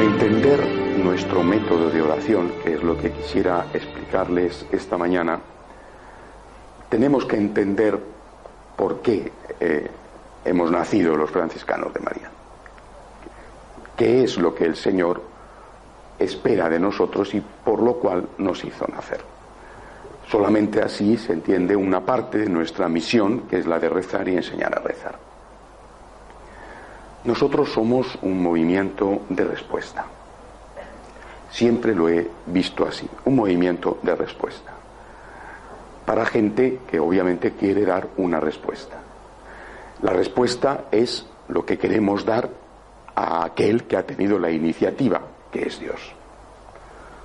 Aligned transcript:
Para 0.00 0.12
entender 0.12 0.66
nuestro 1.04 1.42
método 1.42 1.90
de 1.90 2.00
oración, 2.00 2.52
que 2.64 2.72
es 2.72 2.82
lo 2.82 2.96
que 2.96 3.10
quisiera 3.10 3.66
explicarles 3.74 4.64
esta 4.72 4.96
mañana, 4.96 5.38
tenemos 6.88 7.26
que 7.26 7.36
entender 7.36 8.00
por 8.78 9.02
qué 9.02 9.30
eh, 9.60 9.90
hemos 10.46 10.70
nacido 10.70 11.14
los 11.16 11.30
franciscanos 11.30 11.92
de 11.92 12.00
María. 12.00 12.30
¿Qué 13.94 14.24
es 14.24 14.38
lo 14.38 14.54
que 14.54 14.64
el 14.64 14.76
Señor 14.76 15.22
espera 16.18 16.70
de 16.70 16.80
nosotros 16.80 17.34
y 17.34 17.42
por 17.42 17.82
lo 17.82 17.96
cual 17.96 18.26
nos 18.38 18.64
hizo 18.64 18.86
nacer? 18.86 19.20
Solamente 20.30 20.80
así 20.80 21.18
se 21.18 21.34
entiende 21.34 21.76
una 21.76 22.00
parte 22.00 22.38
de 22.38 22.48
nuestra 22.48 22.88
misión, 22.88 23.40
que 23.40 23.58
es 23.58 23.66
la 23.66 23.78
de 23.78 23.90
rezar 23.90 24.26
y 24.28 24.36
enseñar 24.36 24.74
a 24.78 24.80
rezar. 24.80 25.29
Nosotros 27.24 27.70
somos 27.70 28.18
un 28.22 28.42
movimiento 28.42 29.22
de 29.28 29.44
respuesta. 29.44 30.06
Siempre 31.50 31.94
lo 31.94 32.08
he 32.08 32.28
visto 32.46 32.86
así, 32.86 33.08
un 33.24 33.36
movimiento 33.36 33.98
de 34.02 34.14
respuesta. 34.14 34.72
Para 36.06 36.24
gente 36.24 36.80
que 36.90 36.98
obviamente 36.98 37.52
quiere 37.52 37.84
dar 37.84 38.08
una 38.16 38.40
respuesta. 38.40 38.96
La 40.02 40.12
respuesta 40.12 40.84
es 40.90 41.26
lo 41.48 41.66
que 41.66 41.76
queremos 41.76 42.24
dar 42.24 42.48
a 43.14 43.44
aquel 43.44 43.84
que 43.84 43.96
ha 43.96 44.06
tenido 44.06 44.38
la 44.38 44.50
iniciativa, 44.50 45.20
que 45.52 45.64
es 45.64 45.78
Dios. 45.78 46.00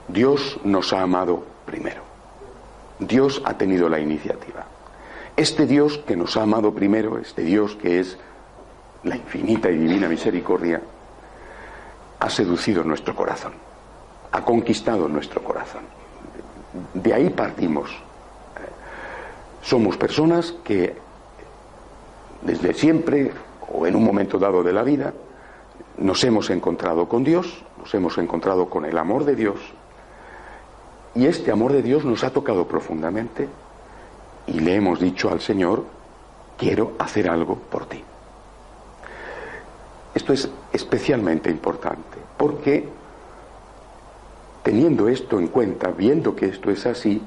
Dios 0.07 0.59
nos 0.63 0.91
ha 0.91 1.01
amado 1.01 1.43
primero. 1.66 2.01
Dios 2.99 3.41
ha 3.45 3.57
tenido 3.57 3.88
la 3.88 3.99
iniciativa. 3.99 4.66
Este 5.38 5.66
Dios 5.66 5.97
que 5.99 6.16
nos 6.16 6.35
ha 6.38 6.43
amado 6.43 6.73
primero, 6.73 7.17
este 7.17 7.43
Dios 7.43 7.75
que 7.75 7.99
es 7.99 8.17
la 9.05 9.15
infinita 9.15 9.69
y 9.69 9.77
divina 9.77 10.09
misericordia, 10.09 10.81
ha 12.19 12.29
seducido 12.29 12.83
nuestro 12.83 13.15
corazón, 13.15 13.53
ha 14.31 14.43
conquistado 14.43 15.07
nuestro 15.07 15.43
corazón. 15.43 15.83
De 16.93 17.13
ahí 17.13 17.29
partimos. 17.29 17.91
Somos 19.61 19.95
personas 19.97 20.53
que 20.63 20.95
desde 22.41 22.73
siempre 22.73 23.31
o 23.71 23.87
en 23.87 23.95
un 23.95 24.03
momento 24.03 24.37
dado 24.37 24.63
de 24.63 24.73
la 24.73 24.83
vida 24.83 25.13
nos 25.97 26.23
hemos 26.23 26.49
encontrado 26.49 27.07
con 27.07 27.23
Dios, 27.23 27.63
nos 27.79 27.93
hemos 27.93 28.17
encontrado 28.17 28.69
con 28.69 28.85
el 28.85 28.97
amor 28.97 29.23
de 29.23 29.35
Dios 29.35 29.59
y 31.15 31.25
este 31.27 31.51
amor 31.51 31.71
de 31.71 31.81
Dios 31.81 32.05
nos 32.05 32.23
ha 32.23 32.31
tocado 32.31 32.67
profundamente 32.67 33.47
y 34.47 34.59
le 34.59 34.75
hemos 34.75 34.99
dicho 34.99 35.31
al 35.31 35.41
Señor, 35.41 35.85
quiero 36.57 36.94
hacer 36.99 37.29
algo 37.29 37.55
por 37.55 37.85
ti. 37.85 38.03
Esto 40.15 40.33
es 40.33 40.49
especialmente 40.73 41.51
importante 41.51 42.17
porque 42.37 42.87
teniendo 44.63 45.07
esto 45.07 45.37
en 45.37 45.49
cuenta, 45.49 45.91
viendo 45.91 46.35
que 46.35 46.47
esto 46.47 46.71
es 46.71 46.87
así, 46.87 47.21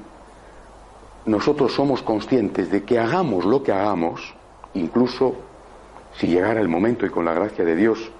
nosotros 1.25 1.73
somos 1.73 2.01
conscientes 2.01 2.69
de 2.69 2.83
que 2.83 2.99
hagamos 2.99 3.45
lo 3.45 3.63
que 3.63 3.71
hagamos, 3.71 4.33
incluso 4.73 5.35
si 6.17 6.27
llegara 6.27 6.59
el 6.59 6.67
momento 6.67 7.05
y 7.05 7.09
con 7.09 7.23
la 7.23 7.33
gracia 7.33 7.63
de 7.63 7.75
Dios 7.75 8.11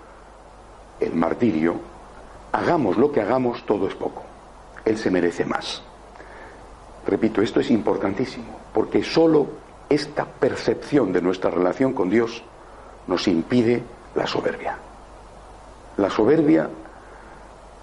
el 1.00 1.13
martirio, 1.16 1.75
hagamos 2.51 2.97
lo 2.97 3.12
que 3.12 3.22
hagamos, 3.22 3.66
todo 3.66 3.88
es 3.88 3.96
poco. 3.96 4.24
Él 4.86 4.97
se 4.97 5.12
merece 5.12 5.46
más. 5.46 5.81
Repito, 7.07 7.41
esto 7.41 7.59
es 7.59 7.72
importantísimo, 7.72 8.59
porque 8.74 9.03
solo 9.03 9.47
esta 9.90 10.25
percepción 10.25 11.12
de 11.12 11.22
nuestra 11.22 11.50
relación 11.50 11.94
con 11.94 12.09
Dios 12.09 12.44
nos 13.07 13.28
impide 13.28 13.84
la 14.16 14.28
soberbia. 14.28 14.78
La 15.97 16.09
soberbia 16.09 16.70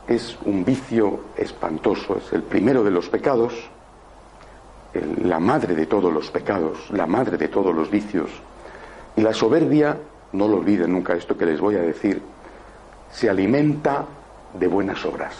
es 0.06 0.36
un 0.44 0.64
vicio 0.64 1.20
espantoso, 1.36 2.16
es 2.18 2.32
el 2.32 2.42
primero 2.42 2.84
de 2.84 2.90
los 2.90 3.08
pecados, 3.08 3.52
la 5.22 5.38
madre 5.38 5.74
de 5.74 5.86
todos 5.86 6.12
los 6.12 6.30
pecados, 6.30 6.90
la 6.90 7.06
madre 7.06 7.36
de 7.36 7.48
todos 7.48 7.74
los 7.74 7.90
vicios. 7.90 8.30
Y 9.16 9.20
la 9.20 9.32
soberbia, 9.32 9.96
no 10.32 10.48
lo 10.48 10.56
olviden 10.56 10.92
nunca 10.92 11.14
esto 11.14 11.36
que 11.36 11.46
les 11.46 11.60
voy 11.60 11.76
a 11.76 11.80
decir, 11.80 12.22
se 13.10 13.28
alimenta 13.28 14.04
de 14.54 14.66
buenas 14.66 15.04
obras. 15.04 15.34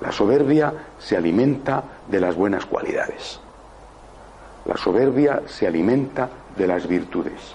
La 0.00 0.12
soberbia 0.12 0.72
se 0.98 1.16
alimenta 1.16 1.82
de 2.08 2.20
las 2.20 2.36
buenas 2.36 2.64
cualidades. 2.66 3.40
La 4.66 4.76
soberbia 4.76 5.42
se 5.46 5.66
alimenta 5.66 6.28
de 6.56 6.66
las 6.66 6.86
virtudes. 6.86 7.54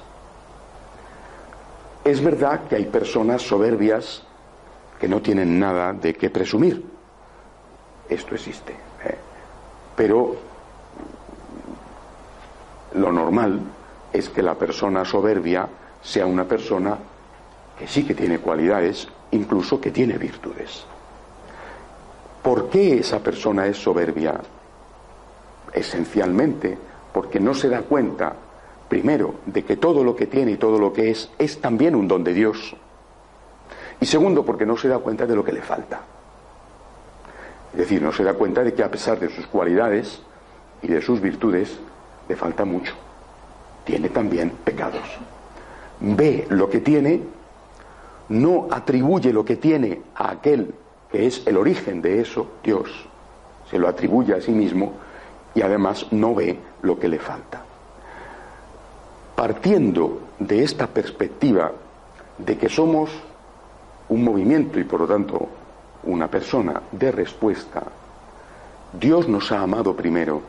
Es 2.03 2.23
verdad 2.23 2.67
que 2.67 2.75
hay 2.75 2.85
personas 2.85 3.41
soberbias 3.41 4.23
que 4.99 5.07
no 5.07 5.21
tienen 5.21 5.59
nada 5.59 5.93
de 5.93 6.13
qué 6.13 6.29
presumir. 6.29 6.83
Esto 8.07 8.35
existe. 8.35 8.73
¿eh? 8.73 9.17
Pero 9.95 10.35
lo 12.95 13.11
normal 13.11 13.61
es 14.11 14.29
que 14.29 14.41
la 14.41 14.55
persona 14.55 15.05
soberbia 15.05 15.67
sea 16.01 16.25
una 16.25 16.45
persona 16.45 16.97
que 17.77 17.87
sí 17.87 18.05
que 18.05 18.15
tiene 18.15 18.39
cualidades, 18.39 19.07
incluso 19.31 19.79
que 19.79 19.91
tiene 19.91 20.17
virtudes. 20.17 20.85
¿Por 22.41 22.69
qué 22.69 22.99
esa 22.99 23.19
persona 23.19 23.67
es 23.67 23.77
soberbia? 23.77 24.39
Esencialmente 25.73 26.77
porque 27.13 27.39
no 27.39 27.53
se 27.53 27.69
da 27.69 27.81
cuenta, 27.81 28.33
primero, 28.89 29.35
de 29.45 29.63
que 29.63 29.77
todo 29.77 30.03
lo 30.03 30.15
que 30.15 30.25
tiene 30.25 30.51
y 30.51 30.57
todo 30.57 30.79
lo 30.79 30.91
que 30.91 31.11
es 31.11 31.29
es 31.37 31.61
también 31.61 31.95
un 31.95 32.07
don 32.07 32.23
de 32.23 32.33
Dios. 32.33 32.75
Y 34.01 34.05
segundo, 34.05 34.43
porque 34.43 34.65
no 34.65 34.75
se 34.75 34.87
da 34.87 34.97
cuenta 34.99 35.25
de 35.25 35.35
lo 35.35 35.43
que 35.43 35.53
le 35.53 35.61
falta. 35.61 36.01
Es 37.71 37.79
decir, 37.79 38.01
no 38.01 38.11
se 38.11 38.23
da 38.23 38.33
cuenta 38.33 38.63
de 38.63 38.73
que 38.73 38.83
a 38.83 38.89
pesar 38.89 39.19
de 39.19 39.29
sus 39.29 39.45
cualidades 39.45 40.21
y 40.81 40.87
de 40.87 41.01
sus 41.01 41.21
virtudes, 41.21 41.77
le 42.27 42.35
falta 42.35 42.65
mucho. 42.65 42.93
Tiene 43.85 44.09
también 44.09 44.51
pecados. 44.63 45.03
Ve 45.99 46.47
lo 46.49 46.69
que 46.69 46.79
tiene, 46.79 47.21
no 48.29 48.67
atribuye 48.71 49.31
lo 49.31 49.45
que 49.45 49.57
tiene 49.57 50.01
a 50.15 50.31
aquel 50.31 50.73
que 51.11 51.27
es 51.27 51.45
el 51.47 51.57
origen 51.57 52.01
de 52.01 52.21
eso, 52.21 52.47
Dios. 52.63 52.89
Se 53.69 53.77
lo 53.77 53.87
atribuye 53.87 54.33
a 54.33 54.41
sí 54.41 54.51
mismo 54.51 54.93
y 55.53 55.61
además 55.61 56.07
no 56.11 56.33
ve 56.35 56.57
lo 56.81 56.99
que 56.99 57.07
le 57.07 57.19
falta. 57.19 57.63
Partiendo 59.39 60.19
de 60.37 60.63
esta 60.63 60.87
perspectiva 60.87 61.71
de 62.37 62.57
que 62.57 62.67
somos 62.67 63.09
un 64.09 64.21
movimiento 64.21 64.81
y 64.81 64.83
por 64.83 64.99
lo 64.99 65.07
tanto 65.07 65.47
una 66.03 66.27
persona 66.27 66.81
de 66.91 67.09
respuesta, 67.09 67.83
Dios 68.99 69.29
nos 69.29 69.49
ha 69.53 69.61
amado 69.61 69.95
primero 69.95 70.41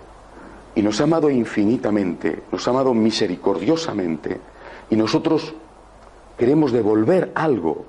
y 0.75 0.83
nos 0.83 1.01
ha 1.01 1.05
amado 1.05 1.31
infinitamente, 1.31 2.43
nos 2.51 2.67
ha 2.67 2.73
amado 2.73 2.93
misericordiosamente 2.93 4.41
y 4.91 4.97
nosotros 4.97 5.55
queremos 6.37 6.73
devolver 6.73 7.31
algo, 7.37 7.85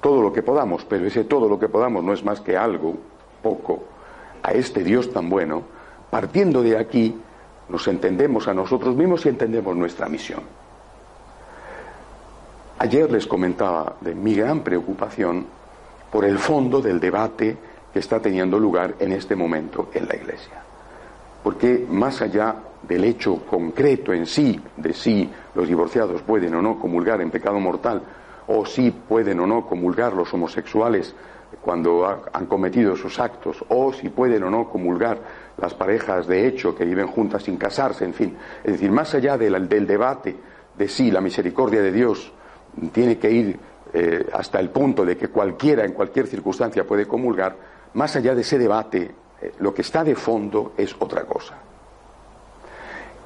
todo 0.00 0.22
lo 0.22 0.32
que 0.32 0.44
podamos, 0.44 0.84
pero 0.84 1.04
ese 1.04 1.24
todo 1.24 1.48
lo 1.48 1.58
que 1.58 1.68
podamos 1.68 2.04
no 2.04 2.12
es 2.12 2.24
más 2.24 2.40
que 2.40 2.56
algo, 2.56 2.94
poco, 3.42 3.82
a 4.44 4.52
este 4.52 4.84
Dios 4.84 5.12
tan 5.12 5.28
bueno, 5.28 5.64
partiendo 6.12 6.62
de 6.62 6.78
aquí 6.78 7.16
nos 7.70 7.86
entendemos 7.88 8.48
a 8.48 8.54
nosotros 8.54 8.96
mismos 8.96 9.24
y 9.24 9.28
entendemos 9.28 9.76
nuestra 9.76 10.08
misión. 10.08 10.40
Ayer 12.78 13.10
les 13.10 13.26
comentaba 13.26 13.96
de 14.00 14.14
mi 14.14 14.34
gran 14.34 14.60
preocupación 14.60 15.46
por 16.10 16.24
el 16.24 16.38
fondo 16.38 16.80
del 16.80 16.98
debate 16.98 17.56
que 17.92 17.98
está 17.98 18.20
teniendo 18.20 18.58
lugar 18.58 18.94
en 18.98 19.12
este 19.12 19.36
momento 19.36 19.90
en 19.94 20.08
la 20.08 20.16
Iglesia. 20.16 20.62
Porque 21.42 21.86
más 21.90 22.20
allá 22.22 22.56
del 22.82 23.04
hecho 23.04 23.44
concreto 23.46 24.12
en 24.12 24.26
sí, 24.26 24.60
de 24.76 24.92
si 24.92 25.30
los 25.54 25.68
divorciados 25.68 26.22
pueden 26.22 26.54
o 26.54 26.62
no 26.62 26.78
comulgar 26.78 27.20
en 27.20 27.30
pecado 27.30 27.60
mortal, 27.60 28.02
o 28.46 28.64
si 28.64 28.90
pueden 28.90 29.40
o 29.40 29.46
no 29.46 29.66
comulgar 29.66 30.12
los 30.12 30.32
homosexuales 30.32 31.14
cuando 31.60 32.24
han 32.32 32.46
cometido 32.46 32.94
esos 32.94 33.18
actos, 33.18 33.64
o 33.68 33.92
si 33.92 34.08
pueden 34.08 34.42
o 34.44 34.50
no 34.50 34.68
comulgar 34.68 35.18
las 35.60 35.74
parejas 35.74 36.26
de 36.26 36.46
hecho 36.46 36.74
que 36.74 36.84
viven 36.84 37.06
juntas 37.06 37.42
sin 37.42 37.56
casarse, 37.56 38.04
en 38.04 38.14
fin. 38.14 38.36
Es 38.64 38.72
decir, 38.72 38.90
más 38.90 39.14
allá 39.14 39.36
del, 39.36 39.68
debate 39.68 40.36
de 40.76 40.88
si 40.88 41.10
la 41.10 41.20
misericordia 41.20 41.82
de 41.82 41.92
Dios 41.92 42.32
tiene 42.92 43.18
que 43.18 43.30
ir 43.30 43.58
eh, 43.92 44.26
hasta 44.32 44.60
el 44.60 44.70
punto 44.70 45.04
de 45.04 45.16
que 45.16 45.28
cualquiera 45.28 45.84
en 45.84 45.92
cualquier 45.92 46.26
circunstancia 46.26 46.86
puede 46.86 47.06
comulgar, 47.06 47.56
más 47.94 48.14
allá 48.16 48.34
de 48.34 48.42
ese 48.42 48.58
debate, 48.58 49.10
eh, 49.40 49.52
lo 49.58 49.74
que 49.74 49.82
está 49.82 50.04
de 50.04 50.14
fondo 50.14 50.72
es 50.76 50.94
otra 50.98 51.24
cosa. 51.24 51.54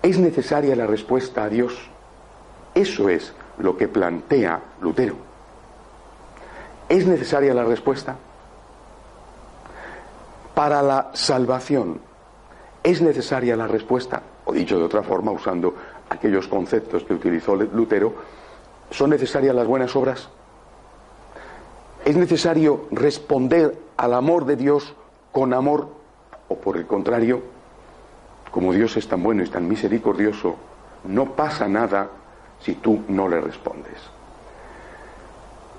¿Es 0.02 0.18
necesaria 0.18 0.74
la 0.76 0.86
respuesta 0.86 1.44
a 1.44 1.48
Dios? 1.48 1.88
Eso 2.74 3.08
es 3.08 3.32
lo 3.58 3.76
que 3.76 3.88
plantea 3.88 4.60
Lutero. 4.80 5.16
¿Es 6.88 7.06
necesaria 7.06 7.54
la 7.54 7.64
respuesta? 7.64 8.16
Para 10.54 10.82
la 10.82 11.10
salvación, 11.14 12.00
¿es 12.84 13.00
necesaria 13.00 13.56
la 13.56 13.66
respuesta? 13.66 14.22
O 14.44 14.52
dicho 14.52 14.78
de 14.78 14.84
otra 14.84 15.02
forma, 15.02 15.32
usando 15.32 15.74
aquellos 16.10 16.46
conceptos 16.46 17.02
que 17.02 17.14
utilizó 17.14 17.56
Lutero, 17.56 18.14
¿son 18.90 19.10
necesarias 19.10 19.56
las 19.56 19.66
buenas 19.66 19.96
obras? 19.96 20.28
¿Es 22.04 22.16
necesario 22.16 22.86
responder 22.90 23.76
al 23.96 24.12
amor 24.12 24.44
de 24.44 24.56
Dios 24.56 24.94
con 25.32 25.54
amor? 25.54 25.88
¿O 26.48 26.56
por 26.56 26.76
el 26.76 26.86
contrario, 26.86 27.42
como 28.50 28.74
Dios 28.74 28.96
es 28.98 29.08
tan 29.08 29.22
bueno 29.22 29.42
y 29.42 29.48
tan 29.48 29.66
misericordioso, 29.66 30.54
no 31.04 31.32
pasa 31.32 31.66
nada 31.66 32.10
si 32.60 32.74
tú 32.74 33.00
no 33.08 33.28
le 33.28 33.40
respondes? 33.40 33.96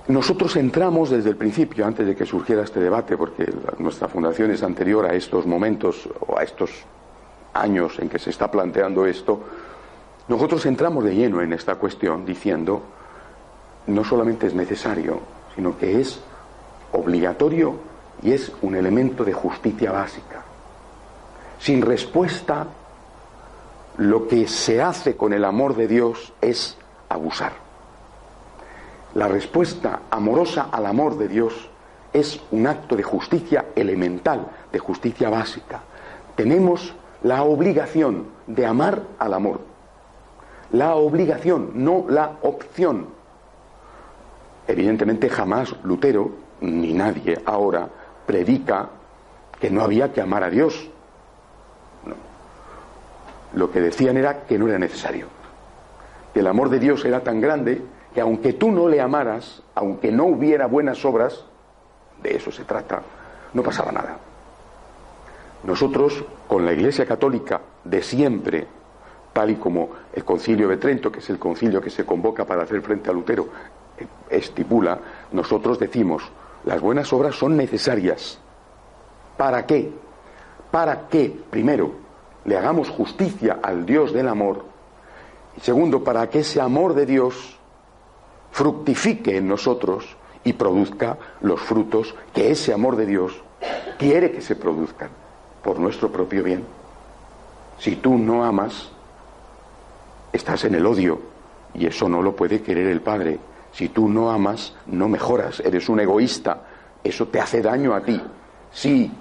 Nosotros 0.07 0.55
entramos 0.55 1.11
desde 1.11 1.29
el 1.29 1.35
principio, 1.35 1.85
antes 1.85 2.05
de 2.05 2.15
que 2.15 2.25
surgiera 2.25 2.63
este 2.63 2.79
debate, 2.79 3.15
porque 3.15 3.51
nuestra 3.77 4.07
fundación 4.07 4.51
es 4.51 4.63
anterior 4.63 5.05
a 5.05 5.13
estos 5.13 5.45
momentos 5.45 6.09
o 6.27 6.37
a 6.37 6.43
estos 6.43 6.71
años 7.55 7.97
en 7.99 8.09
que 8.09 8.19
se 8.19 8.29
está 8.29 8.51
planteando 8.51 9.05
esto, 9.05 9.41
nosotros 10.27 10.65
entramos 10.65 11.03
de 11.03 11.15
lleno 11.15 11.41
en 11.41 11.53
esta 11.53 11.75
cuestión 11.75 12.25
diciendo, 12.25 12.81
no 13.87 14.03
solamente 14.03 14.47
es 14.47 14.53
necesario, 14.53 15.19
sino 15.55 15.77
que 15.77 15.99
es 16.01 16.19
obligatorio 16.91 17.75
y 18.21 18.31
es 18.31 18.51
un 18.61 18.75
elemento 18.75 19.23
de 19.23 19.33
justicia 19.33 19.91
básica. 19.91 20.43
Sin 21.59 21.81
respuesta, 21.81 22.67
lo 23.97 24.27
que 24.27 24.47
se 24.47 24.81
hace 24.81 25.15
con 25.15 25.33
el 25.33 25.45
amor 25.45 25.75
de 25.75 25.87
Dios 25.87 26.33
es 26.41 26.77
abusar. 27.09 27.53
La 29.13 29.27
respuesta 29.27 30.01
amorosa 30.11 30.67
al 30.71 30.85
amor 30.85 31.17
de 31.17 31.27
Dios 31.27 31.69
es 32.11 32.41
un 32.51 32.67
acto 32.67 32.95
de 32.95 33.03
justicia 33.03 33.67
elemental, 33.75 34.47
de 34.71 34.79
justicia 34.79 35.29
básica. 35.29 35.81
Tenemos 36.35 36.93
la 37.25 37.41
obligación 37.41 38.27
de 38.45 38.67
amar 38.67 39.01
al 39.17 39.33
amor. 39.33 39.59
La 40.69 40.93
obligación, 40.93 41.71
no 41.73 42.05
la 42.07 42.37
opción. 42.43 43.07
Evidentemente 44.67 45.27
jamás 45.27 45.75
Lutero, 45.83 46.29
ni 46.61 46.93
nadie 46.93 47.41
ahora, 47.43 47.89
predica 48.27 48.89
que 49.59 49.71
no 49.71 49.81
había 49.81 50.13
que 50.13 50.21
amar 50.21 50.43
a 50.43 50.51
Dios. 50.51 50.87
Lo 53.55 53.71
que 53.71 53.81
decían 53.81 54.17
era 54.17 54.43
que 54.43 54.59
no 54.59 54.67
era 54.67 54.77
necesario. 54.77 55.25
Que 56.31 56.41
el 56.41 56.47
amor 56.47 56.69
de 56.69 56.77
Dios 56.77 57.05
era 57.05 57.21
tan 57.21 57.41
grande 57.41 57.81
que 58.13 58.21
aunque 58.21 58.53
tú 58.53 58.71
no 58.71 58.87
le 58.87 59.01
amaras, 59.01 59.63
aunque 59.73 60.11
no 60.11 60.25
hubiera 60.25 60.67
buenas 60.67 61.03
obras, 61.03 61.43
de 62.21 62.35
eso 62.35 62.51
se 62.51 62.65
trata, 62.65 63.01
no 63.51 63.63
pasaba 63.63 63.91
nada. 63.91 64.15
Nosotros, 65.65 66.23
con 66.47 66.63
la 66.63 66.73
Iglesia 66.73 67.07
Católica 67.07 67.59
de 67.83 68.03
siempre, 68.03 68.67
tal 69.33 69.49
y 69.49 69.55
como 69.55 69.89
el 70.13 70.23
Concilio 70.23 70.67
de 70.67 70.77
Trento, 70.77 71.11
que 71.11 71.19
es 71.19 71.29
el 71.31 71.39
concilio 71.39 71.81
que 71.81 71.89
se 71.89 72.05
convoca 72.05 72.45
para 72.45 72.63
hacer 72.63 72.81
frente 72.83 73.09
a 73.09 73.13
Lutero, 73.13 73.49
estipula, 74.29 74.99
nosotros 75.31 75.79
decimos, 75.79 76.23
las 76.65 76.79
buenas 76.79 77.11
obras 77.13 77.35
son 77.35 77.57
necesarias. 77.57 78.39
¿Para 79.37 79.65
qué? 79.65 79.91
Para 80.69 81.07
que, 81.07 81.35
primero, 81.49 81.93
le 82.45 82.57
hagamos 82.57 82.89
justicia 82.89 83.59
al 83.63 83.87
Dios 83.87 84.13
del 84.13 84.27
amor, 84.27 84.65
y 85.57 85.61
segundo, 85.61 86.03
para 86.03 86.29
que 86.29 86.39
ese 86.39 86.61
amor 86.61 86.93
de 86.93 87.07
Dios 87.07 87.57
fructifique 88.51 89.35
en 89.35 89.47
nosotros 89.47 90.15
y 90.43 90.53
produzca 90.53 91.17
los 91.41 91.59
frutos 91.59 92.13
que 92.35 92.51
ese 92.51 92.71
amor 92.71 92.97
de 92.97 93.07
Dios 93.07 93.41
quiere 93.97 94.31
que 94.31 94.41
se 94.41 94.55
produzcan 94.55 95.24
por 95.65 95.79
nuestro 95.79 96.11
propio 96.11 96.43
bien. 96.43 96.63
Si 97.79 97.95
tú 97.95 98.19
no 98.19 98.45
amas, 98.45 98.87
estás 100.31 100.63
en 100.65 100.75
el 100.75 100.85
odio 100.85 101.19
y 101.73 101.87
eso 101.87 102.07
no 102.07 102.21
lo 102.21 102.35
puede 102.35 102.61
querer 102.61 102.85
el 102.85 103.01
Padre. 103.01 103.39
Si 103.71 103.89
tú 103.89 104.07
no 104.07 104.29
amas, 104.29 104.75
no 104.85 105.09
mejoras, 105.09 105.59
eres 105.61 105.89
un 105.89 105.99
egoísta, 105.99 106.61
eso 107.03 107.29
te 107.29 107.41
hace 107.41 107.63
daño 107.63 107.95
a 107.95 108.01
ti. 108.01 108.21
Si 108.71 109.11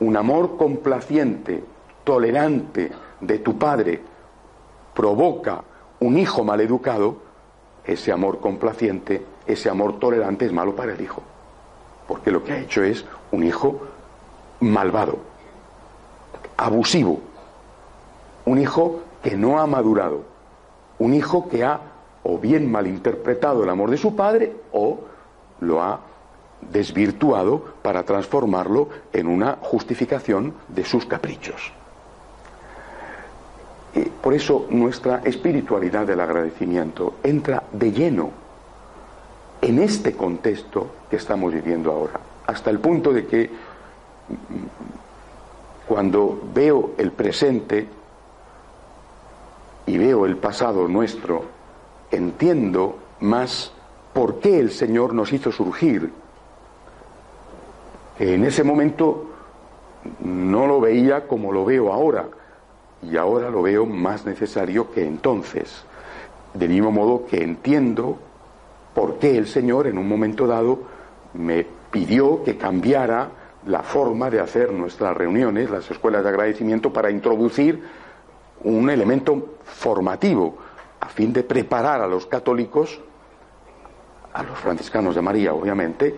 un 0.00 0.16
amor 0.16 0.56
complaciente, 0.56 1.62
tolerante 2.02 2.90
de 3.20 3.38
tu 3.40 3.58
Padre 3.58 4.00
provoca 4.94 5.62
un 6.00 6.16
hijo 6.16 6.42
maleducado, 6.42 7.18
ese 7.84 8.10
amor 8.10 8.40
complaciente, 8.40 9.22
ese 9.46 9.68
amor 9.68 9.98
tolerante 9.98 10.46
es 10.46 10.52
malo 10.52 10.74
para 10.74 10.94
el 10.94 11.00
hijo. 11.02 11.22
Porque 12.08 12.30
lo 12.30 12.42
que 12.42 12.52
ha 12.54 12.58
hecho 12.58 12.82
es 12.82 13.04
un 13.32 13.44
hijo 13.44 13.82
malvado, 14.60 15.29
abusivo, 16.60 17.20
un 18.44 18.58
hijo 18.58 19.00
que 19.22 19.36
no 19.36 19.60
ha 19.60 19.66
madurado, 19.66 20.22
un 20.98 21.14
hijo 21.14 21.48
que 21.48 21.64
ha 21.64 21.80
o 22.22 22.38
bien 22.38 22.70
malinterpretado 22.70 23.64
el 23.64 23.70
amor 23.70 23.90
de 23.90 23.96
su 23.96 24.14
padre 24.14 24.54
o 24.72 25.00
lo 25.60 25.82
ha 25.82 26.00
desvirtuado 26.70 27.64
para 27.82 28.02
transformarlo 28.02 28.90
en 29.12 29.26
una 29.26 29.56
justificación 29.62 30.52
de 30.68 30.84
sus 30.84 31.06
caprichos. 31.06 31.72
Y 33.94 34.02
por 34.02 34.34
eso 34.34 34.66
nuestra 34.68 35.22
espiritualidad 35.24 36.06
del 36.06 36.20
agradecimiento 36.20 37.14
entra 37.22 37.62
de 37.72 37.90
lleno 37.90 38.30
en 39.62 39.78
este 39.78 40.12
contexto 40.12 40.90
que 41.08 41.16
estamos 41.16 41.52
viviendo 41.54 41.90
ahora, 41.90 42.20
hasta 42.46 42.68
el 42.70 42.78
punto 42.78 43.12
de 43.12 43.26
que 43.26 43.50
cuando 45.90 46.38
veo 46.54 46.92
el 46.98 47.10
presente 47.10 47.84
y 49.86 49.98
veo 49.98 50.24
el 50.24 50.36
pasado 50.36 50.86
nuestro, 50.86 51.42
entiendo 52.12 52.94
más 53.18 53.72
por 54.12 54.38
qué 54.38 54.60
el 54.60 54.70
Señor 54.70 55.14
nos 55.14 55.32
hizo 55.32 55.50
surgir. 55.50 56.12
En 58.20 58.44
ese 58.44 58.62
momento 58.62 59.30
no 60.20 60.68
lo 60.68 60.80
veía 60.80 61.26
como 61.26 61.50
lo 61.50 61.64
veo 61.64 61.92
ahora, 61.92 62.28
y 63.02 63.16
ahora 63.16 63.50
lo 63.50 63.62
veo 63.62 63.84
más 63.84 64.24
necesario 64.24 64.92
que 64.92 65.04
entonces. 65.04 65.82
Del 66.54 66.68
mismo 66.68 66.92
modo 66.92 67.26
que 67.26 67.42
entiendo 67.42 68.16
por 68.94 69.18
qué 69.18 69.36
el 69.36 69.48
Señor 69.48 69.88
en 69.88 69.98
un 69.98 70.08
momento 70.08 70.46
dado 70.46 70.78
me 71.34 71.66
pidió 71.90 72.44
que 72.44 72.56
cambiara 72.56 73.39
la 73.66 73.82
forma 73.82 74.30
de 74.30 74.40
hacer 74.40 74.72
nuestras 74.72 75.16
reuniones, 75.16 75.70
las 75.70 75.90
escuelas 75.90 76.22
de 76.22 76.30
agradecimiento, 76.30 76.92
para 76.92 77.10
introducir 77.10 77.82
un 78.64 78.90
elemento 78.90 79.56
formativo 79.64 80.56
a 81.00 81.08
fin 81.08 81.32
de 81.32 81.42
preparar 81.42 82.00
a 82.00 82.06
los 82.06 82.26
católicos, 82.26 83.00
a 84.32 84.42
los 84.42 84.58
franciscanos 84.58 85.14
de 85.14 85.22
María, 85.22 85.54
obviamente, 85.54 86.14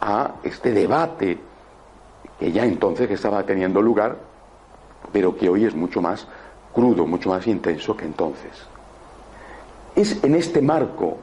a 0.00 0.34
este 0.42 0.72
debate 0.72 1.38
que 2.38 2.52
ya 2.52 2.64
entonces 2.64 3.10
estaba 3.10 3.44
teniendo 3.44 3.80
lugar, 3.80 4.16
pero 5.12 5.36
que 5.36 5.48
hoy 5.48 5.64
es 5.64 5.74
mucho 5.74 6.02
más 6.02 6.26
crudo, 6.72 7.06
mucho 7.06 7.28
más 7.28 7.46
intenso 7.46 7.96
que 7.96 8.04
entonces. 8.04 8.50
Es 9.94 10.22
en 10.24 10.34
este 10.34 10.60
marco 10.60 11.18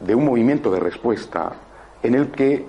de 0.00 0.14
un 0.14 0.26
movimiento 0.26 0.70
de 0.70 0.80
respuesta 0.80 1.52
en 2.02 2.14
el 2.14 2.30
que 2.30 2.66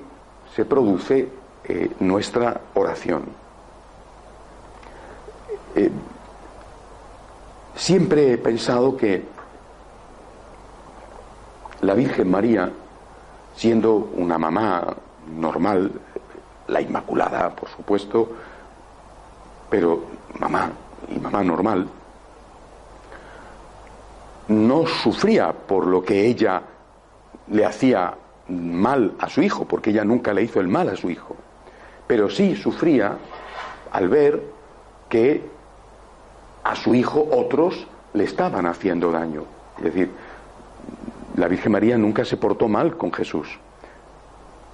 se 0.55 0.63
produce 0.63 1.27
eh, 1.67 1.91
nuestra 2.00 2.62
oración. 2.75 3.25
Eh, 5.75 5.91
siempre 7.75 8.34
he 8.34 8.38
pensado 8.38 8.95
que 8.95 9.24
la 11.81 11.93
Virgen 11.93 12.29
María, 12.29 12.72
siendo 13.55 13.95
una 13.95 14.38
mamá 14.38 14.95
normal, 15.36 15.91
la 16.67 16.81
Inmaculada, 16.81 17.55
por 17.55 17.69
supuesto, 17.69 18.29
pero 19.69 20.03
mamá 20.39 20.72
y 21.10 21.19
mamá 21.19 21.43
normal, 21.43 21.88
no 24.48 24.86
sufría 24.86 25.51
por 25.51 25.88
lo 25.88 26.03
que 26.03 26.27
ella 26.27 26.62
le 27.48 27.65
hacía 27.65 28.13
mal 28.48 29.13
a 29.19 29.29
su 29.29 29.41
hijo, 29.41 29.65
porque 29.65 29.89
ella 29.89 30.03
nunca 30.03 30.34
le 30.34 30.43
hizo 30.43 30.60
el 30.60 30.67
mal 30.67 30.89
a 30.89 30.95
su 30.95 31.10
hijo, 31.10 31.36
pero 32.08 32.30
sí 32.30 32.56
sufría 32.56 33.18
al 33.92 34.10
ver 34.10 34.42
que 35.10 35.42
a 36.64 36.76
su 36.76 36.96
hijo 36.96 37.28
otros 37.32 37.88
le 38.14 38.24
estaban 38.24 38.66
haciendo 38.66 39.12
daño. 39.12 39.44
Es 39.78 39.84
decir, 39.84 40.12
la 41.36 41.48
Virgen 41.48 41.72
María 41.72 41.98
nunca 41.98 42.26
se 42.26 42.38
portó 42.38 42.68
mal 42.68 42.98
con 42.98 43.12
Jesús, 43.12 43.60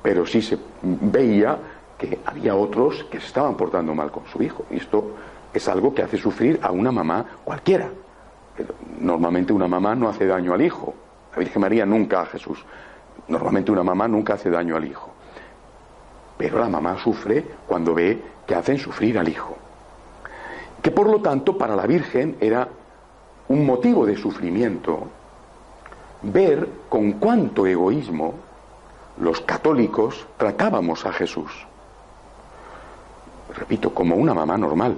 pero 0.01 0.25
sí 0.25 0.41
se 0.41 0.57
veía 0.81 1.57
que 1.97 2.19
había 2.25 2.55
otros 2.55 3.03
que 3.05 3.19
se 3.19 3.27
estaban 3.27 3.55
portando 3.55 3.93
mal 3.93 4.11
con 4.11 4.25
su 4.27 4.41
hijo. 4.41 4.65
Y 4.71 4.77
esto 4.77 5.11
es 5.53 5.67
algo 5.67 5.93
que 5.93 6.03
hace 6.03 6.17
sufrir 6.17 6.59
a 6.61 6.71
una 6.71 6.91
mamá 6.91 7.25
cualquiera. 7.43 7.89
Normalmente 8.99 9.53
una 9.53 9.67
mamá 9.67 9.95
no 9.95 10.09
hace 10.09 10.25
daño 10.25 10.53
al 10.53 10.61
hijo. 10.61 10.93
La 11.33 11.39
Virgen 11.39 11.61
María 11.61 11.85
nunca 11.85 12.21
a 12.21 12.25
Jesús. 12.25 12.63
Normalmente 13.27 13.71
una 13.71 13.83
mamá 13.83 14.07
nunca 14.07 14.33
hace 14.33 14.49
daño 14.49 14.75
al 14.75 14.85
hijo. 14.85 15.11
Pero 16.41 16.57
la 16.57 16.69
mamá 16.69 16.97
sufre 16.97 17.45
cuando 17.67 17.93
ve 17.93 18.19
que 18.47 18.55
hacen 18.55 18.79
sufrir 18.79 19.19
al 19.19 19.29
hijo. 19.29 19.55
Que 20.81 20.89
por 20.89 21.07
lo 21.07 21.21
tanto 21.21 21.55
para 21.55 21.75
la 21.75 21.85
Virgen 21.85 22.35
era 22.39 22.67
un 23.49 23.63
motivo 23.63 24.07
de 24.07 24.17
sufrimiento 24.17 25.03
ver 26.23 26.67
con 26.89 27.11
cuánto 27.13 27.67
egoísmo 27.67 28.33
los 29.19 29.39
católicos 29.41 30.25
tratábamos 30.37 31.05
a 31.05 31.13
Jesús. 31.13 31.51
Repito, 33.55 33.93
como 33.93 34.15
una 34.15 34.33
mamá 34.33 34.57
normal. 34.57 34.97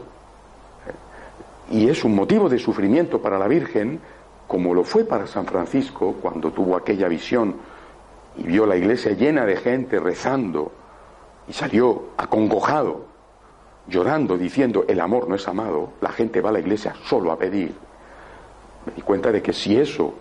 Y 1.71 1.89
es 1.89 2.05
un 2.05 2.15
motivo 2.15 2.47
de 2.47 2.57
sufrimiento 2.57 3.21
para 3.21 3.37
la 3.37 3.49
Virgen, 3.49 3.99
como 4.47 4.73
lo 4.73 4.85
fue 4.85 5.03
para 5.03 5.27
San 5.27 5.45
Francisco 5.45 6.15
cuando 6.21 6.51
tuvo 6.51 6.77
aquella 6.77 7.09
visión 7.09 7.57
y 8.37 8.43
vio 8.43 8.65
la 8.65 8.77
iglesia 8.77 9.11
llena 9.11 9.45
de 9.45 9.57
gente 9.57 9.99
rezando 9.99 10.71
y 11.47 11.53
salió 11.53 12.09
acongojado, 12.17 13.05
llorando, 13.87 14.37
diciendo, 14.37 14.85
el 14.87 14.99
amor 14.99 15.27
no 15.27 15.35
es 15.35 15.47
amado, 15.47 15.93
la 16.01 16.09
gente 16.09 16.41
va 16.41 16.49
a 16.49 16.53
la 16.53 16.59
iglesia 16.59 16.95
solo 17.05 17.31
a 17.31 17.37
pedir. 17.37 17.73
Me 18.85 18.93
di 18.93 19.01
cuenta 19.01 19.31
de 19.31 19.41
que 19.41 19.53
si 19.53 19.77
eso 19.77 20.13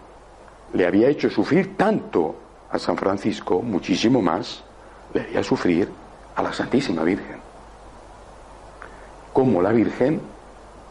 le 0.73 0.87
había 0.87 1.09
hecho 1.09 1.31
sufrir 1.31 1.77
tanto 1.77 2.35
a 2.71 2.79
San 2.79 2.97
Francisco, 2.97 3.61
muchísimo 3.61 4.23
más 4.23 4.65
le 5.13 5.21
haría 5.21 5.43
sufrir 5.43 5.89
a 6.35 6.43
la 6.43 6.53
Santísima 6.53 7.03
Virgen. 7.03 7.37
Como 9.33 9.63
la 9.63 9.73
Virgen 9.73 10.21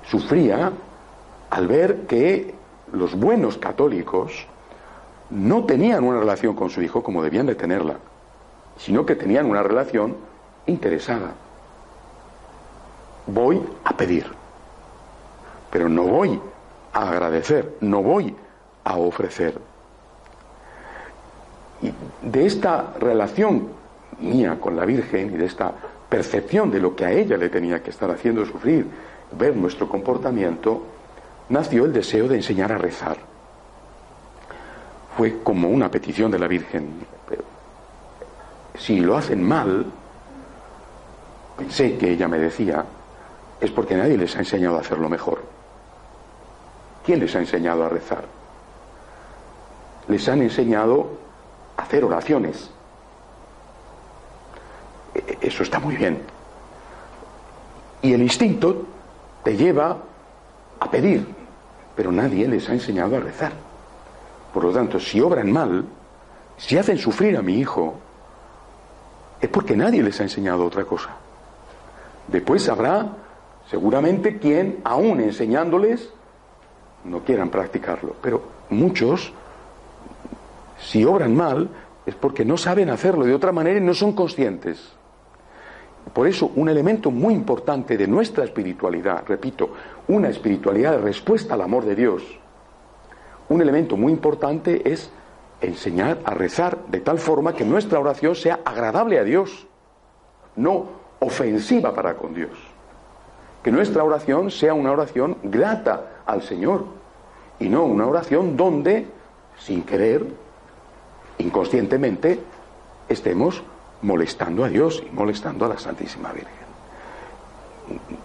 sufría 0.09 0.71
al 1.49 1.67
ver 1.67 2.05
que 2.07 2.53
los 2.93 3.15
buenos 3.15 3.57
católicos 3.57 4.47
no 5.29 5.63
tenían 5.65 6.03
una 6.03 6.19
relación 6.19 6.55
con 6.55 6.69
su 6.69 6.81
hijo 6.81 7.01
como 7.01 7.23
debían 7.23 7.45
de 7.45 7.55
tenerla, 7.55 7.97
sino 8.83 9.05
que 9.05 9.15
tenían 9.15 9.45
una 9.45 9.61
relación 9.61 10.17
interesada. 10.65 11.33
Voy 13.27 13.61
a 13.83 13.95
pedir, 13.95 14.25
pero 15.69 15.87
no 15.87 16.03
voy 16.03 16.39
a 16.93 17.09
agradecer, 17.09 17.77
no 17.81 18.01
voy 18.01 18.35
a 18.83 18.97
ofrecer. 18.97 19.59
Y 21.81 21.93
de 22.27 22.45
esta 22.45 22.93
relación 22.99 23.69
mía 24.19 24.57
con 24.59 24.75
la 24.75 24.85
Virgen 24.85 25.33
y 25.33 25.37
de 25.37 25.45
esta 25.45 25.71
percepción 26.09 26.71
de 26.71 26.79
lo 26.79 26.95
que 26.95 27.05
a 27.05 27.11
ella 27.11 27.37
le 27.37 27.49
tenía 27.49 27.81
que 27.83 27.91
estar 27.91 28.09
haciendo 28.09 28.45
sufrir, 28.45 28.87
ver 29.37 29.55
nuestro 29.55 29.87
comportamiento, 29.87 30.83
nació 31.49 31.85
el 31.85 31.93
deseo 31.93 32.27
de 32.27 32.37
enseñar 32.37 32.71
a 32.71 32.77
rezar. 32.77 33.17
Fue 35.15 35.39
como 35.43 35.69
una 35.69 35.91
petición 35.91 36.31
de 36.31 36.39
la 36.39 36.47
Virgen. 36.47 37.20
Si 38.77 38.99
lo 38.99 39.17
hacen 39.17 39.43
mal, 39.43 39.85
pensé 41.57 41.97
que 41.97 42.11
ella 42.11 42.27
me 42.27 42.39
decía, 42.39 42.85
es 43.59 43.71
porque 43.71 43.95
nadie 43.95 44.17
les 44.17 44.35
ha 44.35 44.39
enseñado 44.39 44.77
a 44.77 44.81
hacerlo 44.81 45.09
mejor. 45.09 45.43
¿Quién 47.05 47.19
les 47.19 47.35
ha 47.35 47.39
enseñado 47.39 47.83
a 47.83 47.89
rezar? 47.89 48.25
Les 50.07 50.27
han 50.27 50.41
enseñado 50.41 51.09
hacer 51.77 52.03
oraciones. 52.03 52.69
E, 55.13 55.37
eso 55.41 55.63
está 55.63 55.79
muy 55.79 55.95
bien. 55.95 56.21
Y 58.01 58.13
el 58.13 58.21
instinto 58.21 58.85
te 59.43 59.55
lleva 59.55 59.97
a 60.79 60.89
pedir, 60.89 61.27
pero 61.95 62.11
nadie 62.11 62.47
les 62.47 62.67
ha 62.69 62.73
enseñado 62.73 63.17
a 63.17 63.19
rezar. 63.19 63.51
Por 64.53 64.63
lo 64.63 64.71
tanto, 64.71 64.99
si 64.99 65.21
obran 65.21 65.51
mal, 65.51 65.85
si 66.57 66.77
hacen 66.77 66.97
sufrir 66.97 67.37
a 67.37 67.41
mi 67.41 67.59
hijo, 67.59 67.95
es 69.41 69.49
porque 69.49 69.75
nadie 69.75 70.03
les 70.03 70.19
ha 70.19 70.23
enseñado 70.23 70.65
otra 70.65 70.85
cosa. 70.85 71.09
Después 72.27 72.67
habrá 72.69 73.17
seguramente 73.69 74.37
quien, 74.37 74.79
aún 74.83 75.19
enseñándoles, 75.19 76.13
no 77.05 77.23
quieran 77.23 77.49
practicarlo. 77.49 78.15
Pero 78.21 78.43
muchos 78.69 79.33
si 80.81 81.05
obran 81.05 81.35
mal, 81.35 81.69
es 82.05 82.15
porque 82.15 82.43
no 82.43 82.57
saben 82.57 82.89
hacerlo 82.89 83.25
de 83.25 83.35
otra 83.35 83.51
manera 83.51 83.79
y 83.79 83.83
no 83.83 83.93
son 83.93 84.13
conscientes. 84.13 84.91
Por 86.13 86.27
eso, 86.27 86.51
un 86.55 86.67
elemento 86.67 87.11
muy 87.11 87.33
importante 87.33 87.95
de 87.95 88.07
nuestra 88.07 88.43
espiritualidad, 88.43 89.23
repito, 89.27 89.69
una 90.07 90.29
espiritualidad 90.29 90.93
de 90.93 90.97
respuesta 90.97 91.53
al 91.53 91.61
amor 91.61 91.85
de 91.85 91.95
Dios, 91.95 92.23
un 93.49 93.61
elemento 93.61 93.95
muy 93.95 94.11
importante 94.11 94.81
es 94.91 95.11
enseñar 95.61 96.19
a 96.25 96.31
rezar 96.31 96.85
de 96.87 96.99
tal 96.99 97.19
forma 97.19 97.53
que 97.53 97.63
nuestra 97.63 97.99
oración 97.99 98.35
sea 98.35 98.59
agradable 98.65 99.19
a 99.19 99.23
Dios, 99.23 99.67
no 100.55 100.87
ofensiva 101.19 101.93
para 101.93 102.15
con 102.15 102.33
Dios. 102.33 102.57
Que 103.63 103.71
nuestra 103.71 104.03
oración 104.03 104.49
sea 104.49 104.73
una 104.73 104.91
oración 104.91 105.37
grata 105.43 106.23
al 106.25 106.41
Señor 106.41 106.85
y 107.59 107.69
no 107.69 107.83
una 107.85 108.07
oración 108.07 108.57
donde, 108.57 109.05
sin 109.57 109.83
querer, 109.83 110.25
inconscientemente 111.37 112.39
estemos 113.07 113.61
molestando 114.01 114.63
a 114.63 114.69
Dios 114.69 115.03
y 115.05 115.15
molestando 115.15 115.65
a 115.65 115.69
la 115.69 115.77
Santísima 115.77 116.31
Virgen. 116.31 116.51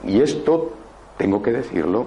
Y 0.04 0.20
esto, 0.20 0.72
tengo 1.18 1.42
que 1.42 1.52
decirlo, 1.52 2.06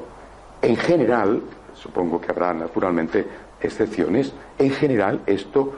en 0.62 0.76
general, 0.76 1.42
supongo 1.76 2.20
que 2.20 2.32
habrá 2.32 2.54
naturalmente 2.54 3.28
excepciones, 3.62 4.34
en 4.58 4.72
general 4.72 5.22
esto 5.26 5.74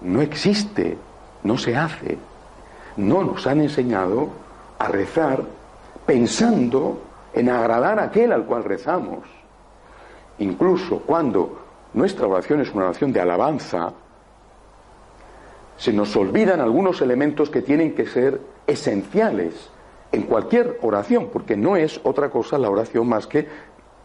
no 0.00 0.22
existe, 0.22 0.96
no 1.42 1.58
se 1.58 1.76
hace. 1.76 2.18
No 2.96 3.22
nos 3.22 3.46
han 3.46 3.60
enseñado 3.60 4.28
a 4.78 4.88
rezar 4.88 5.44
pensando 6.06 7.00
en 7.34 7.50
agradar 7.50 7.98
a 7.98 8.04
aquel 8.04 8.32
al 8.32 8.44
cual 8.44 8.64
rezamos. 8.64 9.24
Incluso 10.38 11.00
cuando 11.00 11.60
nuestra 11.94 12.26
oración 12.26 12.60
es 12.60 12.72
una 12.72 12.86
oración 12.86 13.12
de 13.12 13.20
alabanza, 13.20 13.92
se 15.76 15.92
nos 15.92 16.16
olvidan 16.16 16.60
algunos 16.60 17.02
elementos 17.02 17.50
que 17.50 17.62
tienen 17.62 17.94
que 17.94 18.06
ser 18.06 18.40
esenciales 18.66 19.70
en 20.12 20.22
cualquier 20.22 20.78
oración, 20.82 21.28
porque 21.32 21.56
no 21.56 21.76
es 21.76 22.00
otra 22.02 22.30
cosa 22.30 22.58
la 22.58 22.70
oración 22.70 23.08
más 23.08 23.26
que 23.26 23.46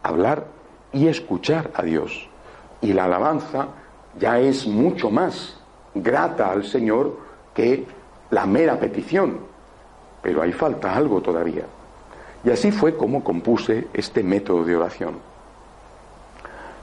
hablar 0.02 0.46
y 0.92 1.08
escuchar 1.08 1.70
a 1.74 1.82
Dios. 1.82 2.28
Y 2.82 2.92
la 2.92 3.04
alabanza 3.04 3.68
ya 4.18 4.38
es 4.38 4.66
mucho 4.66 5.10
más 5.10 5.56
grata 5.94 6.50
al 6.50 6.64
Señor 6.64 7.16
que 7.54 7.86
la 8.30 8.46
mera 8.46 8.78
petición, 8.78 9.38
pero 10.22 10.42
ahí 10.42 10.52
falta 10.52 10.94
algo 10.94 11.20
todavía. 11.20 11.64
Y 12.44 12.50
así 12.50 12.72
fue 12.72 12.96
como 12.96 13.22
compuse 13.22 13.88
este 13.92 14.22
método 14.22 14.64
de 14.64 14.76
oración. 14.76 15.18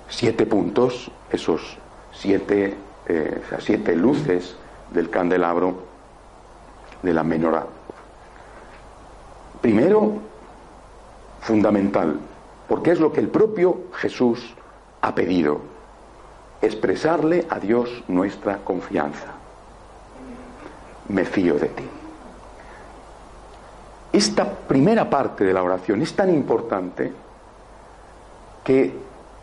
Siete 0.07 0.45
puntos, 0.45 1.11
esos 1.31 1.77
siete, 2.11 2.75
eh, 3.07 3.41
siete 3.59 3.95
luces 3.95 4.55
del 4.91 5.09
candelabro 5.09 5.75
de 7.03 7.13
la 7.13 7.23
menorá. 7.23 7.65
Primero, 9.61 10.13
fundamental, 11.41 12.19
porque 12.67 12.91
es 12.91 12.99
lo 12.99 13.11
que 13.11 13.19
el 13.19 13.27
propio 13.27 13.83
Jesús 13.93 14.55
ha 15.01 15.13
pedido, 15.13 15.61
expresarle 16.61 17.45
a 17.49 17.59
Dios 17.59 18.03
nuestra 18.07 18.57
confianza. 18.57 19.27
Me 21.07 21.25
fío 21.25 21.55
de 21.55 21.67
ti. 21.67 21.83
Esta 24.11 24.45
primera 24.45 25.09
parte 25.09 25.43
de 25.43 25.53
la 25.53 25.63
oración 25.63 26.01
es 26.01 26.15
tan 26.15 26.33
importante 26.33 27.11
que 28.63 28.93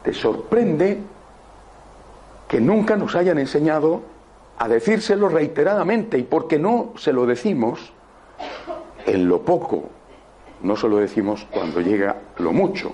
te 0.02 0.12
sorprende 0.12 1.00
que 2.48 2.60
nunca 2.60 2.96
nos 2.96 3.14
hayan 3.14 3.38
enseñado 3.38 4.02
a 4.58 4.68
decírselo 4.68 5.28
reiteradamente 5.28 6.18
y 6.18 6.22
porque 6.22 6.58
no 6.58 6.92
se 6.96 7.12
lo 7.12 7.26
decimos 7.26 7.92
en 9.04 9.28
lo 9.28 9.42
poco, 9.42 9.84
no 10.62 10.76
se 10.76 10.88
lo 10.88 10.96
decimos 10.96 11.46
cuando 11.50 11.80
llega 11.80 12.16
lo 12.38 12.52
mucho, 12.52 12.92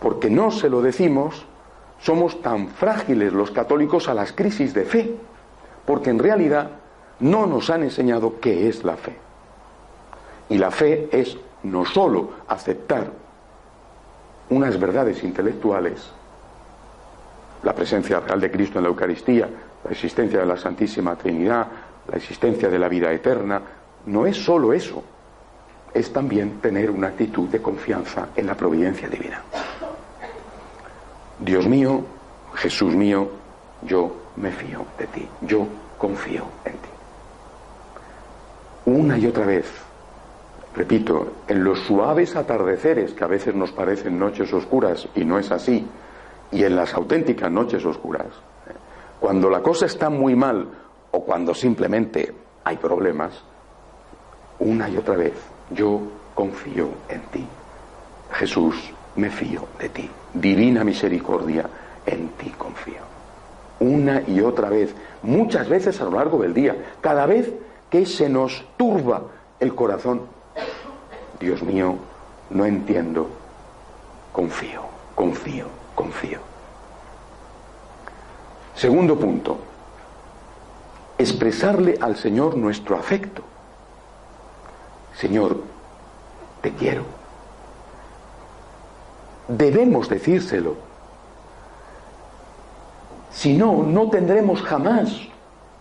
porque 0.00 0.30
no 0.30 0.50
se 0.50 0.68
lo 0.68 0.82
decimos, 0.82 1.44
somos 2.00 2.40
tan 2.42 2.68
frágiles 2.68 3.32
los 3.32 3.50
católicos 3.50 4.08
a 4.08 4.14
las 4.14 4.32
crisis 4.32 4.74
de 4.74 4.84
fe, 4.84 5.16
porque 5.84 6.10
en 6.10 6.18
realidad 6.18 6.70
no 7.20 7.46
nos 7.46 7.70
han 7.70 7.82
enseñado 7.82 8.40
qué 8.40 8.68
es 8.68 8.84
la 8.84 8.96
fe. 8.96 9.16
Y 10.48 10.58
la 10.58 10.70
fe 10.70 11.08
es 11.12 11.36
no 11.62 11.84
sólo 11.84 12.30
aceptar 12.48 13.10
unas 14.50 14.78
verdades 14.78 15.24
intelectuales, 15.24 16.10
la 17.62 17.74
presencia 17.74 18.20
real 18.20 18.40
de 18.40 18.50
Cristo 18.50 18.78
en 18.78 18.84
la 18.84 18.90
Eucaristía, 18.90 19.48
la 19.84 19.90
existencia 19.90 20.40
de 20.40 20.46
la 20.46 20.56
Santísima 20.56 21.16
Trinidad, 21.16 21.66
la 22.08 22.16
existencia 22.16 22.68
de 22.68 22.78
la 22.78 22.88
vida 22.88 23.10
eterna, 23.12 23.60
no 24.06 24.26
es 24.26 24.36
sólo 24.36 24.72
eso, 24.72 25.02
es 25.92 26.12
también 26.12 26.60
tener 26.60 26.90
una 26.90 27.08
actitud 27.08 27.48
de 27.48 27.60
confianza 27.60 28.28
en 28.36 28.46
la 28.46 28.54
providencia 28.54 29.08
divina. 29.08 29.42
Dios 31.38 31.66
mío, 31.66 32.02
Jesús 32.54 32.94
mío, 32.94 33.28
yo 33.82 34.16
me 34.36 34.50
fío 34.50 34.84
de 34.98 35.06
ti, 35.06 35.28
yo 35.42 35.66
confío 35.98 36.44
en 36.64 36.72
ti. 36.72 36.88
Una 38.86 39.18
y 39.18 39.26
otra 39.26 39.44
vez, 39.44 39.66
repito, 40.74 41.32
en 41.48 41.64
los 41.64 41.80
suaves 41.80 42.36
atardeceres 42.36 43.12
que 43.12 43.24
a 43.24 43.28
veces 43.28 43.54
nos 43.54 43.72
parecen 43.72 44.18
noches 44.18 44.52
oscuras 44.52 45.08
y 45.14 45.24
no 45.24 45.38
es 45.38 45.50
así, 45.50 45.86
y 46.52 46.64
en 46.64 46.76
las 46.76 46.94
auténticas 46.94 47.50
noches 47.50 47.84
oscuras, 47.84 48.28
cuando 49.20 49.50
la 49.50 49.62
cosa 49.62 49.86
está 49.86 50.08
muy 50.08 50.34
mal 50.34 50.68
o 51.10 51.24
cuando 51.24 51.54
simplemente 51.54 52.34
hay 52.64 52.76
problemas, 52.76 53.42
una 54.58 54.88
y 54.88 54.96
otra 54.96 55.16
vez, 55.16 55.34
yo 55.70 56.00
confío 56.34 56.88
en 57.08 57.20
ti. 57.32 57.46
Jesús, 58.32 58.74
me 59.16 59.30
fío 59.30 59.66
de 59.78 59.88
ti. 59.88 60.10
Divina 60.40 60.84
misericordia, 60.84 61.68
en 62.04 62.28
ti 62.30 62.50
confío. 62.50 63.00
Una 63.80 64.22
y 64.26 64.40
otra 64.40 64.68
vez, 64.68 64.94
muchas 65.22 65.68
veces 65.68 66.00
a 66.00 66.04
lo 66.04 66.12
largo 66.12 66.38
del 66.38 66.54
día, 66.54 66.76
cada 67.00 67.26
vez 67.26 67.52
que 67.90 68.06
se 68.06 68.28
nos 68.28 68.64
turba 68.76 69.22
el 69.60 69.74
corazón, 69.74 70.22
Dios 71.40 71.62
mío, 71.62 71.96
no 72.50 72.64
entiendo, 72.64 73.28
confío, 74.32 74.82
confío, 75.14 75.66
confío. 75.94 76.38
Segundo 78.74 79.18
punto, 79.18 79.58
expresarle 81.16 81.96
al 82.00 82.16
Señor 82.16 82.56
nuestro 82.56 82.96
afecto. 82.96 83.42
Señor, 85.14 85.62
te 86.60 86.72
quiero. 86.72 87.15
Debemos 89.48 90.08
decírselo. 90.08 90.76
Si 93.30 93.56
no, 93.56 93.82
no 93.82 94.08
tendremos 94.10 94.62
jamás 94.62 95.28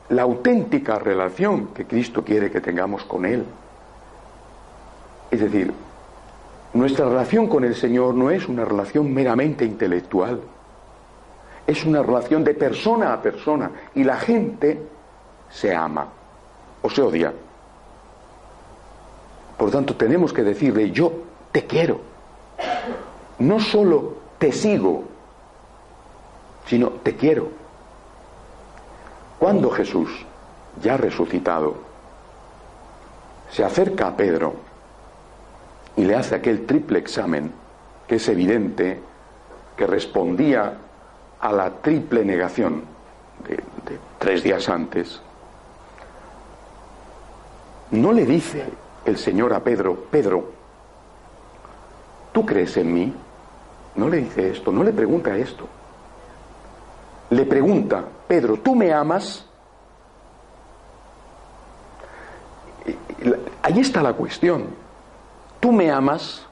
la 0.10 0.24
auténtica 0.24 1.00
relación 1.00 1.68
que 1.68 1.86
Cristo 1.86 2.24
quiere 2.24 2.52
que 2.52 2.62
tengamos 2.62 3.04
con 3.06 3.26
Él. 3.26 3.46
Es 5.32 5.40
decir, 5.40 5.74
nuestra 6.74 7.06
relación 7.06 7.48
con 7.48 7.64
el 7.64 7.76
Señor 7.76 8.14
no 8.14 8.30
es 8.30 8.48
una 8.48 8.66
relación 8.66 9.14
meramente 9.14 9.66
intelectual, 9.66 10.42
es 11.66 11.86
una 11.86 12.04
relación 12.04 12.44
de 12.44 12.54
persona 12.54 13.14
a 13.14 13.22
persona 13.22 13.72
y 13.96 14.04
la 14.04 14.18
gente 14.18 14.82
se 15.50 15.74
ama 15.74 16.08
o 16.82 16.90
se 16.90 17.02
odia. 17.02 17.34
Por 19.58 19.72
tanto, 19.72 19.96
tenemos 19.96 20.34
que 20.34 20.44
decirle, 20.44 20.92
yo 20.92 21.12
te 21.52 21.66
quiero. 21.66 22.02
No 23.40 23.60
solo 23.60 24.16
te 24.38 24.52
sigo, 24.52 25.04
sino 26.68 26.90
te 26.90 27.16
quiero. 27.16 27.50
Cuando 29.40 29.70
Jesús, 29.70 30.10
ya 30.82 30.98
resucitado, 30.98 31.76
se 33.52 33.64
acerca 33.64 34.08
a 34.08 34.18
Pedro 34.18 34.56
y 35.96 36.04
le 36.04 36.16
hace 36.16 36.36
aquel 36.36 36.66
triple 36.66 37.00
examen, 37.00 37.52
que 38.08 38.16
es 38.16 38.28
evidente 38.28 39.00
que 39.78 39.88
respondía 39.88 40.78
a 41.40 41.52
la 41.52 41.70
triple 41.82 42.24
negación 42.26 42.84
de, 43.48 43.60
tres 44.18 44.44
días 44.44 44.68
antes, 44.70 45.22
no 47.92 48.12
le 48.12 48.26
dice 48.26 48.66
el 49.06 49.18
Señor 49.18 49.54
a 49.54 49.64
Pedro, 49.64 49.96
Pedro, 50.10 50.50
¿tú 52.34 52.46
crees 52.46 52.76
en 52.78 52.94
mí? 52.94 53.14
No 53.96 54.10
le 54.10 54.18
dice 54.18 54.50
esto, 54.50 54.72
no 54.72 54.84
le 54.84 54.92
pregunta 54.92 55.36
esto. 55.38 55.68
Le 57.30 57.46
pregunta, 57.46 58.04
Pedro, 58.28 58.58
¿tú 58.58 58.76
me 58.76 58.94
amas? 58.94 59.46
Ahí 63.64 63.80
está 63.80 64.02
la 64.04 64.14
cuestión. 64.14 64.68
¿Tú 65.60 65.72
me 65.72 65.90
amas? 65.90 66.46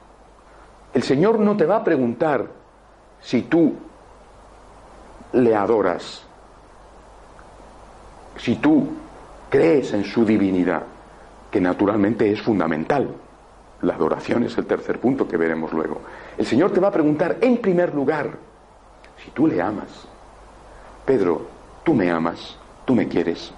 El 0.92 1.02
Señor 1.02 1.38
no 1.38 1.56
te 1.56 1.66
va 1.66 1.76
a 1.76 1.84
preguntar 1.84 2.48
si 3.20 3.42
tú 3.42 3.74
le 5.32 5.54
adoras, 5.54 6.22
si 8.36 8.56
tú 8.56 8.88
crees 9.50 9.92
en 9.92 10.04
su 10.04 10.24
divinidad 10.24 10.82
que 11.50 11.60
naturalmente 11.60 12.30
es 12.30 12.40
fundamental. 12.42 13.08
La 13.82 13.94
adoración 13.94 14.44
es 14.44 14.56
el 14.56 14.66
tercer 14.66 14.98
punto 14.98 15.28
que 15.28 15.36
veremos 15.36 15.72
luego. 15.72 16.00
El 16.38 16.46
Señor 16.46 16.72
te 16.72 16.80
va 16.80 16.88
a 16.88 16.92
preguntar, 16.92 17.38
en 17.40 17.58
primer 17.58 17.94
lugar, 17.94 18.30
si 19.22 19.30
tú 19.30 19.46
le 19.46 19.60
amas. 19.60 20.06
Pedro, 21.04 21.46
tú 21.84 21.94
me 21.94 22.10
amas, 22.10 22.56
tú 22.84 22.94
me 22.94 23.08
quieres. 23.08 23.52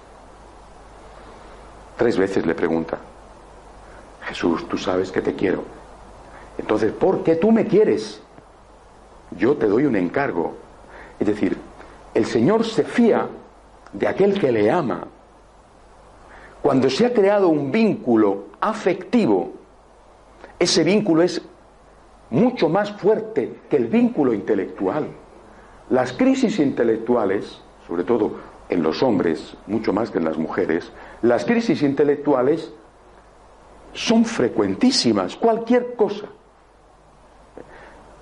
Tres 1.97 2.17
veces 2.17 2.45
le 2.45 2.53
pregunta, 2.53 2.97
Jesús, 4.23 4.67
tú 4.67 4.77
sabes 4.77 5.11
que 5.11 5.21
te 5.21 5.33
quiero. 5.33 5.63
Entonces, 6.57 6.91
¿por 6.91 7.23
qué 7.23 7.35
tú 7.35 7.51
me 7.51 7.65
quieres? 7.65 8.21
Yo 9.31 9.55
te 9.55 9.67
doy 9.67 9.85
un 9.85 9.95
encargo. 9.95 10.55
Es 11.19 11.27
decir, 11.27 11.57
el 12.13 12.25
Señor 12.25 12.65
se 12.65 12.83
fía 12.83 13.27
de 13.93 14.07
aquel 14.07 14.39
que 14.39 14.51
le 14.51 14.69
ama 14.69 15.07
cuando 16.61 16.89
se 16.89 17.05
ha 17.05 17.13
creado 17.13 17.47
un 17.47 17.71
vínculo 17.71 18.47
afectivo, 18.59 19.53
ese 20.59 20.83
vínculo 20.83 21.21
es 21.23 21.41
mucho 22.29 22.69
más 22.69 22.91
fuerte 22.93 23.61
que 23.69 23.77
el 23.77 23.87
vínculo 23.87 24.33
intelectual. 24.33 25.07
Las 25.89 26.13
crisis 26.13 26.59
intelectuales, 26.59 27.61
sobre 27.87 28.03
todo 28.03 28.39
en 28.69 28.83
los 28.83 29.01
hombres, 29.01 29.55
mucho 29.67 29.93
más 29.93 30.11
que 30.11 30.17
en 30.17 30.25
las 30.25 30.37
mujeres, 30.37 30.91
las 31.21 31.45
crisis 31.45 31.81
intelectuales 31.81 32.73
son 33.93 34.25
frecuentísimas, 34.25 35.35
cualquier 35.35 35.95
cosa. 35.95 36.27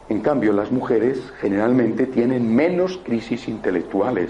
En 0.07 0.21
cambio, 0.21 0.53
las 0.53 0.71
mujeres 0.71 1.19
generalmente 1.41 2.05
tienen 2.05 2.53
menos 2.53 2.99
crisis 3.03 3.47
intelectuales, 3.47 4.29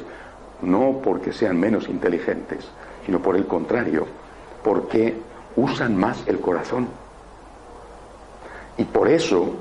no 0.62 1.02
porque 1.04 1.34
sean 1.34 1.60
menos 1.60 1.90
inteligentes, 1.90 2.66
sino 3.06 3.20
por 3.22 3.36
el 3.36 3.46
contrario, 3.46 4.08
porque 4.64 5.16
usan 5.58 5.98
más 5.98 6.26
el 6.28 6.40
corazón. 6.40 6.88
Y 8.78 8.84
por 8.86 9.08
eso, 9.08 9.56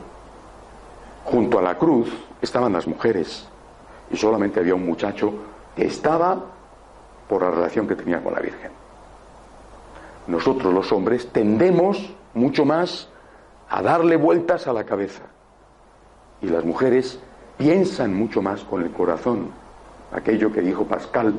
junto 1.24 1.58
a 1.58 1.62
la 1.62 1.76
cruz, 1.76 2.08
estaban 2.40 2.72
las 2.72 2.86
mujeres. 2.86 3.48
Y 4.10 4.16
solamente 4.16 4.60
había 4.60 4.74
un 4.74 4.84
muchacho 4.84 5.32
que 5.76 5.86
estaba 5.86 6.40
por 7.28 7.42
la 7.42 7.50
relación 7.50 7.86
que 7.86 7.96
tenía 7.96 8.22
con 8.22 8.34
la 8.34 8.40
Virgen. 8.40 8.70
Nosotros 10.26 10.72
los 10.72 10.90
hombres 10.92 11.28
tendemos 11.32 12.14
mucho 12.34 12.64
más 12.64 13.08
a 13.68 13.82
darle 13.82 14.16
vueltas 14.16 14.66
a 14.66 14.72
la 14.72 14.84
cabeza. 14.84 15.22
Y 16.40 16.46
las 16.46 16.64
mujeres 16.64 17.18
piensan 17.56 18.14
mucho 18.14 18.42
más 18.42 18.64
con 18.64 18.82
el 18.82 18.90
corazón. 18.90 19.50
Aquello 20.12 20.52
que 20.52 20.60
dijo 20.60 20.84
Pascal 20.84 21.34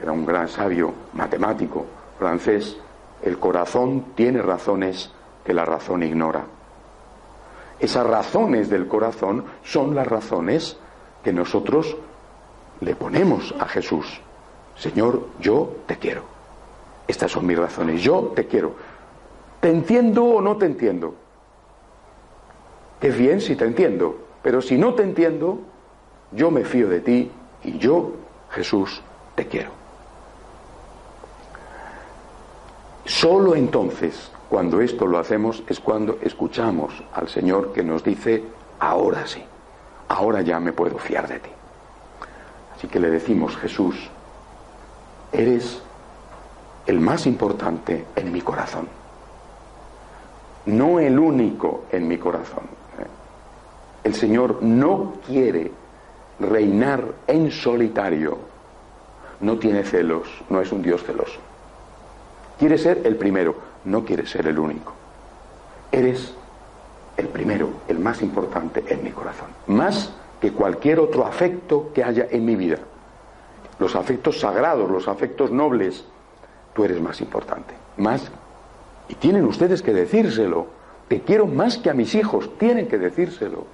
era 0.00 0.12
un 0.12 0.26
gran 0.26 0.48
sabio 0.48 0.92
matemático 1.14 1.86
francés, 2.18 2.76
el 3.22 3.38
corazón 3.38 4.12
tiene 4.14 4.42
razones 4.42 5.10
que 5.44 5.54
la 5.54 5.64
razón 5.64 6.02
ignora. 6.02 6.44
Esas 7.78 8.06
razones 8.06 8.70
del 8.70 8.86
corazón 8.86 9.44
son 9.62 9.94
las 9.94 10.06
razones 10.06 10.78
que 11.22 11.32
nosotros 11.32 11.96
le 12.80 12.94
ponemos 12.94 13.54
a 13.58 13.66
Jesús. 13.66 14.20
Señor, 14.76 15.26
yo 15.40 15.76
te 15.86 15.96
quiero. 15.96 16.22
Estas 17.06 17.32
son 17.32 17.46
mis 17.46 17.58
razones. 17.58 18.02
Yo 18.02 18.32
te 18.34 18.46
quiero. 18.46 18.74
¿Te 19.60 19.70
entiendo 19.70 20.24
o 20.24 20.40
no 20.40 20.56
te 20.56 20.66
entiendo? 20.66 21.14
Es 23.00 23.16
bien 23.16 23.40
si 23.40 23.56
te 23.56 23.64
entiendo, 23.64 24.16
pero 24.42 24.62
si 24.62 24.78
no 24.78 24.94
te 24.94 25.02
entiendo, 25.02 25.60
yo 26.32 26.50
me 26.50 26.64
fío 26.64 26.88
de 26.88 27.00
ti 27.00 27.30
y 27.62 27.78
yo, 27.78 28.12
Jesús, 28.50 29.02
te 29.34 29.46
quiero. 29.46 29.70
Solo 33.04 33.54
entonces, 33.54 34.30
cuando 34.48 34.80
esto 34.80 35.06
lo 35.06 35.18
hacemos, 35.18 35.62
es 35.68 35.80
cuando 35.80 36.18
escuchamos 36.22 36.92
al 37.12 37.28
Señor 37.28 37.72
que 37.72 37.82
nos 37.82 38.04
dice, 38.04 38.44
ahora 38.78 39.26
sí, 39.26 39.42
ahora 40.08 40.42
ya 40.42 40.60
me 40.60 40.72
puedo 40.72 40.98
fiar 40.98 41.26
de 41.28 41.40
ti. 41.40 41.50
Así 42.76 42.86
que 42.88 43.00
le 43.00 43.10
decimos, 43.10 43.56
Jesús, 43.56 43.96
eres 45.32 45.82
el 46.86 47.00
más 47.00 47.26
importante 47.26 48.06
en 48.14 48.32
mi 48.32 48.40
corazón. 48.40 48.88
No 50.66 51.00
el 51.00 51.18
único 51.18 51.84
en 51.90 52.06
mi 52.06 52.18
corazón. 52.18 52.64
El 54.04 54.14
Señor 54.14 54.62
no 54.62 55.14
quiere 55.26 55.72
reinar 56.38 57.04
en 57.26 57.50
solitario. 57.50 58.38
No 59.40 59.58
tiene 59.58 59.82
celos, 59.82 60.28
no 60.48 60.60
es 60.60 60.70
un 60.70 60.82
Dios 60.82 61.02
celoso. 61.02 61.40
Quiere 62.58 62.78
ser 62.78 63.02
el 63.04 63.16
primero, 63.16 63.54
no 63.86 64.04
quiere 64.04 64.26
ser 64.26 64.46
el 64.46 64.58
único. 64.58 64.92
Eres 65.90 66.34
el 67.16 67.28
primero, 67.28 67.70
el 67.88 67.98
más 67.98 68.20
importante 68.20 68.84
en 68.88 69.02
mi 69.02 69.10
corazón. 69.10 69.48
Más 69.66 70.12
que 70.40 70.52
cualquier 70.52 71.00
otro 71.00 71.24
afecto 71.24 71.90
que 71.94 72.04
haya 72.04 72.26
en 72.30 72.44
mi 72.44 72.56
vida. 72.56 72.78
Los 73.78 73.96
afectos 73.96 74.40
sagrados, 74.40 74.90
los 74.90 75.08
afectos 75.08 75.50
nobles, 75.50 76.04
tú 76.74 76.84
eres 76.84 77.00
más 77.00 77.20
importante. 77.20 77.74
Más. 77.96 78.30
Y 79.08 79.14
tienen 79.14 79.46
ustedes 79.46 79.82
que 79.82 79.92
decírselo. 79.92 80.66
Te 81.08 81.20
quiero 81.20 81.46
más 81.46 81.78
que 81.78 81.88
a 81.88 81.94
mis 81.94 82.14
hijos. 82.14 82.50
Tienen 82.58 82.88
que 82.88 82.98
decírselo. 82.98 83.64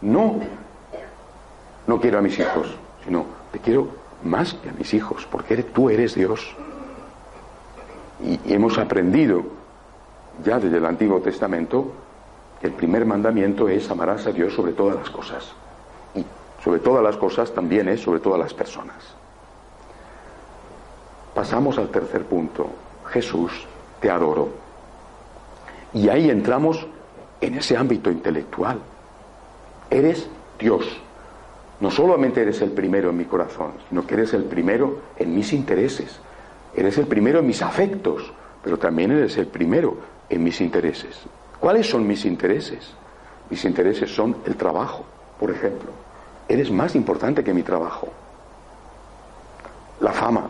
No. 0.00 0.40
No 1.86 2.00
quiero 2.00 2.18
a 2.18 2.22
mis 2.22 2.38
hijos, 2.38 2.74
sino 3.04 3.24
te 3.52 3.58
quiero 3.60 3.88
más 4.24 4.54
que 4.54 4.70
a 4.70 4.72
mis 4.72 4.92
hijos, 4.94 5.28
porque 5.30 5.62
tú 5.62 5.90
eres 5.90 6.14
Dios. 6.14 6.56
Y, 8.22 8.40
hemos 8.52 8.78
aprendido 8.78 9.42
ya 10.44 10.58
desde 10.58 10.76
el 10.76 10.86
Antiguo 10.86 11.20
Testamento 11.20 11.92
que 12.60 12.68
el 12.68 12.72
primer 12.72 13.04
mandamiento 13.04 13.68
es 13.68 13.90
amarás 13.90 14.26
a 14.26 14.32
Dios 14.32 14.54
sobre 14.54 14.72
todas 14.72 14.96
las 14.96 15.10
cosas. 15.10 15.52
Y 16.14 16.24
sobre 16.62 16.80
todas 16.80 17.02
las 17.02 17.16
cosas 17.16 17.52
también 17.52 17.88
es 17.88 18.00
sobre 18.00 18.20
todas 18.20 18.38
las 18.38 18.54
personas. 18.54 18.96
Pasamos 21.34 21.78
al 21.78 21.88
tercer 21.88 22.24
punto. 22.24 22.70
Jesús, 23.06 23.66
te 24.00 24.10
adoro. 24.10 24.48
Y 25.92 26.08
ahí 26.08 26.30
entramos 26.30 26.86
en 27.40 27.54
ese 27.54 27.76
ámbito 27.76 28.10
intelectual. 28.10 28.78
Eres 29.90 30.28
Dios. 30.58 31.00
No 31.80 31.90
solamente 31.90 32.42
eres 32.42 32.60
el 32.62 32.70
primero 32.70 33.10
en 33.10 33.16
mi 33.16 33.24
corazón, 33.24 33.72
sino 33.88 34.06
que 34.06 34.14
eres 34.14 34.32
el 34.32 34.44
primero 34.44 35.00
en 35.16 35.34
mis 35.34 35.52
intereses. 35.52 36.18
Eres 36.76 36.98
el 36.98 37.06
primero 37.06 37.38
en 37.38 37.46
mis 37.46 37.62
afectos, 37.62 38.32
pero 38.62 38.78
también 38.78 39.12
eres 39.12 39.36
el 39.38 39.46
primero 39.46 39.96
en 40.28 40.42
mis 40.42 40.60
intereses. 40.60 41.20
¿Cuáles 41.60 41.88
son 41.88 42.06
mis 42.06 42.24
intereses? 42.24 42.92
Mis 43.50 43.64
intereses 43.64 44.14
son 44.14 44.36
el 44.46 44.56
trabajo, 44.56 45.04
por 45.38 45.50
ejemplo. 45.50 45.90
Eres 46.48 46.70
más 46.70 46.94
importante 46.94 47.44
que 47.44 47.54
mi 47.54 47.62
trabajo. 47.62 48.08
La 50.00 50.12
fama. 50.12 50.48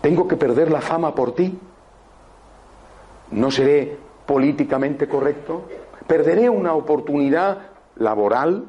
¿Tengo 0.00 0.26
que 0.26 0.36
perder 0.36 0.70
la 0.70 0.80
fama 0.80 1.14
por 1.14 1.34
ti? 1.34 1.58
¿No 3.30 3.50
seré 3.50 3.96
políticamente 4.26 5.08
correcto? 5.08 5.68
¿Perderé 6.06 6.48
una 6.48 6.72
oportunidad 6.74 7.58
laboral? 7.96 8.64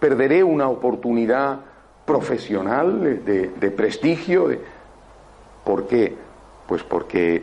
¿Perderé 0.00 0.42
una 0.42 0.68
oportunidad 0.68 1.60
profesional 2.04 3.24
de, 3.24 3.48
de 3.48 3.70
prestigio? 3.70 4.48
¿Por 5.64 5.86
qué? 5.86 6.14
Pues 6.66 6.82
porque 6.82 7.42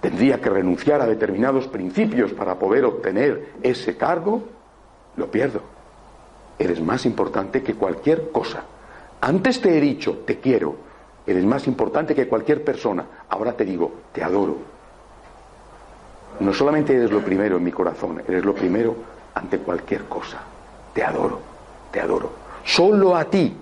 tendría 0.00 0.40
que 0.40 0.50
renunciar 0.50 1.00
a 1.00 1.06
determinados 1.06 1.68
principios 1.68 2.32
para 2.32 2.58
poder 2.58 2.84
obtener 2.84 3.52
ese 3.62 3.96
cargo, 3.96 4.42
lo 5.16 5.30
pierdo. 5.30 5.62
Eres 6.58 6.80
más 6.80 7.06
importante 7.06 7.62
que 7.62 7.74
cualquier 7.74 8.30
cosa. 8.30 8.64
Antes 9.20 9.60
te 9.60 9.76
he 9.76 9.80
dicho, 9.80 10.22
te 10.26 10.40
quiero, 10.40 10.74
eres 11.26 11.44
más 11.44 11.66
importante 11.66 12.14
que 12.14 12.26
cualquier 12.26 12.64
persona. 12.64 13.04
Ahora 13.28 13.52
te 13.52 13.64
digo, 13.64 13.92
te 14.12 14.22
adoro. 14.22 14.56
No 16.40 16.52
solamente 16.52 16.96
eres 16.96 17.10
lo 17.10 17.20
primero 17.20 17.58
en 17.58 17.64
mi 17.64 17.70
corazón, 17.70 18.22
eres 18.26 18.44
lo 18.44 18.54
primero 18.54 18.96
ante 19.34 19.58
cualquier 19.58 20.04
cosa. 20.04 20.40
Te 20.92 21.04
adoro, 21.04 21.38
te 21.92 22.00
adoro. 22.00 22.32
Solo 22.64 23.14
a 23.14 23.24
ti 23.24 23.54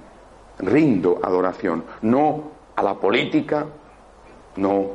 rindo 0.60 1.20
adoración, 1.22 1.84
no 2.02 2.50
a 2.76 2.82
la 2.82 2.94
política, 2.94 3.66
no 4.56 4.86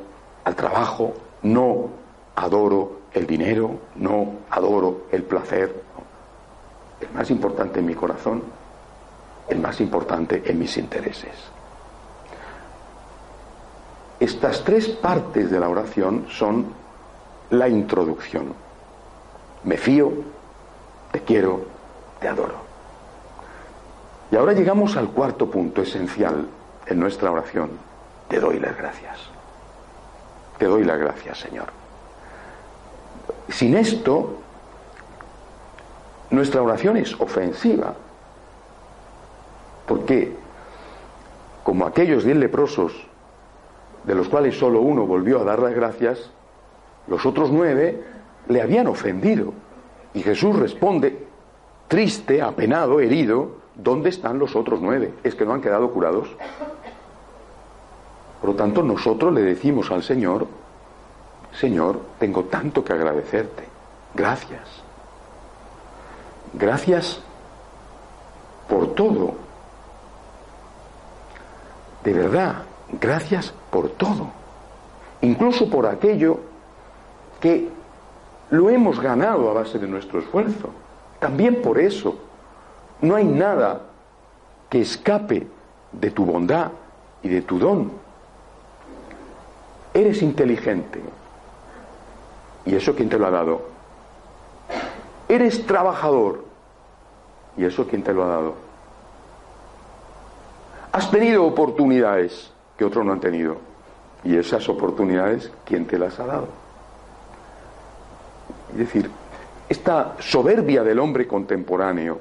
al 0.43 0.55
trabajo, 0.55 1.13
no 1.43 1.89
adoro 2.35 2.99
el 3.13 3.25
dinero, 3.25 3.79
no 3.95 4.33
adoro 4.49 5.03
el 5.11 5.23
placer. 5.23 5.83
El 6.99 7.11
más 7.11 7.29
importante 7.29 7.79
en 7.79 7.85
mi 7.85 7.95
corazón, 7.95 8.43
el 9.49 9.59
más 9.59 9.79
importante 9.81 10.43
en 10.45 10.59
mis 10.59 10.77
intereses. 10.77 11.33
Estas 14.19 14.63
tres 14.63 14.87
partes 14.87 15.51
de 15.51 15.59
la 15.59 15.69
oración 15.69 16.25
son 16.29 16.67
la 17.49 17.67
introducción. 17.67 18.53
Me 19.63 19.77
fío, 19.77 20.11
te 21.11 21.21
quiero, 21.21 21.65
te 22.19 22.27
adoro. 22.27 22.64
Y 24.35 24.37
ahora 24.37 24.51
llegamos 24.51 24.97
al 24.97 25.11
cuarto 25.11 25.49
punto 25.49 25.81
esencial 25.81 26.45
en 26.87 26.99
nuestra 26.99 27.31
oración. 27.31 27.69
Te 28.27 28.37
doy 28.37 28.59
las 28.59 28.77
gracias. 28.77 29.17
Te 30.57 30.65
doy 30.65 30.83
las 30.83 30.99
gracias, 30.99 31.39
Señor. 31.39 31.67
Sin 33.47 33.77
esto, 33.77 34.33
nuestra 36.31 36.61
oración 36.61 36.97
es 36.97 37.17
ofensiva. 37.17 37.93
Porque, 39.87 40.35
como 41.63 41.85
aquellos 41.85 42.25
diez 42.25 42.35
leprosos, 42.35 42.91
de 44.03 44.15
los 44.15 44.27
cuales 44.27 44.59
solo 44.59 44.81
uno 44.81 45.05
volvió 45.05 45.39
a 45.39 45.45
dar 45.45 45.59
las 45.59 45.73
gracias, 45.73 46.29
los 47.07 47.25
otros 47.25 47.51
nueve 47.51 48.03
le 48.49 48.61
habían 48.61 48.87
ofendido. 48.87 49.53
Y 50.13 50.23
Jesús 50.23 50.59
responde, 50.59 51.25
triste, 51.87 52.41
apenado, 52.41 52.99
herido, 52.99 53.63
¿dónde 53.75 54.09
están 54.09 54.39
los 54.39 54.55
otros 54.55 54.79
nueve? 54.81 55.13
¿Es 55.23 55.35
que 55.35 55.45
no 55.45 55.53
han 55.53 55.61
quedado 55.61 55.91
curados? 55.91 56.27
Por 58.41 58.49
lo 58.49 58.55
tanto, 58.55 58.83
nosotros 58.83 59.33
le 59.33 59.41
decimos 59.41 59.89
al 59.91 60.03
Señor, 60.03 60.47
Señor, 61.59 61.99
tengo 62.19 62.43
tanto 62.45 62.83
que 62.83 62.93
agradecerte. 62.93 63.63
Gracias. 64.13 64.61
Gracias 66.53 67.21
por 68.69 68.93
todo. 68.93 69.33
De 72.03 72.13
verdad, 72.13 72.63
gracias 72.99 73.53
por 73.71 73.89
todo. 73.89 74.27
Incluso 75.21 75.69
por 75.69 75.87
aquello 75.87 76.39
que 77.39 77.69
lo 78.51 78.69
hemos 78.69 78.99
ganado 78.99 79.49
a 79.49 79.53
base 79.53 79.79
de 79.79 79.87
nuestro 79.87 80.19
esfuerzo. 80.19 80.69
También 81.19 81.61
por 81.61 81.79
eso. 81.79 82.15
No 83.01 83.15
hay 83.15 83.25
nada 83.25 83.81
que 84.69 84.81
escape 84.81 85.47
de 85.91 86.11
tu 86.11 86.25
bondad 86.25 86.71
y 87.23 87.29
de 87.29 87.41
tu 87.41 87.59
don. 87.59 87.91
Eres 89.93 90.21
inteligente. 90.21 91.01
¿Y 92.65 92.75
eso 92.75 92.95
quién 92.95 93.09
te 93.09 93.17
lo 93.17 93.27
ha 93.27 93.31
dado? 93.31 93.61
Eres 95.29 95.65
trabajador. 95.65 96.43
¿Y 97.57 97.65
eso 97.65 97.87
quién 97.87 98.03
te 98.03 98.13
lo 98.13 98.23
ha 98.23 98.27
dado? 98.27 98.55
Has 100.91 101.09
tenido 101.11 101.45
oportunidades 101.45 102.51
que 102.77 102.85
otros 102.85 103.05
no 103.05 103.13
han 103.13 103.19
tenido. 103.19 103.57
¿Y 104.23 104.35
esas 104.37 104.67
oportunidades 104.69 105.51
quién 105.65 105.85
te 105.85 105.97
las 105.97 106.19
ha 106.19 106.25
dado? 106.25 106.47
Es 108.71 108.77
decir, 108.77 109.09
esta 109.69 110.15
soberbia 110.19 110.83
del 110.83 110.99
hombre 110.99 111.27
contemporáneo, 111.27 112.19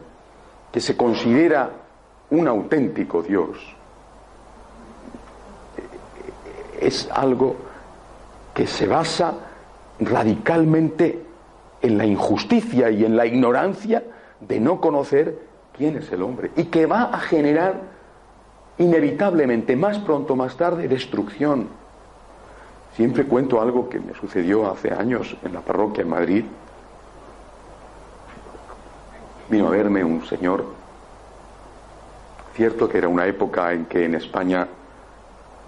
que 0.74 0.80
se 0.80 0.96
considera 0.96 1.70
un 2.30 2.48
auténtico 2.48 3.22
Dios, 3.22 3.56
es 6.80 7.08
algo 7.12 7.54
que 8.52 8.66
se 8.66 8.88
basa 8.88 9.34
radicalmente 10.00 11.22
en 11.80 11.96
la 11.96 12.04
injusticia 12.04 12.90
y 12.90 13.04
en 13.04 13.16
la 13.16 13.24
ignorancia 13.24 14.02
de 14.40 14.58
no 14.58 14.80
conocer 14.80 15.38
quién 15.78 15.96
es 15.96 16.10
el 16.10 16.22
hombre 16.22 16.50
y 16.56 16.64
que 16.64 16.86
va 16.86 17.04
a 17.04 17.20
generar 17.20 17.80
inevitablemente, 18.78 19.76
más 19.76 20.00
pronto 20.00 20.32
o 20.32 20.36
más 20.36 20.56
tarde, 20.56 20.88
destrucción. 20.88 21.68
Siempre 22.96 23.26
cuento 23.26 23.62
algo 23.62 23.88
que 23.88 24.00
me 24.00 24.12
sucedió 24.14 24.68
hace 24.68 24.92
años 24.92 25.36
en 25.44 25.52
la 25.52 25.60
parroquia 25.60 26.02
en 26.02 26.08
Madrid. 26.08 26.44
Vino 29.48 29.68
a 29.68 29.70
verme 29.70 30.02
un 30.02 30.24
señor, 30.24 30.64
cierto 32.54 32.88
que 32.88 32.98
era 32.98 33.08
una 33.08 33.26
época 33.26 33.72
en 33.72 33.86
que 33.86 34.04
en 34.04 34.14
España 34.14 34.66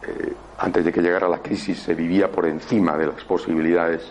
eh, 0.02 0.34
antes 0.58 0.84
de 0.84 0.92
que 0.92 1.02
llegara 1.02 1.28
la 1.28 1.38
crisis, 1.38 1.82
se 1.82 1.94
vivía 1.94 2.30
por 2.30 2.46
encima 2.46 2.96
de 2.96 3.06
las 3.06 3.24
posibilidades. 3.24 4.02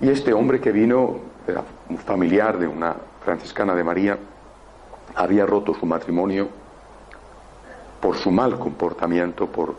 Y 0.00 0.08
este 0.08 0.32
hombre 0.32 0.60
que 0.60 0.72
vino, 0.72 1.18
era 1.46 1.62
un 1.88 1.98
familiar 1.98 2.58
de 2.58 2.66
una 2.66 2.94
franciscana 3.24 3.74
de 3.74 3.84
María, 3.84 4.18
había 5.14 5.46
roto 5.46 5.74
su 5.74 5.86
matrimonio 5.86 6.48
por 8.00 8.16
su 8.16 8.30
mal 8.30 8.58
comportamiento, 8.58 9.46
por 9.46 9.74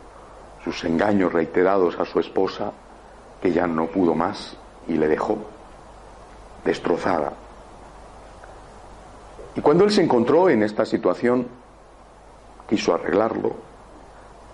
sus 0.63 0.83
engaños 0.85 1.31
reiterados 1.31 1.99
a 1.99 2.05
su 2.05 2.19
esposa, 2.19 2.71
que 3.41 3.51
ya 3.51 3.67
no 3.67 3.87
pudo 3.87 4.15
más 4.15 4.57
y 4.87 4.93
le 4.93 5.07
dejó 5.07 5.37
destrozada. 6.63 7.33
Y 9.55 9.61
cuando 9.61 9.83
él 9.83 9.91
se 9.91 10.01
encontró 10.01 10.49
en 10.49 10.63
esta 10.63 10.85
situación, 10.85 11.47
quiso 12.67 12.93
arreglarlo 12.93 13.53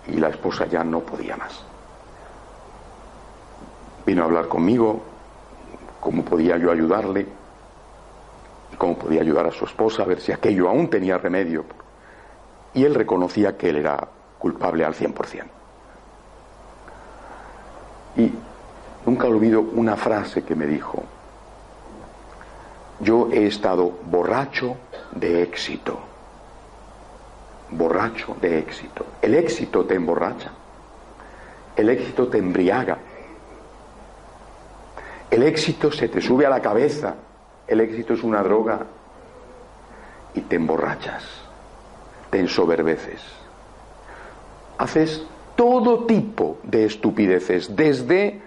y 0.08 0.16
la 0.18 0.28
esposa 0.28 0.66
ya 0.66 0.84
no 0.84 1.00
podía 1.00 1.36
más. 1.36 1.64
Vino 4.04 4.22
a 4.22 4.26
hablar 4.26 4.48
conmigo, 4.48 5.00
cómo 6.00 6.24
podía 6.24 6.56
yo 6.56 6.70
ayudarle, 6.70 7.26
cómo 8.76 8.96
podía 8.96 9.20
ayudar 9.20 9.46
a 9.46 9.52
su 9.52 9.64
esposa, 9.64 10.02
a 10.02 10.06
ver 10.06 10.20
si 10.20 10.32
aquello 10.32 10.68
aún 10.68 10.88
tenía 10.88 11.18
remedio. 11.18 11.64
Y 12.74 12.84
él 12.84 12.94
reconocía 12.94 13.56
que 13.56 13.70
él 13.70 13.76
era 13.76 14.08
culpable 14.38 14.84
al 14.84 14.94
100%. 14.94 15.44
Y 18.16 18.32
nunca 19.06 19.28
olvido 19.28 19.60
una 19.60 19.96
frase 19.96 20.42
que 20.42 20.54
me 20.54 20.66
dijo, 20.66 21.02
yo 23.00 23.28
he 23.32 23.46
estado 23.46 23.90
borracho 24.04 24.76
de 25.12 25.42
éxito, 25.42 25.98
borracho 27.70 28.36
de 28.40 28.58
éxito. 28.58 29.06
El 29.22 29.34
éxito 29.34 29.84
te 29.84 29.94
emborracha, 29.94 30.50
el 31.76 31.88
éxito 31.88 32.28
te 32.28 32.38
embriaga, 32.38 32.98
el 35.30 35.42
éxito 35.44 35.90
se 35.92 36.08
te 36.08 36.20
sube 36.20 36.44
a 36.44 36.50
la 36.50 36.60
cabeza, 36.60 37.14
el 37.66 37.80
éxito 37.80 38.14
es 38.14 38.22
una 38.22 38.42
droga. 38.42 38.80
Y 40.32 40.42
te 40.42 40.56
emborrachas, 40.56 41.24
te 42.30 42.38
ensoberbeces. 42.38 43.20
Haces 44.78 45.24
todo 45.56 46.06
tipo 46.06 46.58
de 46.62 46.84
estupideces, 46.84 47.74
desde 47.74 48.40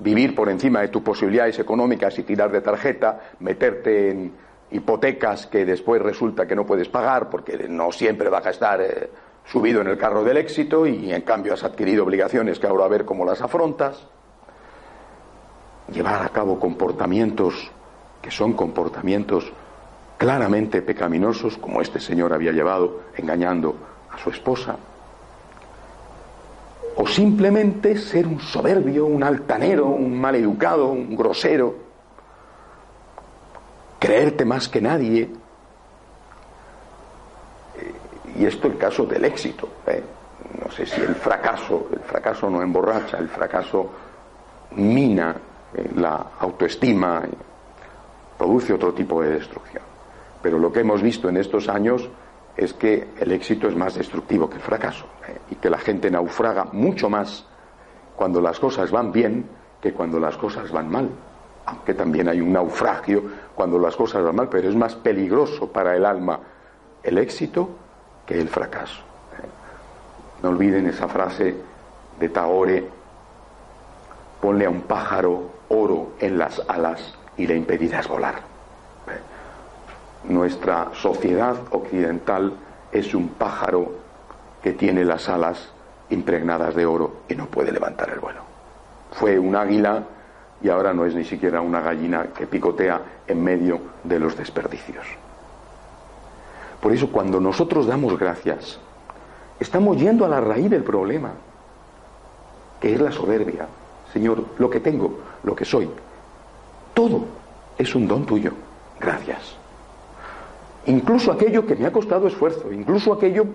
vivir 0.00 0.34
por 0.34 0.48
encima 0.48 0.80
de 0.80 0.88
tus 0.88 1.02
posibilidades 1.02 1.58
económicas 1.58 2.18
y 2.18 2.22
tirar 2.22 2.50
de 2.50 2.60
tarjeta, 2.60 3.20
meterte 3.40 4.10
en 4.10 4.32
hipotecas 4.70 5.46
que 5.46 5.64
después 5.64 6.02
resulta 6.02 6.46
que 6.46 6.56
no 6.56 6.66
puedes 6.66 6.88
pagar 6.88 7.30
porque 7.30 7.68
no 7.68 7.92
siempre 7.92 8.28
vas 8.28 8.46
a 8.46 8.50
estar 8.50 8.80
eh, 8.80 9.10
subido 9.44 9.80
en 9.80 9.88
el 9.88 9.98
carro 9.98 10.24
del 10.24 10.36
éxito 10.36 10.86
y 10.86 11.12
en 11.12 11.22
cambio 11.22 11.54
has 11.54 11.64
adquirido 11.64 12.04
obligaciones 12.04 12.58
que 12.58 12.66
ahora 12.66 12.86
a 12.86 12.88
ver 12.88 13.04
cómo 13.04 13.24
las 13.24 13.40
afrontas. 13.40 14.06
Llevar 15.92 16.22
a 16.22 16.28
cabo 16.30 16.58
comportamientos 16.58 17.70
que 18.22 18.30
son 18.30 18.54
comportamientos 18.54 19.52
claramente 20.16 20.80
pecaminosos, 20.80 21.58
como 21.58 21.82
este 21.82 22.00
señor 22.00 22.32
había 22.32 22.52
llevado 22.52 23.02
engañando 23.16 23.76
a 24.10 24.16
su 24.16 24.30
esposa, 24.30 24.76
o 26.96 27.06
simplemente 27.06 27.96
ser 27.96 28.26
un 28.26 28.40
soberbio, 28.40 29.06
un 29.06 29.22
altanero, 29.22 29.86
un 29.86 30.18
maleducado, 30.18 30.88
un 30.88 31.16
grosero, 31.16 31.74
creerte 33.98 34.44
más 34.44 34.68
que 34.68 34.80
nadie. 34.80 35.30
Y 38.36 38.44
esto 38.44 38.68
el 38.68 38.76
caso 38.76 39.04
del 39.06 39.24
éxito. 39.24 39.68
¿eh? 39.86 40.02
No 40.62 40.70
sé 40.70 40.86
si 40.86 41.00
el 41.00 41.14
fracaso, 41.14 41.88
el 41.92 42.00
fracaso 42.00 42.48
no 42.48 42.62
emborracha, 42.62 43.18
el 43.18 43.28
fracaso 43.28 43.90
mina 44.76 45.34
eh, 45.74 45.90
la 45.96 46.32
autoestima, 46.38 47.22
produce 48.38 48.72
otro 48.72 48.92
tipo 48.92 49.22
de 49.22 49.30
destrucción. 49.30 49.82
Pero 50.42 50.58
lo 50.58 50.72
que 50.72 50.80
hemos 50.80 51.02
visto 51.02 51.28
en 51.28 51.38
estos 51.38 51.68
años 51.68 52.08
es 52.56 52.72
que 52.74 53.08
el 53.18 53.32
éxito 53.32 53.68
es 53.68 53.76
más 53.76 53.94
destructivo 53.94 54.48
que 54.48 54.56
el 54.56 54.62
fracaso 54.62 55.06
eh, 55.28 55.38
y 55.50 55.54
que 55.56 55.70
la 55.70 55.78
gente 55.78 56.10
naufraga 56.10 56.64
mucho 56.72 57.10
más 57.10 57.46
cuando 58.16 58.40
las 58.40 58.60
cosas 58.60 58.90
van 58.90 59.10
bien 59.10 59.48
que 59.80 59.92
cuando 59.92 60.20
las 60.20 60.36
cosas 60.36 60.70
van 60.70 60.90
mal. 60.90 61.10
Aunque 61.66 61.94
también 61.94 62.28
hay 62.28 62.40
un 62.40 62.52
naufragio 62.52 63.22
cuando 63.54 63.78
las 63.78 63.96
cosas 63.96 64.22
van 64.22 64.36
mal, 64.36 64.48
pero 64.48 64.68
es 64.68 64.76
más 64.76 64.94
peligroso 64.94 65.70
para 65.70 65.96
el 65.96 66.04
alma 66.04 66.40
el 67.02 67.18
éxito 67.18 67.68
que 68.26 68.40
el 68.40 68.48
fracaso. 68.48 69.00
Eh. 69.00 70.42
No 70.42 70.50
olviden 70.50 70.86
esa 70.86 71.08
frase 71.08 71.54
de 72.18 72.28
Taore, 72.28 72.84
ponle 74.40 74.66
a 74.66 74.70
un 74.70 74.82
pájaro 74.82 75.50
oro 75.68 76.12
en 76.20 76.38
las 76.38 76.62
alas 76.68 77.14
y 77.36 77.46
le 77.46 77.56
impedirás 77.56 78.06
volar. 78.08 78.53
Nuestra 80.28 80.90
sociedad 80.94 81.56
occidental 81.70 82.54
es 82.90 83.14
un 83.14 83.28
pájaro 83.28 83.92
que 84.62 84.72
tiene 84.72 85.04
las 85.04 85.28
alas 85.28 85.70
impregnadas 86.08 86.74
de 86.74 86.86
oro 86.86 87.16
y 87.28 87.34
no 87.34 87.46
puede 87.46 87.72
levantar 87.72 88.10
el 88.10 88.20
vuelo. 88.20 88.40
Fue 89.12 89.38
un 89.38 89.54
águila 89.54 90.02
y 90.62 90.70
ahora 90.70 90.94
no 90.94 91.04
es 91.04 91.14
ni 91.14 91.24
siquiera 91.24 91.60
una 91.60 91.82
gallina 91.82 92.28
que 92.34 92.46
picotea 92.46 93.00
en 93.26 93.44
medio 93.44 93.80
de 94.02 94.18
los 94.18 94.36
desperdicios. 94.36 95.04
Por 96.80 96.92
eso 96.92 97.10
cuando 97.10 97.38
nosotros 97.38 97.86
damos 97.86 98.18
gracias, 98.18 98.78
estamos 99.60 99.98
yendo 99.98 100.24
a 100.24 100.28
la 100.28 100.40
raíz 100.40 100.70
del 100.70 100.84
problema, 100.84 101.32
que 102.80 102.94
es 102.94 103.00
la 103.00 103.12
soberbia. 103.12 103.66
Señor, 104.12 104.44
lo 104.58 104.70
que 104.70 104.80
tengo, 104.80 105.18
lo 105.42 105.54
que 105.54 105.64
soy. 105.64 105.90
Todo 106.94 107.24
es 107.76 107.94
un 107.94 108.06
don 108.06 108.24
tuyo. 108.24 108.52
Gracias. 109.00 109.63
Incluso 110.86 111.32
aquello 111.32 111.66
que 111.66 111.76
me 111.76 111.86
ha 111.86 111.92
costado 111.92 112.26
esfuerzo, 112.26 112.72
incluso 112.72 113.12
aquello 113.12 113.46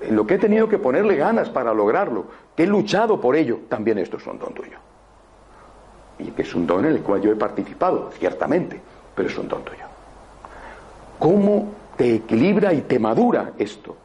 en 0.00 0.16
lo 0.16 0.26
que 0.26 0.34
he 0.34 0.38
tenido 0.38 0.68
que 0.68 0.78
ponerle 0.78 1.16
ganas 1.16 1.50
para 1.50 1.74
lograrlo, 1.74 2.26
que 2.56 2.62
he 2.62 2.66
luchado 2.66 3.20
por 3.20 3.36
ello, 3.36 3.60
también 3.68 3.98
esto 3.98 4.16
es 4.16 4.26
un 4.26 4.38
don 4.38 4.54
tuyo. 4.54 4.78
Y 6.18 6.30
que 6.30 6.42
es 6.42 6.54
un 6.54 6.66
don 6.66 6.84
en 6.84 6.92
el 6.92 7.02
cual 7.02 7.20
yo 7.20 7.32
he 7.32 7.36
participado, 7.36 8.10
ciertamente, 8.12 8.80
pero 9.14 9.28
es 9.28 9.36
un 9.36 9.48
don 9.48 9.62
tuyo. 9.62 9.84
¿Cómo 11.18 11.68
te 11.96 12.14
equilibra 12.16 12.72
y 12.72 12.82
te 12.82 12.98
madura 12.98 13.52
esto? 13.58 13.96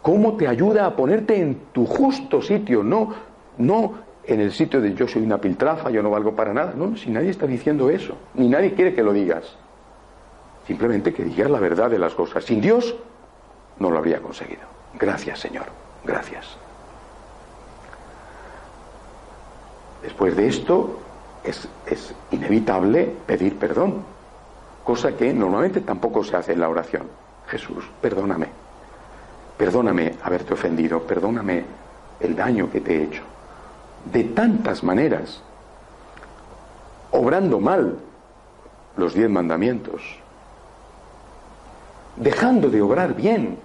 ¿Cómo 0.00 0.36
te 0.36 0.48
ayuda 0.48 0.86
a 0.86 0.96
ponerte 0.96 1.40
en 1.40 1.60
tu 1.72 1.86
justo 1.86 2.40
sitio? 2.40 2.82
No, 2.82 3.12
no 3.58 3.94
en 4.26 4.40
el 4.40 4.52
sitio 4.52 4.80
de 4.80 4.94
yo 4.94 5.06
soy 5.06 5.22
una 5.22 5.38
piltrafa, 5.38 5.90
yo 5.90 6.02
no 6.02 6.10
valgo 6.10 6.34
para 6.34 6.52
nada. 6.54 6.74
No, 6.76 6.96
si 6.96 7.10
nadie 7.10 7.30
está 7.30 7.46
diciendo 7.46 7.90
eso, 7.90 8.16
ni 8.34 8.48
nadie 8.48 8.74
quiere 8.74 8.94
que 8.94 9.02
lo 9.02 9.12
digas. 9.12 9.56
Simplemente 10.66 11.12
que 11.12 11.24
digas 11.24 11.50
la 11.50 11.58
verdad 11.58 11.90
de 11.90 11.98
las 11.98 12.14
cosas. 12.14 12.44
Sin 12.44 12.60
Dios 12.60 12.94
no 13.78 13.90
lo 13.90 13.98
habría 13.98 14.20
conseguido. 14.20 14.62
Gracias, 14.94 15.40
Señor. 15.40 15.66
Gracias. 16.04 16.56
Después 20.02 20.36
de 20.36 20.48
esto 20.48 20.98
es, 21.42 21.68
es 21.86 22.14
inevitable 22.30 23.14
pedir 23.26 23.58
perdón, 23.58 24.04
cosa 24.84 25.16
que 25.16 25.32
normalmente 25.32 25.80
tampoco 25.80 26.22
se 26.24 26.36
hace 26.36 26.52
en 26.52 26.60
la 26.60 26.68
oración. 26.68 27.08
Jesús, 27.46 27.84
perdóname. 28.00 28.48
Perdóname 29.56 30.14
haberte 30.22 30.54
ofendido, 30.54 31.00
perdóname 31.02 31.64
el 32.20 32.36
daño 32.36 32.70
que 32.70 32.80
te 32.80 32.96
he 32.96 33.04
hecho 33.04 33.22
de 34.04 34.24
tantas 34.24 34.82
maneras, 34.82 35.40
obrando 37.10 37.60
mal 37.60 37.96
los 38.96 39.14
diez 39.14 39.30
mandamientos, 39.30 40.02
dejando 42.16 42.70
de 42.70 42.82
obrar 42.82 43.14
bien. 43.14 43.58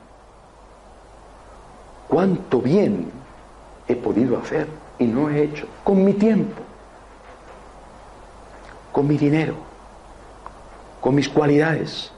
¿Cuánto 2.07 2.61
bien 2.61 3.11
he 3.87 3.95
podido 3.95 4.37
hacer 4.37 4.67
y 4.97 5.05
no 5.05 5.29
he 5.29 5.43
hecho? 5.43 5.67
Con 5.83 6.03
mi 6.03 6.13
tiempo, 6.13 6.61
con 8.91 9.07
mi 9.07 9.17
dinero, 9.17 9.53
con 11.01 11.15
mis 11.15 11.29
cualidades. 11.29 12.11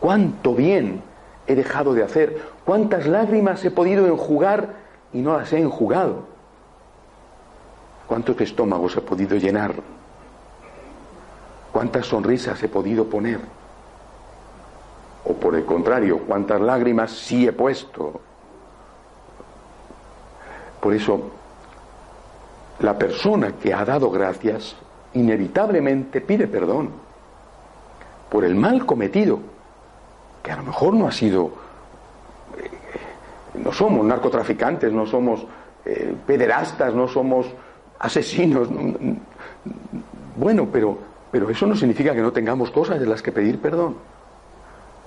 ¿Cuánto 0.00 0.54
bien 0.54 1.02
he 1.46 1.54
dejado 1.54 1.94
de 1.94 2.02
hacer? 2.02 2.42
¿Cuántas 2.64 3.06
lágrimas 3.06 3.64
he 3.64 3.70
podido 3.70 4.06
enjugar 4.06 4.74
y 5.12 5.20
no 5.20 5.36
las 5.36 5.52
he 5.52 5.60
enjugado? 5.60 6.24
¿Cuántos 8.08 8.40
estómagos 8.40 8.96
he 8.96 9.00
podido 9.00 9.36
llenar? 9.36 9.74
¿Cuántas 11.70 12.06
sonrisas 12.06 12.60
he 12.62 12.68
podido 12.68 13.04
poner? 13.04 13.59
O 15.24 15.34
por 15.34 15.54
el 15.54 15.64
contrario, 15.64 16.20
¿cuántas 16.26 16.60
lágrimas 16.60 17.10
sí 17.10 17.46
he 17.46 17.52
puesto? 17.52 18.20
Por 20.80 20.94
eso, 20.94 21.30
la 22.80 22.96
persona 22.96 23.52
que 23.52 23.74
ha 23.74 23.84
dado 23.84 24.10
gracias 24.10 24.74
inevitablemente 25.12 26.20
pide 26.20 26.46
perdón 26.46 26.90
por 28.30 28.44
el 28.44 28.54
mal 28.54 28.86
cometido, 28.86 29.40
que 30.42 30.52
a 30.52 30.56
lo 30.56 30.62
mejor 30.62 30.94
no 30.94 31.06
ha 31.06 31.12
sido... 31.12 31.50
Eh, 32.56 33.58
no 33.58 33.72
somos 33.72 34.06
narcotraficantes, 34.06 34.92
no 34.92 35.04
somos 35.04 35.44
eh, 35.84 36.14
pederastas, 36.26 36.94
no 36.94 37.08
somos 37.08 37.46
asesinos. 37.98 38.68
Bueno, 40.36 40.68
pero, 40.72 40.96
pero 41.30 41.50
eso 41.50 41.66
no 41.66 41.74
significa 41.74 42.14
que 42.14 42.22
no 42.22 42.32
tengamos 42.32 42.70
cosas 42.70 43.00
de 43.00 43.06
las 43.06 43.20
que 43.20 43.32
pedir 43.32 43.60
perdón. 43.60 43.96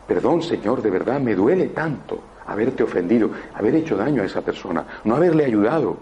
Perdón, 0.07 0.41
Señor, 0.41 0.81
de 0.81 0.89
verdad 0.89 1.19
me 1.19 1.35
duele 1.35 1.67
tanto 1.67 2.19
haberte 2.45 2.83
ofendido, 2.83 3.29
haber 3.53 3.75
hecho 3.75 3.95
daño 3.95 4.21
a 4.21 4.25
esa 4.25 4.41
persona, 4.41 4.85
no 5.03 5.15
haberle 5.15 5.45
ayudado. 5.45 5.97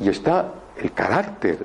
Y 0.00 0.08
está 0.08 0.52
el 0.80 0.92
carácter, 0.92 1.58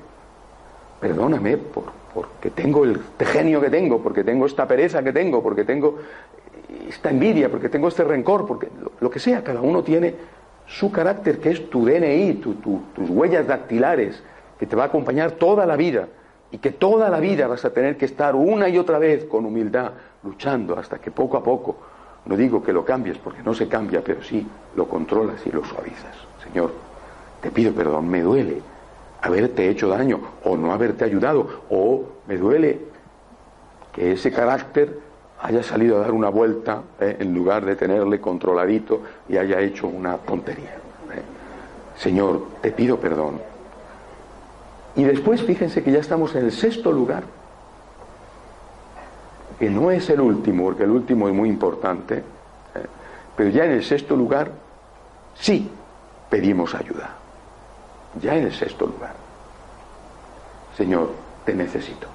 perdóname 1.00 1.56
por, 1.56 1.84
porque 2.12 2.50
tengo 2.50 2.84
el 2.84 3.00
genio 3.18 3.60
que 3.60 3.70
tengo, 3.70 4.02
porque 4.02 4.24
tengo 4.24 4.46
esta 4.46 4.66
pereza 4.66 5.02
que 5.02 5.12
tengo, 5.12 5.42
porque 5.42 5.64
tengo 5.64 5.98
esta 6.88 7.10
envidia, 7.10 7.50
porque 7.50 7.68
tengo 7.68 7.88
este 7.88 8.04
rencor, 8.04 8.46
porque 8.46 8.68
lo, 9.00 9.10
que 9.10 9.18
sea, 9.18 9.42
cada 9.42 9.60
uno 9.60 9.82
tiene 9.82 10.14
su 10.66 10.90
carácter 10.90 11.38
que 11.38 11.50
es 11.50 11.70
tu 11.70 11.84
DNI, 11.84 12.34
tus 12.34 13.10
huellas 13.10 13.46
dactilares, 13.46 14.22
que 14.58 14.66
te 14.66 14.76
va 14.76 14.84
a 14.84 14.86
acompañar 14.86 15.32
toda 15.32 15.66
la 15.66 15.76
vida 15.76 16.08
y 16.50 16.58
que 16.58 16.70
toda 16.70 17.10
la 17.10 17.18
vida 17.18 17.48
vas 17.48 17.64
a 17.64 17.72
tener 17.72 17.96
que 17.96 18.04
estar 18.04 18.34
una 18.36 18.68
y 18.68 18.78
otra 18.78 18.98
vez 18.98 19.24
con 19.24 19.44
humildad, 19.44 19.92
luchando 20.24 20.78
hasta 20.78 20.98
que 20.98 21.10
poco 21.10 21.36
a 21.36 21.42
poco, 21.42 21.76
no 22.26 22.36
digo 22.36 22.62
que 22.62 22.72
lo 22.72 22.84
cambies 22.84 23.18
porque 23.18 23.42
no 23.42 23.54
se 23.54 23.68
cambia, 23.68 24.02
pero 24.02 24.22
sí 24.22 24.46
lo 24.76 24.88
controlas 24.88 25.46
y 25.46 25.50
lo 25.50 25.64
suavizas. 25.64 26.16
Señor, 26.42 26.72
te 27.40 27.50
pido 27.50 27.72
perdón, 27.72 28.08
me 28.08 28.22
duele 28.22 28.62
haberte 29.24 29.70
hecho 29.70 29.88
daño 29.88 30.20
o 30.44 30.54
no 30.54 30.72
haberte 30.72 31.04
ayudado, 31.04 31.62
o 31.70 32.04
me 32.26 32.36
duele 32.36 32.78
que 33.92 34.12
ese 34.12 34.30
carácter 34.30 34.98
haya 35.40 35.62
salido 35.62 35.96
a 35.96 36.00
dar 36.00 36.12
una 36.12 36.28
vuelta 36.28 36.82
eh, 37.00 37.16
en 37.20 37.34
lugar 37.34 37.64
de 37.64 37.74
tenerle 37.74 38.20
controladito 38.20 39.00
y 39.28 39.38
haya 39.38 39.60
hecho 39.60 39.86
una 39.86 40.18
tontería. 40.18 40.74
Eh. 41.14 41.22
Señor, 41.96 42.48
te 42.60 42.70
pido 42.72 42.98
perdón. 42.98 43.40
Y 44.96 45.04
después 45.04 45.42
fíjense 45.42 45.82
que 45.82 45.92
ya 45.92 46.00
estamos 46.00 46.34
en 46.34 46.44
el 46.44 46.52
sexto 46.52 46.92
lugar, 46.92 47.24
que 49.58 49.70
no 49.70 49.90
es 49.90 50.08
el 50.10 50.20
último, 50.20 50.64
porque 50.64 50.84
el 50.84 50.90
último 50.90 51.28
es 51.28 51.34
muy 51.34 51.48
importante, 51.48 52.18
eh, 52.18 52.22
pero 53.36 53.50
ya 53.50 53.64
en 53.64 53.72
el 53.72 53.84
sexto 53.84 54.16
lugar 54.16 54.50
sí 55.34 55.70
pedimos 56.30 56.74
ayuda 56.74 57.24
ya 58.20 58.36
en 58.36 58.44
el 58.44 58.52
sexto 58.52 58.86
lugar. 58.86 59.14
Señor, 60.76 61.10
te 61.44 61.54
necesito. 61.54 62.06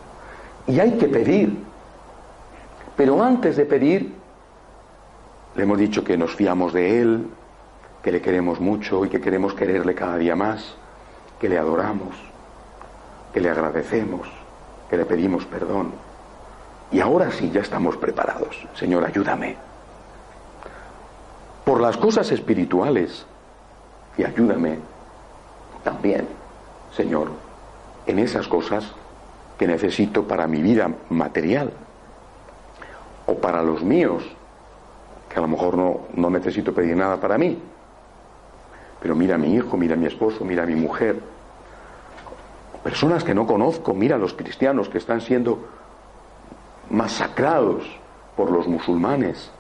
Y 0.68 0.80
hay 0.80 0.98
que 0.98 1.08
pedir. 1.08 1.58
Pero 2.96 3.24
antes 3.24 3.56
de 3.58 3.66
pedir, 3.66 4.14
le 5.56 5.64
hemos 5.64 5.78
dicho 5.78 6.04
que 6.04 6.18
nos 6.18 6.36
fiamos 6.36 6.74
de 6.74 7.02
Él, 7.02 7.28
que 8.04 8.12
le 8.12 8.22
queremos 8.22 8.60
mucho 8.60 9.06
y 9.06 9.10
que 9.10 9.22
queremos 9.22 9.54
quererle 9.54 9.96
cada 9.96 10.18
día 10.18 10.36
más, 10.36 10.76
que 11.40 11.50
le 11.50 11.58
adoramos, 11.58 12.16
que 13.34 13.40
le 13.40 13.50
agradecemos, 13.50 14.28
que 14.90 14.98
le 14.98 15.06
pedimos 15.06 15.46
perdón. 15.46 15.92
Y 16.92 17.00
ahora 17.00 17.32
sí, 17.32 17.52
ya 17.52 17.62
estamos 17.62 17.98
preparados. 17.98 18.68
Señor, 18.76 19.06
ayúdame. 19.06 19.58
Por 21.66 21.82
las 21.82 21.98
cosas 21.98 22.32
espirituales, 22.32 23.26
y 24.18 24.24
ayúdame 24.24 24.80
también, 25.84 26.28
Señor, 26.96 27.32
en 28.08 28.20
esas 28.20 28.48
cosas 28.48 28.92
que 29.58 29.68
necesito 29.68 30.28
para 30.28 30.48
mi 30.48 30.62
vida 30.62 30.90
material 31.10 31.72
o 33.28 33.36
para 33.36 33.62
los 33.62 33.84
míos, 33.84 34.24
que 35.30 35.38
a 35.38 35.42
lo 35.42 35.48
mejor 35.48 35.78
no, 35.78 36.02
no 36.16 36.30
necesito 36.30 36.74
pedir 36.74 36.98
nada 36.98 37.18
para 37.18 37.38
mí. 37.38 37.62
Pero 39.02 39.16
mira 39.16 39.36
a 39.36 39.38
mi 39.38 39.54
hijo, 39.54 39.78
mira 39.78 39.94
a 39.94 39.98
mi 39.98 40.08
esposo, 40.08 40.44
mira 40.44 40.64
a 40.64 40.66
mi 40.66 40.76
mujer. 40.76 41.20
Personas 42.84 43.24
que 43.24 43.36
no 43.36 43.46
conozco, 43.46 43.94
mira 43.94 44.16
a 44.16 44.20
los 44.20 44.34
cristianos 44.34 44.90
que 44.90 44.98
están 44.98 45.22
siendo 45.22 45.68
masacrados 46.90 47.84
por 48.36 48.52
los 48.52 48.68
musulmanes 48.68 49.52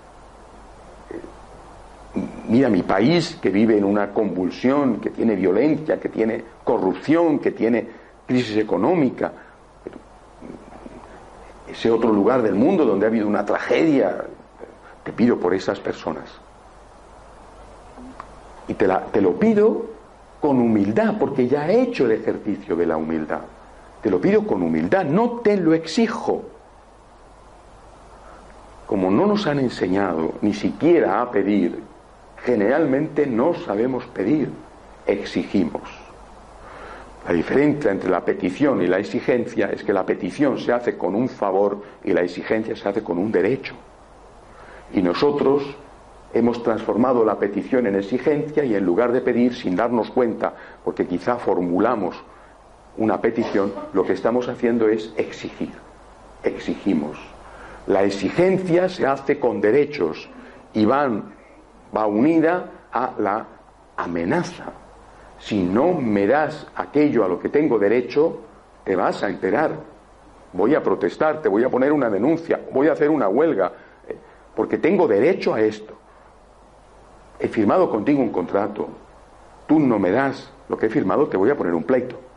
mira 2.47 2.69
mi 2.69 2.83
país 2.83 3.37
que 3.41 3.49
vive 3.49 3.77
en 3.77 3.83
una 3.83 4.11
convulsión, 4.11 4.99
que 4.99 5.11
tiene 5.11 5.35
violencia, 5.35 5.99
que 5.99 6.09
tiene 6.09 6.43
corrupción, 6.63 7.39
que 7.39 7.51
tiene 7.51 7.87
crisis 8.25 8.57
económica, 8.57 9.31
ese 11.67 11.91
otro 11.91 12.11
lugar 12.11 12.41
del 12.41 12.55
mundo 12.55 12.85
donde 12.85 13.05
ha 13.05 13.09
habido 13.09 13.27
una 13.27 13.45
tragedia, 13.45 14.25
te 15.03 15.13
pido 15.13 15.37
por 15.37 15.53
esas 15.53 15.79
personas. 15.79 16.25
Y 18.67 18.73
te, 18.73 18.87
te 19.11 19.21
lo 19.21 19.33
pido 19.33 19.85
con 20.41 20.59
humildad, 20.59 21.15
porque 21.19 21.47
ya 21.47 21.69
he 21.69 21.81
hecho 21.81 22.05
el 22.05 22.13
ejercicio 22.13 22.75
de 22.75 22.85
la 22.85 22.97
humildad. 22.97 23.41
Te 24.01 24.09
lo 24.09 24.19
pido 24.19 24.47
con 24.47 24.63
humildad, 24.63 25.05
no 25.05 25.41
te 25.41 25.57
lo 25.57 25.73
exijo. 25.73 26.43
Como 28.89 29.12
no 29.12 29.28
nos 29.28 29.45
han 29.45 29.60
enseñado 29.60 30.34
ni 30.41 30.52
siquiera 30.52 31.21
a 31.21 31.30
pedir, 31.30 31.80
generalmente 32.38 33.28
no 33.28 33.54
sabemos 33.54 34.04
pedir, 34.08 34.49
exigimos. 35.06 35.84
La 37.28 37.36
diferencia 37.36 37.91
entre 37.91 38.10
la 38.10 38.25
petición 38.25 38.82
y 38.82 38.88
la 38.88 38.97
exigencia 38.97 39.69
es 39.69 39.84
que 39.84 39.93
la 39.93 40.08
petición 40.08 40.58
se 40.58 40.73
hace 40.73 40.97
con 40.97 41.13
un 41.13 41.30
favor 41.30 41.84
y 42.04 42.13
la 42.13 42.21
exigencia 42.21 42.75
se 42.75 42.89
hace 42.89 43.04
con 43.04 43.19
un 43.19 43.32
derecho. 43.32 43.75
Y 44.91 45.04
nosotros 45.04 45.62
hemos 46.34 46.63
transformado 46.63 47.23
la 47.23 47.38
petición 47.38 47.86
en 47.86 47.95
exigencia 47.95 48.63
y 48.63 48.73
en 48.73 48.84
lugar 48.84 49.12
de 49.12 49.21
pedir 49.21 49.54
sin 49.54 49.75
darnos 49.75 50.10
cuenta, 50.10 50.56
porque 50.84 51.06
quizá 51.06 51.36
formulamos 51.36 52.15
una 52.97 53.21
petición, 53.21 53.71
lo 53.93 54.04
que 54.04 54.13
estamos 54.13 54.49
haciendo 54.49 54.89
es 54.89 55.13
exigir. 55.15 55.73
Exigimos. 56.43 57.19
La 57.89 58.04
exigencia 58.04 58.88
se 58.88 59.08
hace 59.08 59.39
con 59.39 59.60
derechos 59.60 60.30
y 60.73 60.86
van 60.86 61.34
va 61.95 62.06
unida 62.06 62.69
a 62.91 63.15
la 63.17 63.47
amenaza. 63.97 64.65
Si 65.39 65.63
no 65.63 65.93
me 65.93 66.28
das 66.28 66.67
aquello 66.75 67.25
a 67.25 67.28
lo 67.28 67.39
que 67.39 67.49
tengo 67.49 67.80
derecho, 67.80 68.41
te 68.84 68.95
vas 68.95 69.23
a 69.23 69.30
enterar. 69.30 69.71
Voy 70.54 70.75
a 70.75 70.84
protestar, 70.84 71.41
te 71.41 71.49
voy 71.49 71.63
a 71.63 71.69
poner 71.69 71.91
una 71.91 72.12
denuncia, 72.12 72.60
voy 72.71 72.89
a 72.89 72.91
hacer 72.91 73.10
una 73.10 73.28
huelga, 73.28 73.71
eh, 74.08 74.15
porque 74.56 74.78
tengo 74.78 75.08
derecho 75.08 75.56
a 75.56 75.62
esto. 75.62 75.95
He 77.39 77.47
firmado 77.47 77.89
contigo 77.89 78.21
un 78.21 78.32
contrato, 78.32 78.88
tú 79.65 79.80
no 79.80 79.97
me 79.97 80.12
das 80.12 80.54
lo 80.67 80.78
que 80.78 80.86
he 80.86 80.89
firmado, 80.91 81.28
te 81.28 81.38
voy 81.38 81.49
a 81.49 81.58
poner 81.58 81.73
un 81.73 81.84
pleito. 81.84 82.28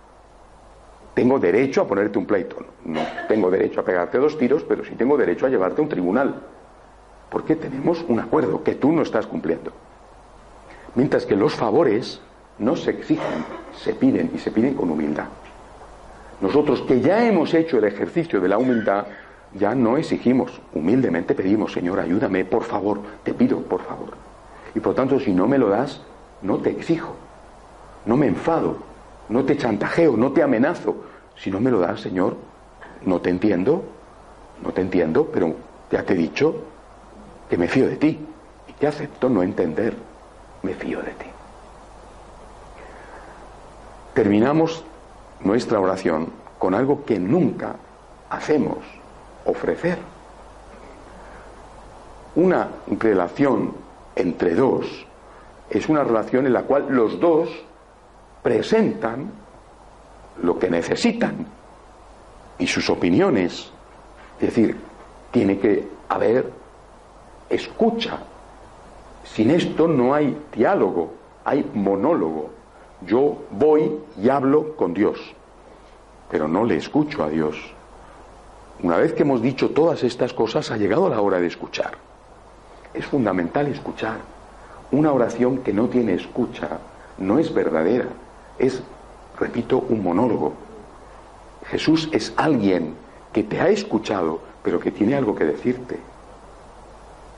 Tengo 1.14 1.38
derecho 1.38 1.83
a 1.83 1.87
ponerte 1.87 2.18
un 2.18 2.27
pleito. 2.27 2.57
No 2.85 3.01
tengo 3.29 3.51
derecho 3.51 3.81
a 3.81 3.85
pegarte 3.85 4.18
dos 4.18 4.38
tiros, 4.38 4.64
pero 4.64 4.85
sí 4.85 4.94
tengo 4.96 5.16
derecho 5.16 5.46
a 5.46 5.48
llevarte 5.48 5.81
a 5.81 5.85
un 5.85 5.88
tribunal 5.88 6.35
porque 7.33 7.57
tenemos 7.57 8.05
un 8.09 8.20
acuerdo 8.20 8.62
que 8.62 8.75
tú 8.75 8.92
no 8.92 9.01
estás 9.01 9.27
cumpliendo. 9.27 9.72
Mientras 10.94 11.25
que 11.25 11.35
los 11.35 11.55
favores 11.55 12.20
no 12.59 12.77
se 12.77 12.90
exigen, 12.90 13.44
se 13.75 13.94
piden 13.94 14.31
y 14.35 14.38
se 14.38 14.51
piden 14.51 14.75
con 14.75 14.90
humildad. 14.90 15.25
Nosotros 16.42 16.83
que 16.83 17.01
ya 17.01 17.27
hemos 17.27 17.55
hecho 17.55 17.79
el 17.79 17.85
ejercicio 17.85 18.38
de 18.38 18.48
la 18.48 18.59
humildad, 18.59 19.07
ya 19.55 19.75
no 19.75 19.96
exigimos, 19.96 20.61
humildemente 20.75 21.35
pedimos, 21.35 21.72
Señor, 21.72 22.01
ayúdame, 22.01 22.44
por 22.44 22.64
favor, 22.64 23.01
te 23.22 23.33
pido, 23.33 23.61
por 23.61 23.81
favor. 23.81 24.11
Y 24.75 24.81
por 24.81 24.94
tanto, 24.94 25.18
si 25.18 25.33
no 25.33 25.46
me 25.46 25.57
lo 25.57 25.70
das, 25.70 26.03
no 26.42 26.59
te 26.59 26.70
exijo, 26.70 27.14
no 28.05 28.18
me 28.18 28.27
enfado, 28.27 28.77
no 29.33 29.45
te 29.45 29.57
chantajeo, 29.57 30.16
no 30.16 30.33
te 30.33 30.42
amenazo. 30.42 30.95
Si 31.37 31.51
no 31.51 31.59
me 31.59 31.71
lo 31.71 31.81
das, 31.81 32.01
Señor, 32.01 32.37
no 33.05 33.21
te 33.21 33.31
entiendo, 33.31 33.83
no 34.62 34.73
te 34.73 34.83
entiendo, 34.83 35.29
pero 35.33 35.55
ya 35.90 36.03
te 36.03 36.12
he 36.12 36.16
dicho, 36.16 36.55
que 37.49 37.57
me 37.57 37.66
fío 37.68 37.88
de 37.88 37.97
ti 37.97 38.18
y 38.68 38.73
que 38.75 38.87
acepto 38.87 39.29
no 39.29 39.42
entender, 39.42 39.95
me 40.62 40.75
fío 40.75 41.01
de 41.01 41.11
ti. 41.12 41.27
Terminamos 44.14 44.85
nuestra 45.40 45.81
oración 45.81 46.29
con 46.59 46.75
algo 46.75 47.05
que 47.05 47.18
nunca 47.18 47.77
hacemos, 48.31 48.79
ofrecer. 49.47 49.98
Una 52.35 52.69
relación 52.98 53.75
entre 54.15 54.54
dos 54.54 55.06
es 55.71 55.88
una 55.88 56.04
relación 56.04 56.46
en 56.46 56.52
la 56.52 56.63
cual 56.63 56.87
los 56.90 57.19
dos 57.19 57.48
presentan 58.43 59.31
lo 60.43 60.59
que 60.59 60.69
necesitan 60.69 61.47
y 62.59 62.67
sus 62.67 62.88
opiniones. 62.90 63.71
Es 64.40 64.49
decir, 64.49 64.77
tiene 65.31 65.59
que 65.59 65.88
haber 66.09 66.51
escucha. 67.49 68.19
Sin 69.25 69.51
esto 69.51 69.87
no 69.87 70.15
hay 70.15 70.37
diálogo, 70.55 71.13
hay 71.45 71.69
monólogo. 71.75 72.51
Yo 73.07 73.45
voy 73.51 73.99
y 74.21 74.29
hablo 74.29 74.77
con 74.77 74.95
Dios, 74.95 75.19
pero 76.31 76.49
no 76.49 76.65
le 76.65 76.77
escucho 76.77 77.23
a 77.23 77.29
Dios. 77.29 77.57
Una 78.83 78.97
vez 78.97 79.13
que 79.13 79.23
hemos 79.23 79.43
dicho 79.43 79.71
todas 79.71 80.03
estas 80.03 80.33
cosas, 80.33 80.71
ha 80.71 80.77
llegado 80.77 81.09
la 81.09 81.21
hora 81.21 81.38
de 81.38 81.47
escuchar. 81.47 81.93
Es 82.95 83.07
fundamental 83.07 83.69
escuchar. 83.69 84.19
Una 84.90 85.13
oración 85.13 85.59
que 85.59 85.73
no 85.73 85.88
tiene 85.88 86.15
escucha 86.15 86.69
no 87.19 87.38
es 87.38 87.53
verdadera, 87.55 88.07
es, 88.59 88.83
repito, 89.38 89.79
un 89.79 90.03
monólogo. 90.03 90.55
Jesús 91.67 92.09
es 92.13 92.33
alguien 92.37 92.94
que 93.33 93.42
te 93.42 93.61
ha 93.61 93.69
escuchado, 93.69 94.40
pero 94.63 94.79
que 94.79 94.90
tiene 94.90 95.15
algo 95.15 95.35
que 95.35 95.44
decirte 95.44 95.98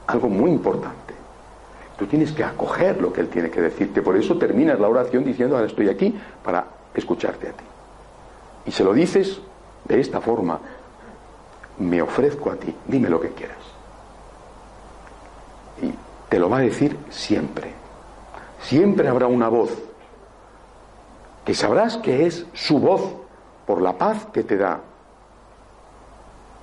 algo 0.07 0.29
muy 0.29 0.51
importante. 0.51 1.15
Tú 1.99 2.07
tienes 2.07 2.33
que 2.33 2.43
acoger 2.43 3.01
lo 3.01 3.13
que 3.13 3.21
Él 3.21 3.29
tiene 3.29 3.51
que 3.51 3.61
decirte. 3.61 4.03
Por 4.03 4.17
eso 4.17 4.37
terminas 4.37 4.81
la 4.81 4.89
oración 4.89 5.25
diciendo, 5.25 5.57
ahora 5.57 5.69
estoy 5.69 5.89
aquí 5.89 6.15
para 6.43 6.67
escucharte 6.95 7.49
a 7.49 7.53
ti. 7.53 7.65
Y 8.67 8.73
se 8.73 8.85
lo 8.85 8.93
dices 8.93 9.41
de 9.85 10.01
esta 10.01 10.21
forma, 10.21 10.59
me 11.79 12.03
ofrezco 12.03 12.51
a 12.51 12.57
ti, 12.57 12.75
dime 12.87 13.09
lo 13.09 13.21
que 13.21 13.31
quieras. 13.31 13.59
Y 15.83 15.93
te 16.29 16.39
lo 16.39 16.49
va 16.49 16.59
a 16.59 16.63
decir 16.63 16.97
siempre. 17.11 17.73
Siempre 18.63 19.09
habrá 19.09 19.27
una 19.27 19.49
voz 19.49 19.71
que 21.45 21.55
sabrás 21.55 21.99
que 21.99 22.27
es 22.27 22.47
su 22.55 22.79
voz 22.79 23.03
por 23.67 23.83
la 23.83 23.97
paz 23.97 24.27
que 24.33 24.43
te 24.43 24.57
da. 24.57 24.81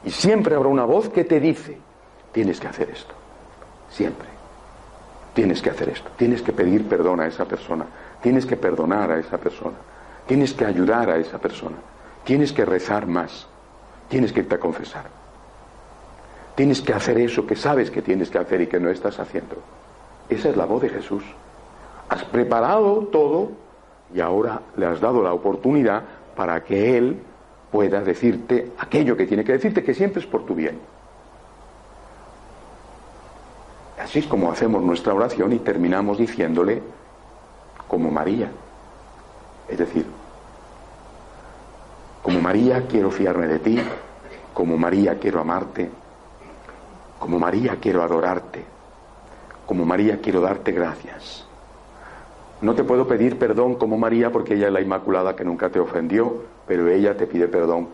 Y 0.03 0.11
siempre 0.11 0.55
habrá 0.55 0.69
una 0.69 0.85
voz 0.85 1.09
que 1.09 1.23
te 1.23 1.39
dice, 1.39 1.77
tienes 2.31 2.59
que 2.59 2.67
hacer 2.67 2.89
esto. 2.89 3.13
Siempre. 3.89 4.27
Tienes 5.33 5.61
que 5.61 5.69
hacer 5.69 5.89
esto. 5.89 6.09
Tienes 6.17 6.41
que 6.41 6.51
pedir 6.51 6.87
perdón 6.87 7.19
a 7.19 7.27
esa 7.27 7.45
persona. 7.45 7.85
Tienes 8.21 8.45
que 8.45 8.57
perdonar 8.57 9.11
a 9.11 9.19
esa 9.19 9.37
persona. 9.37 9.77
Tienes 10.27 10.53
que 10.53 10.65
ayudar 10.65 11.09
a 11.09 11.17
esa 11.17 11.37
persona. 11.37 11.77
Tienes 12.23 12.51
que 12.51 12.65
rezar 12.65 13.05
más. 13.07 13.47
Tienes 14.09 14.33
que 14.33 14.41
irte 14.41 14.55
a 14.55 14.59
confesar. 14.59 15.05
Tienes 16.55 16.81
que 16.81 16.93
hacer 16.93 17.17
eso 17.17 17.45
que 17.47 17.55
sabes 17.55 17.89
que 17.89 18.01
tienes 18.01 18.29
que 18.29 18.37
hacer 18.37 18.61
y 18.61 18.67
que 18.67 18.79
no 18.79 18.89
estás 18.89 19.19
haciendo. 19.19 19.55
Esa 20.29 20.49
es 20.49 20.57
la 20.57 20.65
voz 20.65 20.81
de 20.81 20.89
Jesús. 20.89 21.23
Has 22.09 22.23
preparado 22.25 23.07
todo 23.11 23.51
y 24.13 24.19
ahora 24.19 24.61
le 24.77 24.85
has 24.85 24.99
dado 24.99 25.21
la 25.21 25.33
oportunidad 25.33 26.03
para 26.35 26.63
que 26.63 26.97
Él 26.97 27.21
pueda 27.71 28.01
decirte 28.01 28.71
aquello 28.77 29.15
que 29.15 29.25
tiene 29.25 29.43
que 29.43 29.53
decirte, 29.53 29.83
que 29.83 29.93
siempre 29.93 30.21
es 30.21 30.27
por 30.27 30.45
tu 30.45 30.53
bien. 30.53 30.79
Así 33.99 34.19
es 34.19 34.27
como 34.27 34.51
hacemos 34.51 34.81
nuestra 34.83 35.13
oración 35.13 35.53
y 35.53 35.59
terminamos 35.59 36.17
diciéndole 36.17 36.81
como 37.87 38.09
María. 38.09 38.51
Es 39.69 39.77
decir, 39.77 40.05
como 42.21 42.41
María 42.41 42.85
quiero 42.87 43.11
fiarme 43.11 43.47
de 43.47 43.59
ti, 43.59 43.79
como 44.53 44.77
María 44.77 45.17
quiero 45.19 45.39
amarte, 45.39 45.89
como 47.19 47.39
María 47.39 47.77
quiero 47.79 48.03
adorarte, 48.03 48.65
como 49.65 49.85
María 49.85 50.19
quiero 50.19 50.41
darte 50.41 50.71
gracias. 50.71 51.50
No 52.61 52.75
te 52.75 52.83
puedo 52.83 53.07
pedir 53.07 53.39
perdón 53.39 53.75
como 53.75 53.97
María 53.97 54.31
porque 54.31 54.53
ella 54.53 54.67
es 54.67 54.73
la 54.73 54.81
Inmaculada 54.81 55.35
que 55.35 55.43
nunca 55.43 55.69
te 55.69 55.79
ofendió, 55.79 56.43
pero 56.67 56.87
ella 56.87 57.17
te 57.17 57.25
pide 57.25 57.47
perdón 57.47 57.87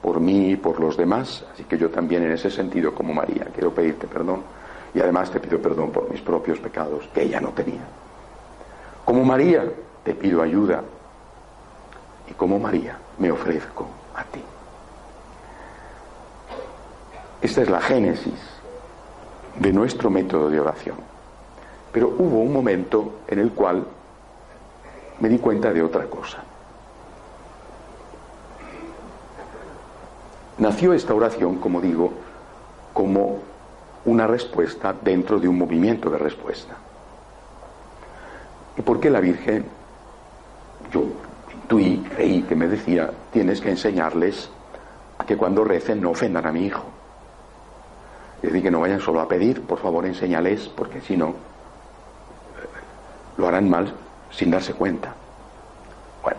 por 0.00 0.20
mí 0.20 0.52
y 0.52 0.56
por 0.56 0.80
los 0.80 0.96
demás, 0.96 1.44
así 1.52 1.64
que 1.64 1.76
yo 1.76 1.90
también 1.90 2.22
en 2.22 2.32
ese 2.32 2.50
sentido 2.50 2.94
como 2.94 3.12
María 3.12 3.48
quiero 3.52 3.72
pedirte 3.72 4.06
perdón 4.06 4.42
y 4.94 5.00
además 5.00 5.30
te 5.30 5.40
pido 5.40 5.60
perdón 5.60 5.90
por 5.90 6.10
mis 6.10 6.20
propios 6.22 6.58
pecados 6.60 7.08
que 7.12 7.24
ella 7.24 7.40
no 7.40 7.50
tenía. 7.50 7.82
Como 9.04 9.24
María 9.24 9.64
te 10.02 10.14
pido 10.14 10.40
ayuda 10.40 10.82
y 12.30 12.32
como 12.32 12.58
María 12.58 12.96
me 13.18 13.30
ofrezco 13.30 13.86
a 14.14 14.24
ti. 14.24 14.42
Esta 17.42 17.62
es 17.62 17.68
la 17.68 17.80
génesis 17.80 18.40
de 19.60 19.72
nuestro 19.72 20.08
método 20.08 20.48
de 20.48 20.58
oración. 20.58 20.96
Pero 21.92 22.08
hubo 22.18 22.40
un 22.40 22.52
momento 22.52 23.20
en 23.28 23.38
el 23.40 23.50
cual 23.52 23.86
me 25.20 25.28
di 25.28 25.38
cuenta 25.38 25.72
de 25.72 25.82
otra 25.82 26.04
cosa. 26.06 26.38
Nació 30.58 30.92
esta 30.92 31.14
oración, 31.14 31.56
como 31.56 31.80
digo, 31.80 32.12
como 32.92 33.38
una 34.04 34.26
respuesta 34.26 34.94
dentro 35.02 35.38
de 35.38 35.48
un 35.48 35.58
movimiento 35.58 36.10
de 36.10 36.18
respuesta. 36.18 36.76
¿Y 38.76 38.82
por 38.82 39.00
qué 39.00 39.10
la 39.10 39.20
Virgen? 39.20 39.66
Yo 40.92 41.04
intuí, 41.52 42.04
creí 42.14 42.42
que 42.42 42.54
me 42.54 42.68
decía, 42.68 43.10
tienes 43.32 43.60
que 43.60 43.70
enseñarles 43.70 44.50
a 45.18 45.24
que 45.24 45.36
cuando 45.36 45.64
recen 45.64 46.00
no 46.00 46.10
ofendan 46.10 46.46
a 46.46 46.52
mi 46.52 46.66
hijo. 46.66 46.84
Es 48.36 48.50
decir, 48.50 48.62
que 48.62 48.70
no 48.70 48.80
vayan 48.80 49.00
solo 49.00 49.20
a 49.20 49.28
pedir, 49.28 49.62
por 49.62 49.78
favor 49.78 50.06
enséñales, 50.06 50.68
porque 50.68 51.00
si 51.00 51.16
no, 51.16 51.34
lo 53.36 53.48
harán 53.48 53.68
mal 53.68 53.92
sin 54.30 54.50
darse 54.50 54.74
cuenta. 54.74 55.14
Bueno, 56.22 56.38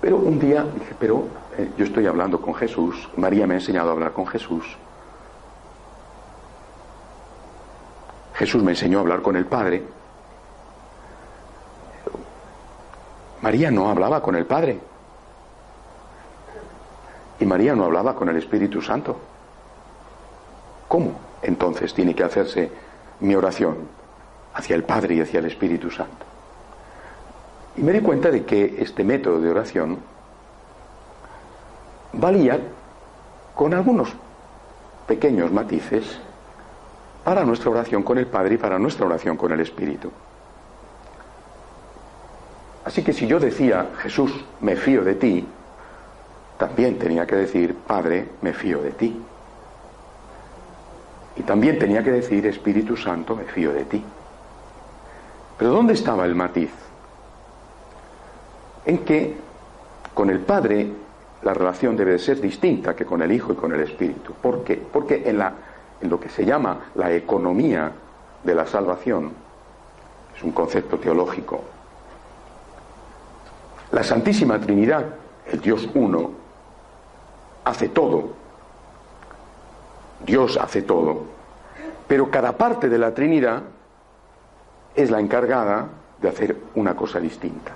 pero 0.00 0.16
un 0.16 0.38
día 0.38 0.64
dije, 0.64 0.94
pero 0.98 1.28
eh, 1.56 1.70
yo 1.76 1.84
estoy 1.84 2.06
hablando 2.06 2.40
con 2.40 2.54
Jesús, 2.54 3.08
María 3.16 3.46
me 3.46 3.54
ha 3.54 3.58
enseñado 3.58 3.90
a 3.90 3.92
hablar 3.92 4.12
con 4.12 4.26
Jesús, 4.26 4.76
Jesús 8.34 8.62
me 8.62 8.72
enseñó 8.72 8.98
a 8.98 9.00
hablar 9.00 9.22
con 9.22 9.34
el 9.36 9.46
Padre. 9.46 9.82
María 13.40 13.70
no 13.70 13.88
hablaba 13.88 14.22
con 14.22 14.34
el 14.34 14.44
Padre. 14.44 14.78
Y 17.40 17.46
María 17.46 17.74
no 17.74 17.84
hablaba 17.84 18.14
con 18.14 18.28
el 18.28 18.36
Espíritu 18.36 18.82
Santo. 18.82 19.16
¿Cómo 20.88 21.12
entonces 21.42 21.94
tiene 21.94 22.14
que 22.14 22.24
hacerse 22.24 22.70
mi 23.20 23.34
oración 23.34 23.76
hacia 24.56 24.74
el 24.74 24.82
Padre 24.82 25.14
y 25.14 25.20
hacia 25.20 25.38
el 25.38 25.46
Espíritu 25.46 25.90
Santo? 25.90 26.24
Y 27.76 27.82
me 27.82 27.92
di 27.92 28.00
cuenta 28.00 28.30
de 28.30 28.44
que 28.44 28.76
este 28.78 29.04
método 29.04 29.40
de 29.40 29.50
oración 29.50 29.98
valía 32.14 32.58
con 33.54 33.74
algunos 33.74 34.12
pequeños 35.06 35.52
matices 35.52 36.18
para 37.22 37.44
nuestra 37.44 37.70
oración 37.70 38.02
con 38.02 38.18
el 38.18 38.26
Padre 38.26 38.54
y 38.54 38.58
para 38.58 38.78
nuestra 38.78 39.06
oración 39.06 39.36
con 39.36 39.52
el 39.52 39.60
Espíritu. 39.60 40.10
Así 42.84 43.02
que 43.02 43.12
si 43.12 43.26
yo 43.26 43.40
decía, 43.40 43.90
Jesús, 43.98 44.32
me 44.60 44.76
fío 44.76 45.02
de 45.02 45.16
ti, 45.16 45.46
también 46.56 46.98
tenía 46.98 47.26
que 47.26 47.34
decir, 47.34 47.74
Padre, 47.74 48.28
me 48.42 48.52
fío 48.52 48.80
de 48.80 48.92
ti. 48.92 49.20
Y 51.36 51.42
también 51.42 51.78
tenía 51.78 52.02
que 52.02 52.12
decir, 52.12 52.46
Espíritu 52.46 52.96
Santo, 52.96 53.34
me 53.34 53.44
fío 53.44 53.72
de 53.72 53.84
ti. 53.84 54.04
Pero 55.58 55.70
¿dónde 55.70 55.94
estaba 55.94 56.24
el 56.24 56.34
matiz? 56.34 56.70
En 58.84 58.98
que 58.98 59.36
con 60.14 60.30
el 60.30 60.40
Padre 60.40 60.90
la 61.42 61.54
relación 61.54 61.96
debe 61.96 62.12
de 62.12 62.18
ser 62.18 62.40
distinta 62.40 62.94
que 62.94 63.04
con 63.04 63.22
el 63.22 63.32
Hijo 63.32 63.52
y 63.52 63.56
con 63.56 63.72
el 63.72 63.80
Espíritu. 63.80 64.32
¿Por 64.34 64.64
qué? 64.64 64.76
Porque 64.76 65.22
en 65.26 65.38
la 65.38 65.52
en 66.00 66.10
lo 66.10 66.20
que 66.20 66.28
se 66.28 66.44
llama 66.44 66.90
la 66.94 67.12
economía 67.12 67.92
de 68.42 68.54
la 68.54 68.66
salvación, 68.66 69.32
es 70.36 70.42
un 70.42 70.52
concepto 70.52 70.98
teológico, 70.98 71.62
la 73.92 74.02
Santísima 74.02 74.60
Trinidad, 74.60 75.04
el 75.46 75.60
Dios 75.60 75.88
uno, 75.94 76.30
hace 77.64 77.88
todo, 77.88 78.30
Dios 80.24 80.58
hace 80.58 80.82
todo, 80.82 81.24
pero 82.06 82.30
cada 82.30 82.56
parte 82.56 82.88
de 82.88 82.98
la 82.98 83.14
Trinidad 83.14 83.62
es 84.96 85.10
la 85.10 85.20
encargada 85.20 85.88
de 86.20 86.28
hacer 86.28 86.56
una 86.74 86.96
cosa 86.96 87.20
distinta. 87.20 87.72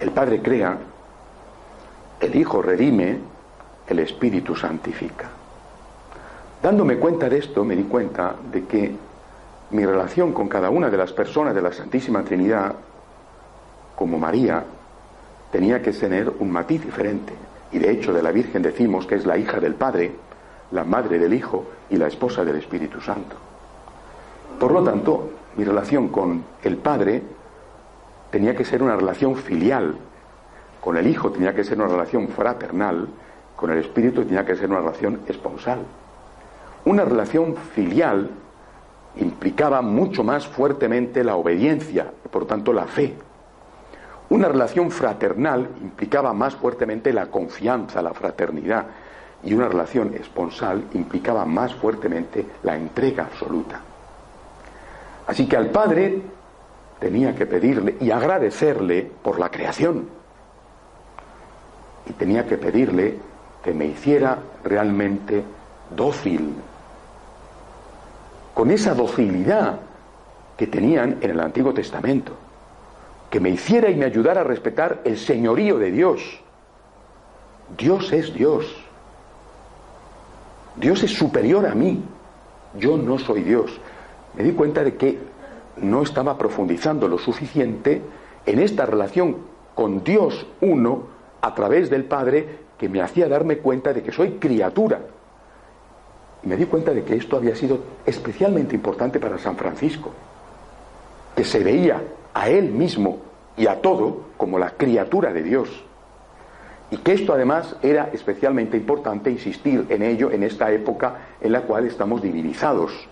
El 0.00 0.10
Padre 0.10 0.40
crea, 0.40 0.76
el 2.20 2.34
Hijo 2.34 2.62
redime, 2.62 3.18
el 3.86 3.98
Espíritu 3.98 4.56
santifica. 4.56 5.28
Dándome 6.62 6.96
cuenta 6.96 7.28
de 7.28 7.38
esto, 7.38 7.64
me 7.64 7.76
di 7.76 7.84
cuenta 7.84 8.34
de 8.50 8.64
que 8.64 8.96
mi 9.70 9.84
relación 9.84 10.32
con 10.32 10.48
cada 10.48 10.70
una 10.70 10.88
de 10.88 10.96
las 10.96 11.12
personas 11.12 11.54
de 11.54 11.62
la 11.62 11.72
Santísima 11.72 12.22
Trinidad, 12.22 12.74
como 13.94 14.18
María, 14.18 14.64
tenía 15.52 15.82
que 15.82 15.92
tener 15.92 16.32
un 16.38 16.50
matiz 16.50 16.84
diferente. 16.84 17.34
Y 17.72 17.78
de 17.78 17.90
hecho 17.90 18.12
de 18.12 18.22
la 18.22 18.32
Virgen 18.32 18.62
decimos 18.62 19.06
que 19.06 19.16
es 19.16 19.26
la 19.26 19.36
hija 19.36 19.60
del 19.60 19.74
Padre, 19.74 20.12
la 20.70 20.84
madre 20.84 21.18
del 21.18 21.34
Hijo 21.34 21.64
y 21.90 21.96
la 21.96 22.06
esposa 22.06 22.44
del 22.44 22.56
Espíritu 22.56 23.00
Santo. 23.00 23.36
Por 24.58 24.72
lo 24.72 24.82
tanto, 24.82 25.30
mi 25.56 25.64
relación 25.64 26.08
con 26.08 26.44
el 26.62 26.76
Padre 26.76 27.22
tenía 28.30 28.54
que 28.54 28.64
ser 28.64 28.82
una 28.82 28.96
relación 28.96 29.36
filial, 29.36 29.96
con 30.80 30.96
el 30.96 31.06
Hijo 31.06 31.30
tenía 31.30 31.54
que 31.54 31.64
ser 31.64 31.78
una 31.78 31.88
relación 31.88 32.28
fraternal, 32.28 33.08
con 33.56 33.70
el 33.70 33.78
Espíritu 33.78 34.24
tenía 34.24 34.44
que 34.44 34.56
ser 34.56 34.68
una 34.70 34.80
relación 34.80 35.20
esponsal. 35.26 35.78
Una 36.84 37.04
relación 37.04 37.56
filial 37.74 38.30
implicaba 39.16 39.80
mucho 39.80 40.22
más 40.22 40.46
fuertemente 40.46 41.24
la 41.24 41.36
obediencia 41.36 42.12
por 42.30 42.46
tanto 42.46 42.72
la 42.72 42.86
fe. 42.86 43.14
Una 44.28 44.48
relación 44.48 44.90
fraternal 44.90 45.68
implicaba 45.80 46.32
más 46.32 46.54
fuertemente 46.54 47.12
la 47.12 47.26
confianza, 47.26 48.02
la 48.02 48.12
fraternidad. 48.12 48.86
Y 49.44 49.54
una 49.54 49.68
relación 49.68 50.14
esponsal 50.14 50.84
implicaba 50.94 51.44
más 51.44 51.74
fuertemente 51.74 52.44
la 52.62 52.76
entrega 52.76 53.24
absoluta. 53.24 53.80
Así 55.26 55.46
que 55.46 55.56
al 55.56 55.70
Padre 55.70 56.22
tenía 57.00 57.34
que 57.34 57.46
pedirle 57.46 57.96
y 58.00 58.10
agradecerle 58.10 59.10
por 59.22 59.38
la 59.38 59.50
creación. 59.50 60.08
Y 62.08 62.12
tenía 62.12 62.46
que 62.46 62.56
pedirle 62.56 63.18
que 63.62 63.74
me 63.74 63.86
hiciera 63.86 64.38
realmente 64.64 65.42
dócil 65.94 66.54
con 68.54 68.70
esa 68.70 68.94
docilidad 68.94 69.80
que 70.56 70.66
tenían 70.66 71.18
en 71.20 71.30
el 71.30 71.40
Antiguo 71.40 71.74
Testamento, 71.74 72.32
que 73.28 73.38
me 73.38 73.50
hiciera 73.50 73.90
y 73.90 73.96
me 73.96 74.06
ayudara 74.06 74.40
a 74.40 74.44
respetar 74.44 75.02
el 75.04 75.18
señorío 75.18 75.78
de 75.78 75.90
Dios. 75.90 76.22
Dios 77.76 78.12
es 78.12 78.32
Dios. 78.32 78.64
Dios 80.76 81.02
es 81.02 81.12
superior 81.12 81.66
a 81.66 81.74
mí. 81.74 82.02
Yo 82.78 82.96
no 82.96 83.18
soy 83.18 83.42
Dios. 83.42 83.78
Me 84.36 84.42
di 84.42 84.52
cuenta 84.52 84.84
de 84.84 84.96
que 84.96 85.18
no 85.78 86.02
estaba 86.02 86.36
profundizando 86.36 87.08
lo 87.08 87.18
suficiente 87.18 88.02
en 88.44 88.58
esta 88.58 88.86
relación 88.86 89.36
con 89.74 90.04
Dios 90.04 90.46
uno 90.60 91.04
a 91.40 91.54
través 91.54 91.90
del 91.90 92.04
Padre 92.04 92.66
que 92.78 92.88
me 92.88 93.00
hacía 93.00 93.28
darme 93.28 93.58
cuenta 93.58 93.92
de 93.92 94.02
que 94.02 94.12
soy 94.12 94.32
criatura. 94.32 95.00
Y 96.42 96.48
me 96.48 96.56
di 96.56 96.66
cuenta 96.66 96.92
de 96.92 97.02
que 97.02 97.16
esto 97.16 97.36
había 97.36 97.56
sido 97.56 97.80
especialmente 98.04 98.74
importante 98.74 99.18
para 99.18 99.38
San 99.38 99.56
Francisco, 99.56 100.10
que 101.34 101.44
se 101.44 101.64
veía 101.64 102.02
a 102.34 102.48
él 102.48 102.70
mismo 102.70 103.18
y 103.56 103.66
a 103.66 103.80
todo 103.80 104.24
como 104.36 104.58
la 104.58 104.70
criatura 104.70 105.32
de 105.32 105.42
Dios. 105.42 105.68
Y 106.90 106.98
que 106.98 107.14
esto 107.14 107.32
además 107.32 107.76
era 107.82 108.10
especialmente 108.12 108.76
importante 108.76 109.30
insistir 109.30 109.86
en 109.88 110.02
ello 110.02 110.30
en 110.30 110.42
esta 110.42 110.70
época 110.70 111.16
en 111.40 111.52
la 111.52 111.62
cual 111.62 111.86
estamos 111.86 112.22
divinizados. 112.22 113.08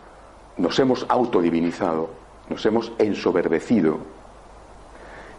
Nos 0.57 0.79
hemos 0.79 1.05
autodivinizado, 1.09 2.11
nos 2.49 2.65
hemos 2.67 2.93
ensoberbecido. 2.99 3.99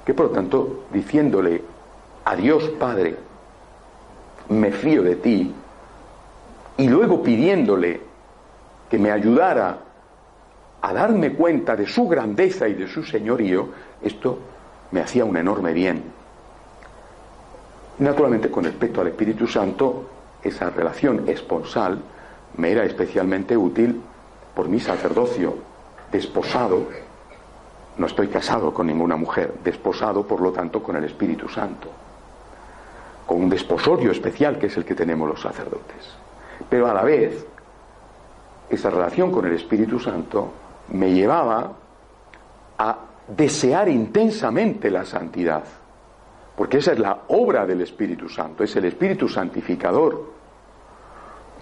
Que 0.05 0.13
por 0.13 0.27
lo 0.27 0.31
tanto, 0.31 0.85
diciéndole 0.91 1.61
a 2.25 2.35
Dios 2.35 2.63
Padre, 2.79 3.15
me 4.49 4.71
fío 4.71 5.01
de 5.03 5.15
ti, 5.15 5.53
y 6.77 6.87
luego 6.87 7.23
pidiéndole 7.23 8.01
que 8.89 8.99
me 8.99 9.11
ayudara 9.11 9.79
a 10.81 10.93
darme 10.93 11.33
cuenta 11.33 11.75
de 11.75 11.87
su 11.87 12.07
grandeza 12.07 12.67
y 12.67 12.73
de 12.73 12.87
su 12.87 13.03
señorío, 13.03 13.69
esto 14.01 14.37
me 14.91 15.01
hacía 15.01 15.25
un 15.25 15.37
enorme 15.37 15.73
bien. 15.73 16.03
Naturalmente, 17.99 18.51
con 18.51 18.65
respecto 18.65 19.01
al 19.01 19.07
Espíritu 19.07 19.47
Santo, 19.47 20.09
esa 20.43 20.69
relación 20.69 21.27
esponsal 21.27 21.99
me 22.57 22.71
era 22.71 22.83
especialmente 22.83 23.57
útil 23.57 24.01
por 24.55 24.69
mi 24.69 24.79
sacerdocio, 24.79 25.53
desposado, 26.11 26.87
no 27.97 28.07
estoy 28.07 28.27
casado 28.27 28.73
con 28.73 28.87
ninguna 28.87 29.15
mujer, 29.15 29.53
desposado, 29.63 30.25
por 30.25 30.41
lo 30.41 30.51
tanto, 30.51 30.81
con 30.81 30.95
el 30.95 31.03
Espíritu 31.03 31.47
Santo, 31.49 31.89
con 33.25 33.41
un 33.41 33.49
desposorio 33.49 34.11
especial 34.11 34.57
que 34.57 34.67
es 34.67 34.77
el 34.77 34.85
que 34.85 34.95
tenemos 34.95 35.27
los 35.27 35.41
sacerdotes. 35.41 36.15
Pero 36.69 36.87
a 36.87 36.93
la 36.93 37.03
vez, 37.03 37.45
esa 38.69 38.89
relación 38.89 39.31
con 39.31 39.45
el 39.45 39.53
Espíritu 39.53 39.99
Santo 39.99 40.51
me 40.89 41.11
llevaba 41.13 41.71
a 42.77 42.97
desear 43.27 43.89
intensamente 43.89 44.89
la 44.89 45.05
santidad, 45.05 45.63
porque 46.55 46.77
esa 46.77 46.93
es 46.93 46.99
la 46.99 47.23
obra 47.27 47.65
del 47.65 47.81
Espíritu 47.81 48.29
Santo, 48.29 48.63
es 48.63 48.75
el 48.75 48.85
Espíritu 48.85 49.27
santificador. 49.27 50.33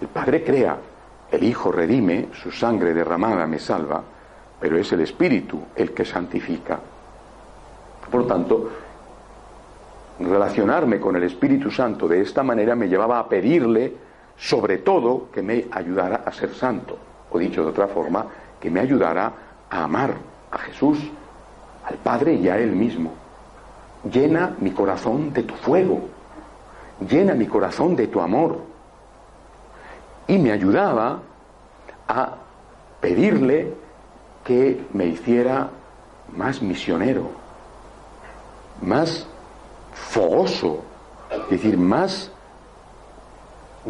El 0.00 0.08
Padre 0.08 0.44
crea, 0.44 0.76
el 1.34 1.44
Hijo 1.44 1.72
redime, 1.72 2.28
su 2.32 2.50
sangre 2.50 2.94
derramada 2.94 3.46
me 3.46 3.58
salva, 3.58 4.02
pero 4.60 4.78
es 4.78 4.92
el 4.92 5.00
Espíritu 5.00 5.60
el 5.74 5.92
que 5.92 6.04
santifica. 6.04 6.78
Por 8.10 8.26
tanto, 8.26 8.70
relacionarme 10.20 11.00
con 11.00 11.16
el 11.16 11.24
Espíritu 11.24 11.70
Santo 11.70 12.06
de 12.06 12.20
esta 12.20 12.42
manera 12.42 12.74
me 12.74 12.88
llevaba 12.88 13.18
a 13.18 13.28
pedirle, 13.28 13.92
sobre 14.36 14.78
todo, 14.78 15.28
que 15.32 15.42
me 15.42 15.66
ayudara 15.70 16.22
a 16.24 16.32
ser 16.32 16.54
santo, 16.54 16.96
o 17.30 17.38
dicho 17.38 17.62
de 17.62 17.70
otra 17.70 17.88
forma, 17.88 18.26
que 18.60 18.70
me 18.70 18.80
ayudara 18.80 19.32
a 19.68 19.84
amar 19.84 20.14
a 20.50 20.58
Jesús, 20.58 20.98
al 21.84 21.96
Padre 21.96 22.34
y 22.34 22.48
a 22.48 22.58
Él 22.58 22.72
mismo. 22.72 23.12
Llena 24.10 24.54
mi 24.60 24.70
corazón 24.70 25.32
de 25.32 25.42
tu 25.42 25.54
fuego, 25.54 26.00
llena 27.08 27.34
mi 27.34 27.46
corazón 27.46 27.96
de 27.96 28.06
tu 28.06 28.20
amor. 28.20 28.73
Y 30.26 30.38
me 30.38 30.52
ayudaba 30.52 31.20
a 32.08 32.34
pedirle 33.00 33.74
que 34.44 34.86
me 34.92 35.06
hiciera 35.06 35.70
más 36.36 36.62
misionero, 36.62 37.30
más 38.82 39.26
fogoso, 39.92 40.82
es 41.30 41.50
decir, 41.50 41.78
más 41.78 42.30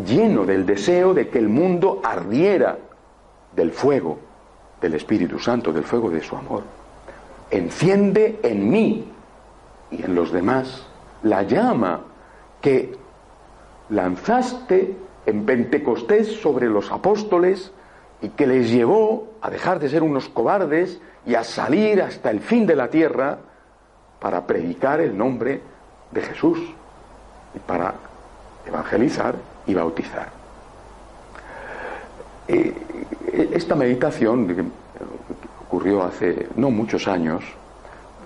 lleno 0.06 0.44
del 0.44 0.66
deseo 0.66 1.14
de 1.14 1.28
que 1.28 1.38
el 1.38 1.48
mundo 1.48 2.00
ardiera 2.02 2.78
del 3.54 3.70
fuego 3.72 4.18
del 4.80 4.94
Espíritu 4.94 5.38
Santo, 5.38 5.72
del 5.72 5.84
fuego 5.84 6.10
de 6.10 6.22
su 6.22 6.36
amor. 6.36 6.62
Enciende 7.50 8.40
en 8.42 8.68
mí 8.68 9.04
y 9.90 10.02
en 10.02 10.14
los 10.14 10.32
demás 10.32 10.86
la 11.22 11.42
llama 11.42 12.00
que 12.60 12.96
lanzaste 13.90 14.96
en 15.26 15.44
Pentecostés 15.44 16.40
sobre 16.40 16.66
los 16.66 16.90
apóstoles 16.90 17.72
y 18.22 18.30
que 18.30 18.46
les 18.46 18.70
llevó 18.70 19.34
a 19.40 19.50
dejar 19.50 19.78
de 19.78 19.88
ser 19.88 20.02
unos 20.02 20.28
cobardes 20.28 21.00
y 21.26 21.34
a 21.34 21.44
salir 21.44 22.02
hasta 22.02 22.30
el 22.30 22.40
fin 22.40 22.66
de 22.66 22.76
la 22.76 22.88
tierra 22.88 23.38
para 24.20 24.46
predicar 24.46 25.00
el 25.00 25.16
nombre 25.16 25.60
de 26.10 26.22
Jesús 26.22 26.58
y 27.54 27.58
para 27.58 27.94
evangelizar 28.66 29.34
y 29.66 29.74
bautizar. 29.74 30.28
Eh, 32.48 32.74
esta 33.52 33.74
meditación 33.74 34.72
ocurrió 35.66 36.04
hace 36.04 36.48
no 36.56 36.70
muchos 36.70 37.08
años, 37.08 37.42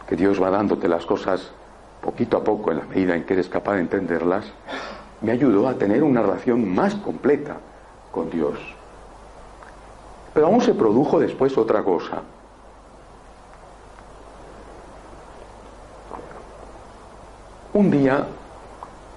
que 0.09 0.16
Dios 0.16 0.42
va 0.42 0.51
dándote 0.51 0.88
las 0.88 1.07
cosas 1.07 1.51
poquito 2.01 2.36
a 2.36 2.44
poco 2.44 2.70
en 2.70 2.78
la 2.78 2.84
medida 2.84 3.14
en 3.14 3.24
que 3.24 3.34
eres 3.34 3.49
capaz 3.49 3.74
de 3.74 3.80
entenderlas, 3.80 4.44
me 5.20 5.32
ayudó 5.32 5.68
a 5.68 5.74
tener 5.74 6.02
una 6.02 6.22
relación 6.22 6.72
más 6.74 6.94
completa 6.94 7.56
con 8.12 8.30
Dios. 8.30 8.58
Pero 10.32 10.46
aún 10.46 10.60
se 10.60 10.74
produjo 10.74 11.18
después 11.18 11.56
otra 11.58 11.82
cosa. 11.82 12.22
Un 17.72 17.90
día 17.90 18.26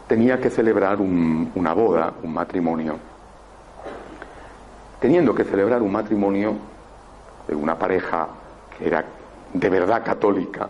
tenía 0.08 0.40
que 0.40 0.50
celebrar 0.50 1.00
una 1.00 1.74
boda, 1.74 2.14
un 2.24 2.34
matrimonio. 2.34 2.98
Teniendo 5.00 5.34
que 5.34 5.44
celebrar 5.44 5.82
un 5.82 5.92
matrimonio, 5.92 6.56
de 7.48 7.56
una 7.56 7.78
pareja 7.78 8.28
que 8.78 8.88
era 8.88 9.04
de 9.54 9.70
verdad 9.70 10.04
católica, 10.04 10.70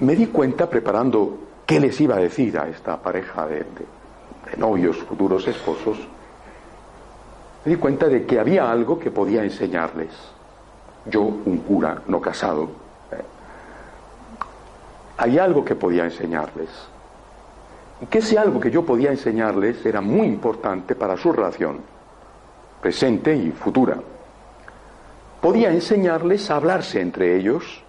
me 0.00 0.14
di 0.14 0.26
cuenta 0.28 0.68
preparando 0.68 1.38
qué 1.68 1.78
les 1.78 2.00
iba 2.00 2.16
a 2.16 2.18
decir 2.18 2.58
a 2.58 2.66
esta 2.66 2.96
pareja 2.96 3.46
de, 3.46 3.62
novios, 4.56 4.96
futuros 4.96 5.46
esposos, 5.46 5.98
me 7.62 7.72
di 7.72 7.76
cuenta 7.76 8.08
de 8.08 8.24
que 8.24 8.40
había 8.40 8.70
algo 8.70 8.98
que 8.98 9.10
podía 9.10 9.44
enseñarles. 9.44 10.08
Yo, 11.04 11.20
un 11.20 11.58
cura 11.58 12.00
no 12.06 12.22
casado, 12.22 12.70
¿eh? 13.12 13.22
hay 15.18 15.38
algo 15.38 15.62
que 15.62 15.74
podía 15.74 16.04
enseñarles. 16.04 16.70
Y 18.00 18.06
que 18.06 18.20
ese 18.20 18.38
algo 18.38 18.58
que 18.58 18.70
yo 18.70 18.86
podía 18.86 19.10
enseñarles 19.10 19.84
era 19.84 20.00
muy 20.00 20.26
importante 20.26 20.94
para 20.94 21.18
su 21.18 21.32
relación 21.32 21.80
presente 22.80 23.36
y 23.36 23.50
futura, 23.50 23.98
podía 25.42 25.70
enseñarles 25.70 26.50
a 26.50 26.56
hablarse 26.56 27.02
entre 27.02 27.36
ellos 27.36 27.84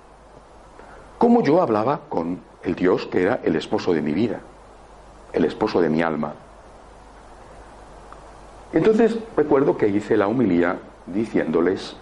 como 1.17 1.41
yo 1.43 1.61
hablaba 1.61 2.01
con 2.09 2.48
el 2.69 2.75
Dios 2.75 3.07
que 3.07 3.23
era 3.23 3.39
el 3.43 3.55
esposo 3.55 3.93
de 3.93 4.01
mi 4.01 4.13
vida, 4.13 4.39
el 5.33 5.45
esposo 5.45 5.81
de 5.81 5.89
mi 5.89 6.01
alma. 6.01 6.33
Entonces 8.71 9.17
recuerdo 9.35 9.75
que 9.75 9.87
hice 9.87 10.15
la 10.15 10.27
humilía 10.27 10.77
diciéndoles, 11.07 11.95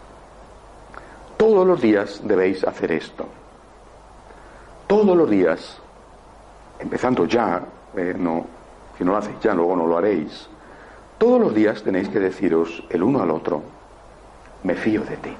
todos 1.38 1.66
los 1.66 1.82
días 1.82 2.22
debéis 2.24 2.64
hacer 2.66 2.92
esto. 2.92 3.26
Todos 4.88 5.16
los 5.16 5.30
días, 5.30 5.80
empezando 6.80 7.26
ya, 7.26 7.64
eh, 7.96 8.14
no, 8.18 8.46
si 8.98 9.04
no 9.04 9.14
lo 9.14 9.18
hacéis 9.18 9.40
ya, 9.40 9.54
luego 9.54 9.76
no 9.76 9.88
lo 9.88 9.98
haréis. 9.98 10.50
Todos 11.18 11.40
los 11.40 11.54
días 11.56 11.82
tenéis 11.84 12.10
que 12.10 12.20
deciros 12.20 12.84
el 12.90 13.04
uno 13.04 13.22
al 13.22 13.32
otro, 13.32 13.62
me 14.64 14.76
fío 14.76 15.04
de 15.04 15.18
ti, 15.18 15.34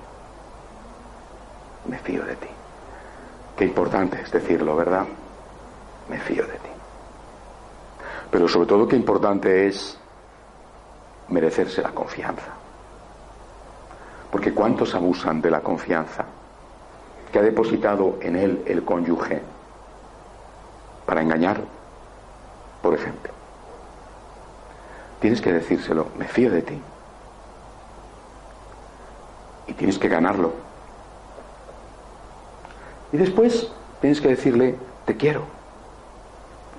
me 1.90 1.98
fío 2.00 2.24
de 2.24 2.36
ti. 2.36 2.57
Qué 3.58 3.66
importante 3.66 4.22
es 4.22 4.32
decirlo, 4.32 4.76
¿verdad? 4.76 5.06
Me 6.10 6.20
fío 6.20 6.46
de 6.46 6.54
ti. 6.54 6.70
Pero 8.30 8.48
sobre 8.48 8.68
todo 8.68 8.88
qué 8.88 8.96
importante 8.96 9.68
es 9.68 9.98
merecerse 11.30 11.82
la 11.82 11.90
confianza. 11.90 12.52
Porque 14.32 14.54
¿cuántos 14.54 14.94
abusan 14.94 15.42
de 15.42 15.50
la 15.50 15.62
confianza 15.62 16.26
que 17.32 17.40
ha 17.40 17.42
depositado 17.42 18.18
en 18.22 18.36
él 18.36 18.64
el 18.68 18.86
cónyuge 18.86 19.42
para 21.08 21.22
engañar, 21.22 21.60
por 22.84 22.94
ejemplo? 22.94 23.34
Tienes 25.20 25.42
que 25.42 25.52
decírselo, 25.52 26.10
me 26.16 26.28
fío 26.28 26.52
de 26.52 26.62
ti. 26.62 26.80
Y 29.66 29.74
tienes 29.74 29.98
que 29.98 30.10
ganarlo. 30.10 30.67
Y 33.12 33.18
después 33.18 33.72
tienes 34.02 34.22
que 34.22 34.30
decirle, 34.30 34.76
te 35.06 35.16
quiero. 35.16 35.44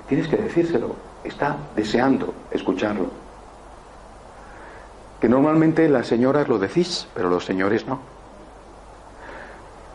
Tienes 0.09 0.29
que 0.29 0.37
decírselo. 0.37 0.97
Está 1.25 1.57
deseando 1.75 2.35
escucharlo. 2.51 3.11
Que 5.21 5.29
normalmente 5.29 5.89
las 5.89 6.07
señoras 6.07 6.49
lo 6.49 6.59
decís, 6.59 7.09
pero 7.15 7.29
los 7.29 7.45
señores 7.45 7.87
no. 7.87 8.01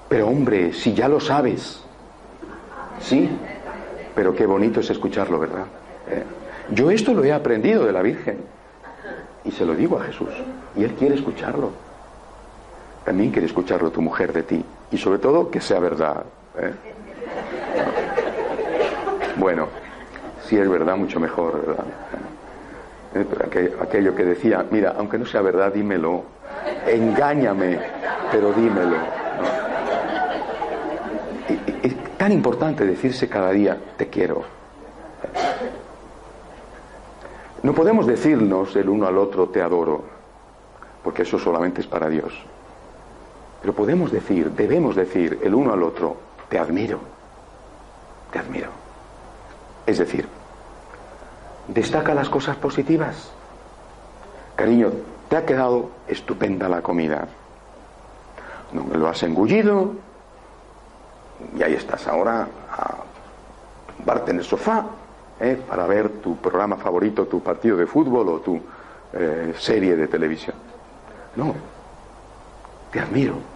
Pero 0.09 0.27
hombre, 0.27 0.73
si 0.73 0.93
ya 0.93 1.07
lo 1.07 1.19
sabes, 1.19 1.81
sí, 2.99 3.29
pero 4.13 4.36
qué 4.36 4.45
bonito 4.45 4.81
es 4.81 4.89
escucharlo, 4.89 5.39
¿verdad? 5.39 5.65
Eh, 6.07 6.23
yo 6.71 6.91
esto 6.91 7.13
lo 7.13 7.23
he 7.23 7.31
aprendido 7.31 7.86
de 7.86 7.93
la 7.93 8.01
Virgen 8.01 8.38
y 9.43 9.51
se 9.51 9.65
lo 9.65 9.73
digo 9.75 9.99
a 9.99 10.03
Jesús 10.03 10.29
y 10.75 10.84
Él 10.84 10.93
quiere 10.93 11.15
escucharlo. 11.15 11.71
También 13.05 13.31
quiere 13.31 13.47
escucharlo 13.47 13.91
tu 13.91 14.01
mujer 14.01 14.31
de 14.31 14.43
ti 14.43 14.63
y 14.91 14.97
sobre 14.97 15.19
todo 15.19 15.51
que 15.51 15.59
sea 15.59 15.79
verdad. 15.79 16.23
¿eh? 16.57 16.73
Bueno, 19.37 19.67
si 20.45 20.57
es 20.57 20.69
verdad, 20.69 20.95
mucho 20.95 21.19
mejor, 21.19 21.65
¿verdad? 21.65 21.85
¿Eh? 23.15 23.73
Aquello 23.81 24.15
que 24.15 24.23
decía, 24.23 24.65
mira, 24.71 24.95
aunque 24.97 25.17
no 25.17 25.25
sea 25.25 25.41
verdad, 25.41 25.73
dímelo, 25.73 26.23
engáñame, 26.87 27.79
pero 28.31 28.53
dímelo. 28.53 28.95
Es 31.81 32.17
tan 32.17 32.31
importante 32.31 32.85
decirse 32.85 33.27
cada 33.27 33.51
día, 33.51 33.77
te 33.97 34.07
quiero. 34.07 34.43
No 37.63 37.73
podemos 37.73 38.07
decirnos 38.07 38.75
el 38.75 38.89
uno 38.89 39.07
al 39.07 39.17
otro, 39.17 39.49
te 39.49 39.61
adoro, 39.61 40.03
porque 41.03 41.23
eso 41.23 41.37
solamente 41.37 41.81
es 41.81 41.87
para 41.87 42.09
Dios. 42.09 42.33
Pero 43.64 43.74
podemos 43.74 44.11
decir, 44.11 44.51
debemos 44.51 44.93
decir 44.93 45.39
el 45.41 45.55
uno 45.55 45.72
al 45.72 45.84
otro, 45.84 46.18
te 46.49 46.59
admiro, 46.59 46.99
te 48.30 48.39
admiro. 48.39 48.68
Es 49.86 49.99
decir, 49.99 50.28
destaca 51.70 52.14
las 52.14 52.28
cosas 52.28 52.57
positivas. 52.57 53.32
Cariño, 54.57 54.91
te 55.30 55.38
ha 55.38 55.45
quedado 55.45 55.91
estupenda 56.09 56.68
la 56.68 56.82
comida. 56.82 57.30
No 58.74 58.97
lo 58.97 59.07
has 59.07 59.24
engullido 59.24 59.93
y 61.57 61.64
ahí 61.64 61.76
estás 61.76 62.05
ahora 62.05 62.45
a 62.70 62.95
varte 64.05 64.32
en 64.32 64.39
el 64.39 64.43
sofá 64.43 64.88
¿eh? 65.39 65.57
para 65.70 65.88
ver 65.88 66.09
tu 66.22 66.36
programa 66.36 66.76
favorito, 66.76 67.28
tu 67.28 67.41
partido 67.41 67.78
de 67.78 67.88
fútbol 67.88 68.28
o 68.28 68.39
tu 68.41 68.59
eh, 69.14 69.53
serie 69.57 69.95
de 69.95 70.09
televisión. 70.09 70.57
No, 71.38 71.55
te 72.91 72.99
admiro. 72.99 73.52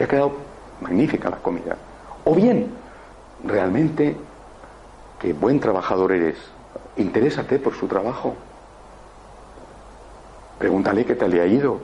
Te 0.00 0.04
ha 0.04 0.08
quedado 0.08 0.32
magnífica 0.80 1.28
la 1.28 1.36
comida. 1.36 1.76
O 2.24 2.34
bien, 2.34 2.68
realmente, 3.44 4.16
qué 5.18 5.34
buen 5.34 5.60
trabajador 5.60 6.12
eres. 6.12 6.38
Interésate 6.96 7.58
por 7.58 7.74
su 7.74 7.86
trabajo. 7.86 8.34
Pregúntale 10.58 11.04
qué 11.04 11.16
tal 11.16 11.32
le 11.32 11.42
ha 11.42 11.46
ido. 11.46 11.80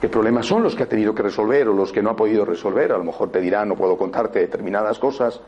¿Qué 0.00 0.08
problemas 0.08 0.46
son 0.46 0.62
los 0.62 0.76
que 0.76 0.84
ha 0.84 0.88
tenido 0.88 1.16
que 1.16 1.22
resolver 1.24 1.66
o 1.66 1.72
los 1.72 1.90
que 1.90 2.00
no 2.00 2.10
ha 2.10 2.14
podido 2.14 2.44
resolver? 2.44 2.92
A 2.92 2.98
lo 2.98 3.02
mejor 3.02 3.32
te 3.32 3.40
dirá, 3.40 3.64
no 3.64 3.74
puedo 3.74 3.96
contarte 3.98 4.38
determinadas 4.38 5.00
cosas, 5.00 5.40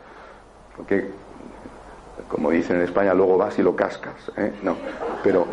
porque 0.77 1.13
como 2.29 2.51
dicen 2.51 2.79
en 2.79 2.83
España, 2.83 3.15
luego 3.15 3.39
vas 3.39 3.57
y 3.57 3.63
lo 3.63 3.77
cascas. 3.77 4.33
¿eh? 4.37 4.53
No, 4.65 4.75
pero 5.23 5.47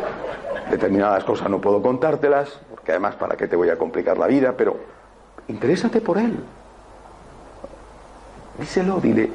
determinadas 0.72 1.24
cosas 1.24 1.52
no 1.52 1.62
puedo 1.62 1.84
contártelas, 1.84 2.62
porque 2.72 2.94
además 2.94 3.14
para 3.14 3.38
qué 3.38 3.48
te 3.48 3.56
voy 3.56 3.70
a 3.70 3.78
complicar 3.78 4.18
la 4.18 4.26
vida, 4.26 4.56
pero 4.58 4.97
interésate 5.48 6.02
por 6.02 6.18
él. 6.18 6.44
Díselo, 8.60 9.00
dile, 9.00 9.30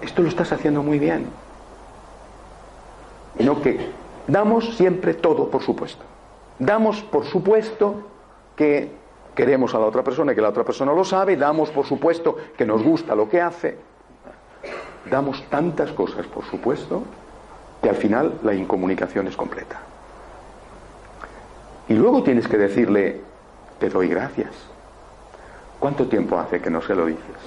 esto 0.00 0.22
lo 0.22 0.28
estás 0.28 0.52
haciendo 0.52 0.82
muy 0.82 0.98
bien. 0.98 1.26
Y 3.38 3.44
no 3.44 3.60
que 3.60 3.90
damos 4.26 4.76
siempre 4.76 5.14
todo 5.14 5.48
por 5.48 5.62
supuesto. 5.62 6.04
Damos 6.58 7.02
por 7.02 7.24
supuesto 7.24 8.08
que 8.56 8.90
queremos 9.34 9.74
a 9.74 9.78
la 9.78 9.86
otra 9.86 10.02
persona 10.02 10.32
y 10.32 10.34
que 10.34 10.42
la 10.42 10.50
otra 10.50 10.64
persona 10.64 10.92
lo 10.92 11.04
sabe, 11.04 11.36
damos 11.36 11.70
por 11.70 11.86
supuesto 11.86 12.36
que 12.56 12.66
nos 12.66 12.82
gusta 12.82 13.14
lo 13.14 13.28
que 13.28 13.40
hace, 13.40 13.78
damos 15.10 15.42
tantas 15.48 15.90
cosas, 15.92 16.26
por 16.26 16.44
supuesto, 16.44 17.02
que 17.82 17.88
al 17.88 17.96
final 17.96 18.38
la 18.42 18.54
incomunicación 18.54 19.26
es 19.26 19.36
completa. 19.36 19.80
Y 21.88 21.94
luego 21.94 22.22
tienes 22.22 22.46
que 22.46 22.58
decirle, 22.58 23.20
te 23.82 23.88
doy 23.88 24.06
gracias. 24.06 24.54
¿Cuánto 25.80 26.06
tiempo 26.06 26.38
hace 26.38 26.60
que 26.60 26.70
no 26.70 26.80
se 26.80 26.94
lo 26.94 27.06
dices? 27.06 27.42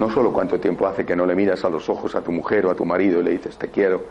No 0.00 0.10
solo 0.10 0.32
cuánto 0.32 0.58
tiempo 0.58 0.84
hace 0.84 1.06
que 1.06 1.14
no 1.14 1.24
le 1.26 1.36
miras 1.36 1.64
a 1.64 1.68
los 1.68 1.88
ojos 1.88 2.16
a 2.16 2.22
tu 2.22 2.32
mujer 2.32 2.66
o 2.66 2.72
a 2.72 2.74
tu 2.74 2.84
marido 2.84 3.20
y 3.20 3.22
le 3.22 3.30
dices, 3.30 3.56
te 3.56 3.68
quiero. 3.68 4.02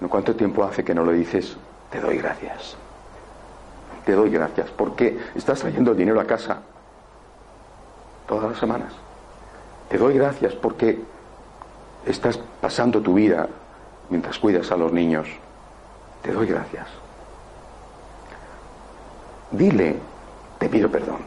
No 0.00 0.08
cuánto 0.08 0.34
tiempo 0.34 0.64
hace 0.64 0.82
que 0.82 0.92
no 0.92 1.04
le 1.04 1.12
dices, 1.12 1.56
te 1.88 2.00
doy 2.00 2.18
gracias. 2.18 2.76
Te 4.04 4.10
doy 4.10 4.30
gracias 4.30 4.70
porque 4.70 5.16
estás 5.36 5.60
trayendo 5.60 5.94
dinero 5.94 6.20
a 6.20 6.24
casa 6.24 6.62
todas 8.26 8.50
las 8.50 8.58
semanas. 8.58 8.92
Te 9.88 9.98
doy 9.98 10.14
gracias 10.14 10.52
porque 10.54 10.98
estás 12.06 12.40
pasando 12.60 13.00
tu 13.00 13.14
vida 13.14 13.48
mientras 14.10 14.36
cuidas 14.36 14.72
a 14.72 14.76
los 14.76 14.92
niños, 14.92 15.28
te 16.22 16.32
doy 16.32 16.48
gracias. 16.48 16.88
Dile, 19.52 20.11
te 20.62 20.68
pido 20.68 20.88
perdón. 20.88 21.18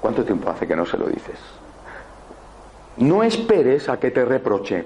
¿Cuánto 0.00 0.24
tiempo 0.24 0.50
hace 0.50 0.66
que 0.66 0.74
no 0.74 0.84
se 0.84 0.98
lo 0.98 1.06
dices? 1.06 1.38
No 2.96 3.22
esperes 3.22 3.88
a 3.88 4.00
que 4.00 4.10
te 4.10 4.24
reproche. 4.24 4.84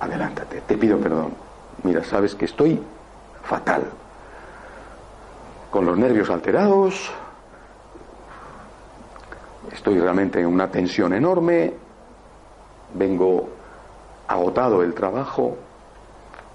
Adelántate, 0.00 0.60
te 0.60 0.76
pido 0.76 0.98
perdón. 0.98 1.32
Mira, 1.82 2.04
sabes 2.04 2.34
que 2.34 2.44
estoy 2.44 2.78
fatal, 3.42 3.84
con 5.70 5.86
los 5.86 5.96
nervios 5.96 6.28
alterados, 6.28 7.10
estoy 9.72 9.98
realmente 9.98 10.40
en 10.40 10.46
una 10.46 10.70
tensión 10.70 11.14
enorme, 11.14 11.72
vengo 12.92 13.48
agotado 14.26 14.82
del 14.82 14.92
trabajo, 14.92 15.56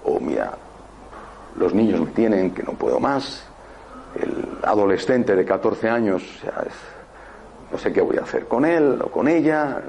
o 0.04 0.20
mira, 0.20 0.52
los 1.56 1.74
niños 1.74 1.98
me 1.98 2.10
tienen 2.12 2.52
que 2.52 2.62
no 2.62 2.74
puedo 2.74 3.00
más, 3.00 3.48
el 4.20 4.58
adolescente 4.62 5.34
de 5.34 5.44
14 5.44 5.88
años, 5.88 6.22
no 7.70 7.78
sé 7.78 7.92
qué 7.92 8.00
voy 8.00 8.16
a 8.16 8.22
hacer 8.22 8.46
con 8.46 8.64
él 8.64 9.00
o 9.02 9.08
con 9.08 9.28
ella, 9.28 9.80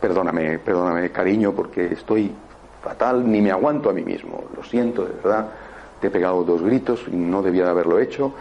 perdóname, 0.00 0.58
perdóname 0.58 1.10
cariño 1.10 1.52
porque 1.52 1.92
estoy 1.92 2.32
fatal, 2.82 3.30
ni 3.30 3.40
me 3.40 3.50
aguanto 3.50 3.90
a 3.90 3.92
mí 3.92 4.02
mismo, 4.02 4.44
lo 4.56 4.62
siento 4.62 5.04
de 5.04 5.12
verdad, 5.14 5.48
te 6.00 6.06
he 6.08 6.10
pegado 6.10 6.44
dos 6.44 6.62
gritos 6.62 7.04
y 7.08 7.16
no 7.16 7.42
debía 7.42 7.64
de 7.64 7.70
haberlo 7.70 7.98
hecho, 7.98 8.32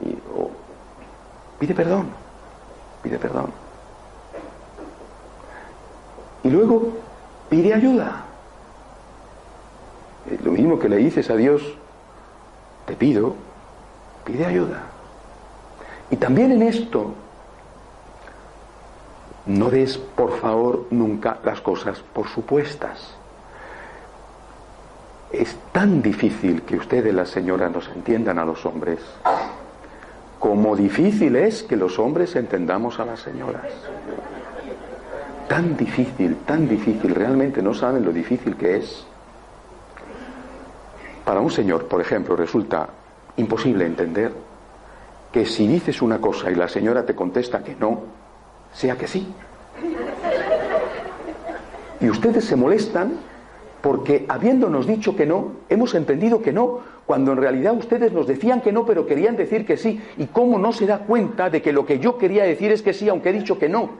y, 0.00 0.16
pide 1.58 1.74
perdón, 1.74 2.06
pide 3.02 3.18
perdón. 3.18 3.50
Y 6.44 6.50
luego 6.50 6.88
pide 7.48 7.72
ayuda. 7.72 8.24
Es 10.30 10.40
lo 10.44 10.52
mismo 10.52 10.78
que 10.78 10.88
le 10.88 10.96
dices 10.96 11.30
a 11.30 11.36
Dios, 11.36 11.62
te 12.86 12.94
pido, 12.96 13.34
pide 14.24 14.46
ayuda. 14.46 14.82
Y 16.10 16.16
también 16.16 16.52
en 16.52 16.62
esto, 16.62 17.14
no 19.46 19.70
des 19.70 19.98
por 19.98 20.38
favor 20.38 20.86
nunca 20.90 21.38
las 21.44 21.60
cosas 21.60 22.00
por 22.12 22.28
supuestas. 22.28 23.14
Es 25.32 25.56
tan 25.72 26.02
difícil 26.02 26.62
que 26.62 26.76
ustedes, 26.76 27.14
las 27.14 27.30
señoras, 27.30 27.72
nos 27.72 27.88
entiendan 27.88 28.38
a 28.38 28.44
los 28.44 28.66
hombres 28.66 29.00
como 30.42 30.74
difícil 30.74 31.36
es 31.36 31.62
que 31.62 31.76
los 31.76 32.00
hombres 32.00 32.34
entendamos 32.34 32.98
a 32.98 33.04
las 33.04 33.20
señoras. 33.20 33.62
Tan 35.48 35.76
difícil, 35.76 36.38
tan 36.44 36.66
difícil, 36.68 37.14
realmente 37.14 37.62
no 37.62 37.72
saben 37.72 38.04
lo 38.04 38.12
difícil 38.12 38.56
que 38.56 38.78
es. 38.78 39.06
Para 41.24 41.38
un 41.38 41.52
señor, 41.52 41.86
por 41.86 42.00
ejemplo, 42.00 42.34
resulta 42.34 42.88
imposible 43.36 43.86
entender 43.86 44.32
que 45.32 45.46
si 45.46 45.66
dices 45.66 46.02
una 46.02 46.20
cosa 46.20 46.50
y 46.50 46.54
la 46.54 46.68
señora 46.68 47.06
te 47.06 47.14
contesta 47.14 47.64
que 47.64 47.74
no, 47.74 48.00
sea 48.72 48.96
que 48.96 49.06
sí. 49.06 49.26
Y 52.00 52.10
ustedes 52.10 52.44
se 52.44 52.56
molestan 52.56 53.12
porque 53.80 54.26
habiéndonos 54.28 54.86
dicho 54.86 55.16
que 55.16 55.26
no, 55.26 55.52
hemos 55.68 55.94
entendido 55.94 56.42
que 56.42 56.52
no, 56.52 56.80
cuando 57.06 57.32
en 57.32 57.38
realidad 57.38 57.74
ustedes 57.76 58.12
nos 58.12 58.26
decían 58.26 58.60
que 58.60 58.72
no, 58.72 58.84
pero 58.84 59.06
querían 59.06 59.36
decir 59.36 59.66
que 59.66 59.76
sí. 59.76 60.00
¿Y 60.18 60.26
cómo 60.26 60.58
no 60.58 60.72
se 60.72 60.86
da 60.86 60.98
cuenta 60.98 61.50
de 61.50 61.62
que 61.62 61.72
lo 61.72 61.84
que 61.84 61.98
yo 61.98 62.18
quería 62.18 62.44
decir 62.44 62.70
es 62.70 62.82
que 62.82 62.92
sí, 62.92 63.08
aunque 63.08 63.30
he 63.30 63.32
dicho 63.32 63.58
que 63.58 63.68
no? 63.68 63.90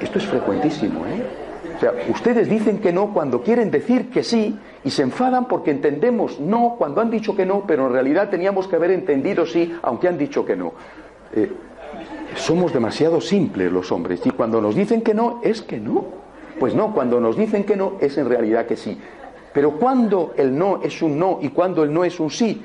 Esto 0.00 0.18
es 0.18 0.26
frecuentísimo, 0.26 1.06
¿eh? 1.06 1.43
Ustedes 2.08 2.48
dicen 2.48 2.78
que 2.78 2.92
no 2.92 3.12
cuando 3.12 3.42
quieren 3.42 3.70
decir 3.70 4.10
que 4.10 4.22
sí 4.22 4.58
y 4.84 4.90
se 4.90 5.02
enfadan 5.02 5.46
porque 5.46 5.70
entendemos 5.70 6.40
no 6.40 6.76
cuando 6.78 7.00
han 7.00 7.10
dicho 7.10 7.34
que 7.34 7.46
no, 7.46 7.64
pero 7.66 7.86
en 7.86 7.92
realidad 7.92 8.30
teníamos 8.30 8.68
que 8.68 8.76
haber 8.76 8.90
entendido 8.90 9.46
sí 9.46 9.74
aunque 9.82 10.08
han 10.08 10.18
dicho 10.18 10.44
que 10.44 10.56
no. 10.56 10.72
Eh, 11.32 11.50
somos 12.36 12.72
demasiado 12.72 13.20
simples 13.20 13.70
los 13.70 13.90
hombres 13.92 14.20
y 14.24 14.30
cuando 14.30 14.60
nos 14.60 14.74
dicen 14.74 15.02
que 15.02 15.14
no 15.14 15.40
es 15.42 15.62
que 15.62 15.78
no. 15.78 16.24
Pues 16.58 16.74
no, 16.74 16.94
cuando 16.94 17.20
nos 17.20 17.36
dicen 17.36 17.64
que 17.64 17.76
no 17.76 17.94
es 18.00 18.16
en 18.16 18.28
realidad 18.28 18.66
que 18.66 18.76
sí. 18.76 18.98
Pero 19.52 19.72
cuando 19.72 20.34
el 20.36 20.56
no 20.56 20.80
es 20.82 21.02
un 21.02 21.18
no 21.18 21.38
y 21.42 21.48
cuando 21.48 21.82
el 21.82 21.92
no 21.92 22.04
es 22.04 22.20
un 22.20 22.30
sí, 22.30 22.62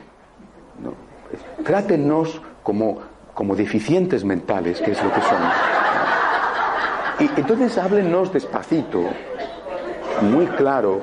no, 0.84 0.93
trátennos 1.63 2.41
como, 2.63 2.99
como 3.34 3.55
deficientes 3.55 4.24
mentales, 4.24 4.80
que 4.82 4.91
es 4.91 5.03
lo 5.03 5.11
que 5.11 5.22
somos. 5.22 5.53
Y 7.20 7.30
entonces 7.36 7.78
háblennos 7.78 8.32
despacito, 8.32 9.03
muy 10.22 10.47
claro, 10.47 11.01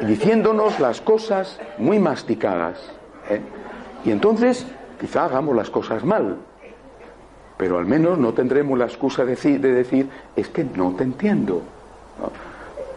diciéndonos 0.00 0.78
las 0.78 1.00
cosas 1.00 1.58
muy 1.76 1.98
masticadas. 1.98 2.78
¿eh? 3.28 3.40
Y 4.04 4.12
entonces 4.12 4.64
quizá 5.00 5.24
hagamos 5.24 5.56
las 5.56 5.68
cosas 5.68 6.04
mal, 6.04 6.36
pero 7.56 7.78
al 7.78 7.86
menos 7.86 8.16
no 8.16 8.32
tendremos 8.32 8.78
la 8.78 8.84
excusa 8.84 9.24
de 9.24 9.34
decir, 9.34 10.08
es 10.36 10.48
que 10.48 10.64
no 10.64 10.92
te 10.92 11.02
entiendo, 11.02 11.62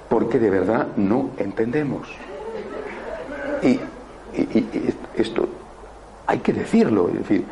porque 0.07 0.37
de 0.37 0.49
verdad 0.51 0.87
no 0.95 1.31
entendemos. 1.37 2.07
Y, 3.63 3.79
esto 5.15 5.47
hay 6.25 6.39
que 6.39 6.53
decirlo, 6.53 7.07
es 7.09 7.19
decir, 7.19 7.45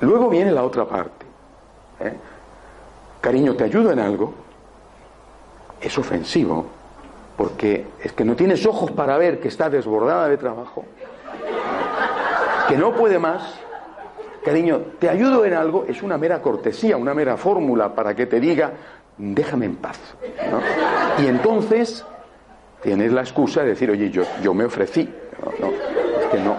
luego 0.00 0.28
viene 0.28 0.50
la 0.52 0.64
otra 0.64 0.84
parte. 0.84 1.26
¿eh? 2.00 2.14
Cariño, 3.24 3.54
¿te 3.56 3.64
ayudo 3.64 3.90
en 3.90 4.00
algo? 4.00 4.34
Es 5.80 5.96
ofensivo, 5.96 6.66
porque 7.38 7.86
es 8.02 8.12
que 8.12 8.22
no 8.22 8.36
tienes 8.36 8.66
ojos 8.66 8.90
para 8.90 9.16
ver 9.16 9.40
que 9.40 9.48
está 9.48 9.70
desbordada 9.70 10.28
de 10.28 10.36
trabajo, 10.36 10.84
que 12.68 12.76
no 12.76 12.92
puede 12.92 13.18
más 13.18 13.60
Cariño, 14.44 14.82
¿te 14.98 15.08
ayudo 15.08 15.46
en 15.46 15.54
algo? 15.54 15.86
Es 15.88 16.02
una 16.02 16.18
mera 16.18 16.42
cortesía, 16.42 16.98
una 16.98 17.14
mera 17.14 17.38
fórmula 17.38 17.94
para 17.94 18.14
que 18.14 18.26
te 18.26 18.38
diga, 18.40 18.72
déjame 19.16 19.64
en 19.64 19.76
paz. 19.76 19.98
Y 21.18 21.26
entonces 21.26 22.04
tienes 22.82 23.10
la 23.10 23.22
excusa 23.22 23.62
de 23.62 23.68
decir, 23.68 23.90
oye, 23.90 24.10
yo, 24.10 24.24
yo 24.42 24.52
me 24.52 24.66
ofrecí. 24.66 25.08
Es 26.20 26.26
que 26.26 26.40
no. 26.40 26.56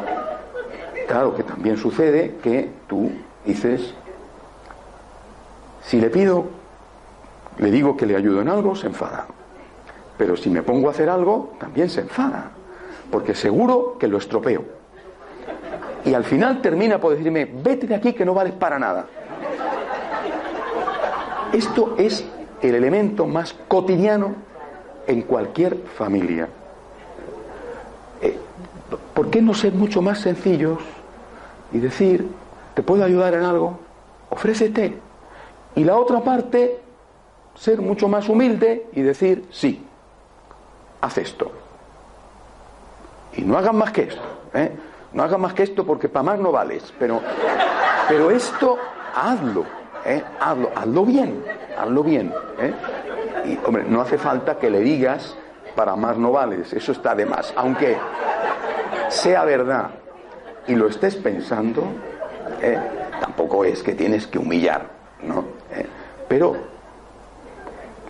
Claro 1.08 1.36
que 1.36 1.44
también 1.44 1.78
sucede 1.78 2.38
que 2.42 2.72
tú 2.88 3.12
dices, 3.46 3.94
si 5.86 6.00
le 6.00 6.10
pido, 6.10 6.46
le 7.58 7.72
digo 7.72 7.96
que 7.96 8.06
le 8.06 8.16
ayudo 8.16 8.42
en 8.42 8.50
algo, 8.50 8.76
se 8.76 8.88
enfada. 8.88 9.28
Pero 10.18 10.38
si 10.38 10.50
me 10.50 10.64
pongo 10.64 10.88
a 10.88 10.92
hacer 10.92 11.10
algo, 11.10 11.54
también 11.60 11.90
se 11.90 12.02
enfada. 12.02 12.52
Porque 13.12 13.36
seguro 13.36 13.98
que 14.00 14.08
lo 14.08 14.18
estropeo 14.18 14.64
y 16.06 16.14
al 16.14 16.24
final 16.24 16.62
termina 16.62 17.00
por 17.00 17.16
decirme, 17.16 17.46
vete 17.46 17.88
de 17.88 17.96
aquí 17.96 18.14
que 18.14 18.26
no 18.26 18.34
vales 18.34 18.54
para 18.54 18.78
nada. 18.78 19.08
Esto 21.52 21.96
es 21.98 22.24
el 22.62 22.76
elemento 22.76 23.26
más 23.26 23.56
cotidiano 23.68 24.36
en 25.08 25.24
cualquier 25.24 25.78
familia. 25.98 26.48
Eh, 28.22 28.38
¿Por 29.14 29.30
qué 29.30 29.42
no 29.42 29.54
ser 29.54 29.74
mucho 29.74 30.02
más 30.02 30.20
sencillos 30.20 30.80
y 31.72 31.80
decir, 31.80 32.28
¿te 32.76 32.84
puedo 32.84 33.04
ayudar 33.04 33.34
en 33.34 33.44
algo? 33.44 33.80
Ofrécete. 34.30 35.05
Y 35.76 35.84
la 35.84 35.98
otra 35.98 36.22
parte, 36.22 36.80
ser 37.56 37.82
mucho 37.82 38.08
más 38.08 38.30
humilde 38.30 38.88
y 38.94 39.02
decir, 39.02 39.46
sí, 39.52 39.86
haz 41.02 41.18
esto. 41.18 41.52
Y 43.34 43.42
no 43.42 43.58
hagan 43.58 43.76
más 43.78 43.92
que 43.92 44.04
esto. 44.04 44.22
¿eh? 44.54 44.72
No 45.14 45.24
hagas 45.24 45.40
más 45.40 45.54
que 45.54 45.64
esto 45.64 45.86
porque 45.86 46.08
para 46.08 46.24
más 46.24 46.40
no 46.40 46.52
vales. 46.52 46.94
Pero, 46.98 47.22
pero 48.08 48.32
esto, 48.32 48.78
hazlo, 49.14 49.66
¿eh? 50.06 50.24
hazlo, 50.40 50.72
hazlo 50.76 51.06
bien, 51.06 51.44
hazlo 51.78 52.04
bien. 52.04 52.34
¿eh? 52.60 52.74
Y, 53.46 53.60
hombre, 53.66 53.84
no 53.88 54.02
hace 54.02 54.18
falta 54.18 54.58
que 54.58 54.70
le 54.70 54.80
digas 54.80 55.36
para 55.76 55.98
más 55.98 56.18
no 56.18 56.32
vales, 56.32 56.72
eso 56.72 56.94
está 56.94 57.14
de 57.16 57.26
más. 57.26 57.54
Aunque 57.58 57.98
sea 59.10 59.44
verdad 59.44 59.90
y 60.68 60.76
lo 60.76 60.88
estés 60.88 61.18
pensando, 61.18 61.84
tampoco 63.20 63.66
es 63.66 63.84
que 63.84 63.94
tienes 63.94 64.26
que 64.26 64.40
humillar. 64.40 64.96
Pero 66.28 66.56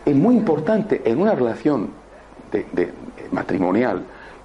es 0.05 0.15
muy 0.15 0.35
importante 0.35 1.01
en 1.05 1.19
una 1.19 1.33
relación 1.35 1.89
matrimonial, 3.31 4.03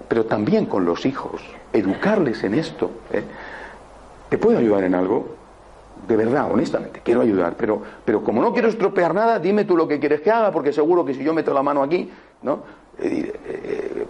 pero 0.08 0.24
también 0.26 0.66
con 0.66 0.84
los 0.84 1.06
hijos, 1.06 1.42
educarles 1.72 2.42
en 2.44 2.54
esto. 2.54 2.90
¿eh? 3.12 3.22
¿Te 4.28 4.38
puedo 4.38 4.58
ayudar 4.58 4.84
en 4.84 4.94
algo? 4.94 5.36
De 6.08 6.16
verdad, 6.16 6.50
honestamente, 6.50 7.00
quiero 7.04 7.20
ayudar, 7.20 7.54
pero, 7.56 7.82
pero 8.04 8.24
como 8.24 8.40
no 8.40 8.52
quiero 8.52 8.68
estropear 8.68 9.14
nada, 9.14 9.38
dime 9.38 9.64
tú 9.64 9.76
lo 9.76 9.86
que 9.86 10.00
quieres 10.00 10.20
que 10.22 10.30
haga, 10.30 10.50
porque 10.50 10.72
seguro 10.72 11.04
que 11.04 11.14
si 11.14 11.22
yo 11.22 11.34
meto 11.34 11.52
la 11.52 11.62
mano 11.62 11.82
aquí, 11.82 12.10
¿no? 12.42 12.60
Eh, 12.98 13.32
eh, 13.46 14.06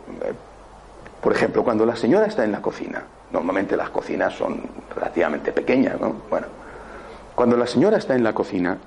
por 1.20 1.32
ejemplo, 1.32 1.62
cuando 1.62 1.84
la 1.84 1.96
señora 1.96 2.26
está 2.26 2.44
en 2.44 2.52
la 2.52 2.62
cocina, 2.62 3.02
normalmente 3.32 3.76
las 3.76 3.90
cocinas 3.90 4.32
son 4.34 4.62
relativamente 4.94 5.52
pequeñas, 5.52 6.00
¿no? 6.00 6.14
Bueno, 6.30 6.46
cuando 7.34 7.56
la 7.56 7.66
señora 7.66 7.98
está 7.98 8.14
en 8.14 8.24
la 8.24 8.32
cocina, 8.32 8.78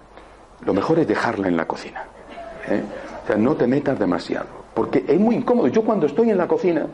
lo 0.66 0.74
mejor 0.74 1.00
es 1.00 1.08
dejarla 1.08 1.48
en 1.48 1.58
la 1.58 1.66
cocina. 1.66 2.04
O 3.24 3.28
sea, 3.28 3.38
no 3.38 3.56
te 3.56 3.68
metas 3.68 4.00
demasiado, 4.00 4.48
porque 4.74 5.06
es 5.08 5.20
muy 5.20 5.36
incómodo. 5.36 5.68
Yo 5.68 5.84
cuando 5.84 6.06
estoy 6.06 6.30
en 6.30 6.38
la 6.38 6.48
cocina, 6.48 6.88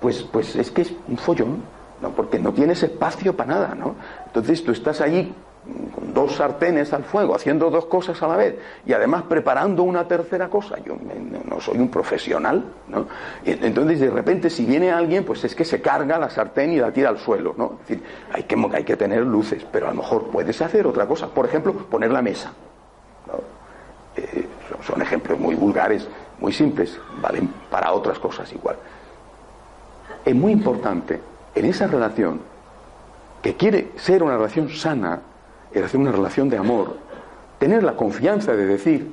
pues, 0.00 0.22
pues 0.22 0.56
es 0.56 0.70
que 0.70 0.82
es 0.82 0.92
un 1.08 1.16
follón, 1.16 1.62
¿no? 2.00 2.10
porque 2.10 2.38
no 2.38 2.52
tienes 2.52 2.82
espacio 2.82 3.36
para 3.36 3.54
nada, 3.54 3.74
¿no? 3.74 3.94
Entonces 4.26 4.64
tú 4.64 4.72
estás 4.72 5.00
allí 5.00 5.32
dos 6.14 6.36
sartenes 6.36 6.92
al 6.92 7.04
fuego, 7.04 7.34
haciendo 7.34 7.70
dos 7.70 7.86
cosas 7.86 8.20
a 8.22 8.28
la 8.28 8.36
vez 8.36 8.56
y 8.86 8.92
además 8.92 9.24
preparando 9.24 9.82
una 9.82 10.08
tercera 10.08 10.48
cosa. 10.48 10.78
Yo 10.84 10.96
no 11.44 11.60
soy 11.60 11.78
un 11.78 11.88
profesional, 11.88 12.64
¿no? 12.88 13.06
Entonces 13.44 14.00
de 14.00 14.10
repente 14.10 14.50
si 14.50 14.64
viene 14.64 14.90
alguien, 14.90 15.24
pues 15.24 15.44
es 15.44 15.54
que 15.54 15.64
se 15.64 15.80
carga 15.80 16.18
la 16.18 16.30
sartén 16.30 16.72
y 16.72 16.76
la 16.78 16.92
tira 16.92 17.10
al 17.10 17.18
suelo, 17.18 17.54
¿no? 17.56 17.78
Es 17.82 17.88
decir, 17.88 18.04
hay 18.32 18.42
que, 18.44 18.56
hay 18.72 18.84
que 18.84 18.96
tener 18.96 19.24
luces, 19.24 19.64
pero 19.70 19.86
a 19.86 19.90
lo 19.90 19.96
mejor 19.96 20.30
puedes 20.30 20.60
hacer 20.62 20.86
otra 20.86 21.06
cosa. 21.06 21.28
Por 21.28 21.46
ejemplo, 21.46 21.72
poner 21.72 22.10
la 22.10 22.22
mesa. 22.22 22.52
Eh, 24.16 24.46
son 24.82 25.00
ejemplos 25.02 25.38
muy 25.38 25.54
vulgares, 25.54 26.08
muy 26.40 26.52
simples, 26.52 26.98
valen 27.20 27.48
para 27.70 27.92
otras 27.92 28.18
cosas 28.18 28.52
igual 28.52 28.76
es 30.24 30.34
muy 30.34 30.52
importante 30.52 31.20
en 31.54 31.64
esa 31.64 31.86
relación, 31.86 32.40
que 33.42 33.54
quiere 33.56 33.92
ser 33.96 34.22
una 34.22 34.36
relación 34.36 34.68
sana, 34.68 35.20
es 35.72 35.82
hacer 35.82 36.00
una 36.00 36.12
relación 36.12 36.48
de 36.48 36.56
amor, 36.56 36.96
tener 37.58 37.82
la 37.82 37.96
confianza 37.96 38.52
de 38.54 38.66
decir, 38.66 39.10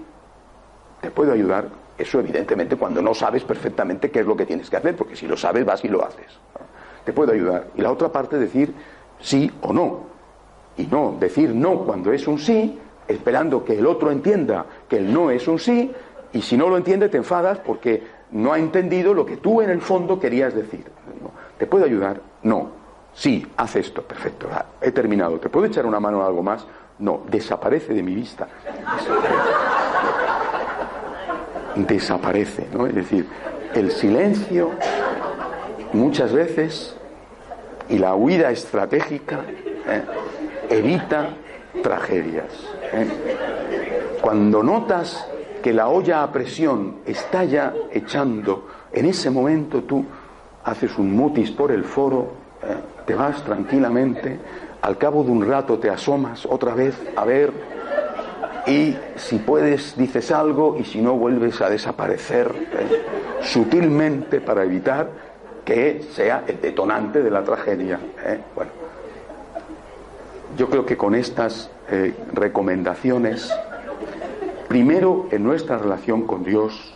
te 1.01 1.11
puedo 1.11 1.33
ayudar, 1.33 1.69
eso 1.97 2.19
evidentemente 2.19 2.75
cuando 2.75 3.01
no 3.01 3.13
sabes 3.13 3.43
perfectamente 3.43 4.11
qué 4.11 4.21
es 4.21 4.25
lo 4.25 4.35
que 4.35 4.45
tienes 4.45 4.69
que 4.69 4.77
hacer, 4.77 4.95
porque 4.95 5.15
si 5.15 5.27
lo 5.27 5.37
sabes 5.37 5.65
vas 5.65 5.83
y 5.83 5.87
lo 5.87 6.03
haces. 6.03 6.39
Te 7.03 7.13
puedo 7.13 7.31
ayudar. 7.31 7.67
Y 7.75 7.81
la 7.81 7.91
otra 7.91 8.11
parte 8.11 8.37
decir 8.37 8.73
sí 9.19 9.51
o 9.61 9.73
no. 9.73 10.01
Y 10.77 10.85
no 10.87 11.15
decir 11.19 11.55
no 11.55 11.79
cuando 11.79 12.11
es 12.11 12.27
un 12.27 12.37
sí, 12.37 12.77
esperando 13.07 13.63
que 13.63 13.77
el 13.77 13.87
otro 13.87 14.11
entienda 14.11 14.65
que 14.87 14.97
el 14.97 15.13
no 15.13 15.31
es 15.31 15.47
un 15.47 15.59
sí, 15.59 15.91
y 16.33 16.41
si 16.41 16.57
no 16.57 16.69
lo 16.69 16.77
entiende 16.77 17.09
te 17.09 17.17
enfadas 17.17 17.59
porque 17.59 18.03
no 18.31 18.53
ha 18.53 18.59
entendido 18.59 19.13
lo 19.13 19.25
que 19.25 19.37
tú 19.37 19.61
en 19.61 19.69
el 19.69 19.81
fondo 19.81 20.19
querías 20.19 20.53
decir. 20.53 20.85
¿Te 21.57 21.65
puedo 21.65 21.85
ayudar? 21.85 22.21
No. 22.43 22.76
Sí, 23.17 23.45
haz 23.57 23.75
esto. 23.75 24.03
Perfecto. 24.03 24.47
He 24.79 24.91
terminado. 24.91 25.39
¿Te 25.39 25.49
puedo 25.49 25.65
echar 25.65 25.87
una 25.87 25.99
mano 25.99 26.21
a 26.21 26.27
algo 26.27 26.43
más? 26.43 26.65
No. 26.99 27.23
Desaparece 27.27 27.95
de 27.95 28.03
mi 28.03 28.13
vista. 28.13 28.47
Desaparece. 31.75 32.67
¿no? 32.71 32.85
Es 32.85 32.93
decir, 32.93 33.27
el 33.73 33.91
silencio 33.91 34.69
muchas 35.93 36.31
veces 36.31 36.95
y 37.89 37.97
la 37.97 38.13
huida 38.13 38.51
estratégica 38.51 39.39
¿eh? 39.87 40.03
evita 40.69 41.29
tragedias. 41.81 42.53
¿eh? 42.93 43.07
Cuando 44.21 44.61
notas 44.61 45.27
que 45.63 45.73
la 45.73 45.87
olla 45.87 46.21
a 46.21 46.31
presión 46.31 46.97
está 47.03 47.45
ya 47.45 47.73
echando, 47.91 48.67
en 48.91 49.07
ese 49.07 49.31
momento 49.31 49.81
tú 49.83 50.05
haces 50.63 50.95
un 50.99 51.15
mutis 51.15 51.49
por 51.49 51.71
el 51.71 51.83
foro, 51.83 52.46
te 53.05 53.15
vas 53.15 53.43
tranquilamente, 53.43 54.39
al 54.81 54.97
cabo 54.97 55.23
de 55.23 55.31
un 55.31 55.45
rato 55.45 55.79
te 55.79 55.89
asomas 55.89 56.45
otra 56.45 56.73
vez 56.73 56.95
a 57.15 57.25
ver 57.25 57.51
y 58.65 58.95
si 59.15 59.39
puedes 59.39 59.95
dices 59.97 60.31
algo 60.31 60.75
y 60.77 60.83
si 60.83 61.01
no 61.01 61.13
vuelves 61.13 61.61
a 61.61 61.69
desaparecer 61.69 62.53
eh, 62.73 63.03
sutilmente 63.41 64.41
para 64.41 64.63
evitar 64.63 65.09
que 65.63 66.05
sea 66.11 66.43
el 66.47 66.61
detonante 66.61 67.23
de 67.23 67.31
la 67.31 67.43
tragedia. 67.43 67.99
Eh. 68.25 68.39
Bueno, 68.55 68.71
yo 70.57 70.69
creo 70.69 70.85
que 70.85 70.97
con 70.97 71.15
estas 71.15 71.69
recomendaciones 72.33 73.49
primero 74.67 75.27
en 75.31 75.43
nuestra 75.43 75.77
relación 75.77 76.23
con 76.23 76.43
Dios, 76.43 76.93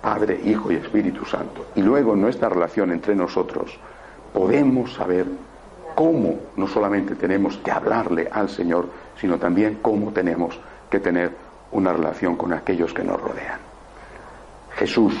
Padre, 0.00 0.40
Hijo 0.44 0.72
y 0.72 0.76
Espíritu 0.76 1.24
Santo, 1.24 1.66
y 1.74 1.82
luego 1.82 2.14
en 2.14 2.20
nuestra 2.20 2.48
relación 2.48 2.92
entre 2.92 3.14
nosotros, 3.14 3.78
podemos 4.32 4.94
saber 4.94 5.26
cómo 5.94 6.38
no 6.56 6.66
solamente 6.66 7.14
tenemos 7.14 7.58
que 7.58 7.70
hablarle 7.70 8.28
al 8.30 8.48
Señor, 8.48 8.88
sino 9.20 9.38
también 9.38 9.78
cómo 9.82 10.12
tenemos 10.12 10.58
que 10.90 11.00
tener 11.00 11.32
una 11.72 11.92
relación 11.92 12.36
con 12.36 12.52
aquellos 12.52 12.92
que 12.92 13.04
nos 13.04 13.20
rodean. 13.20 13.60
Jesús, 14.74 15.14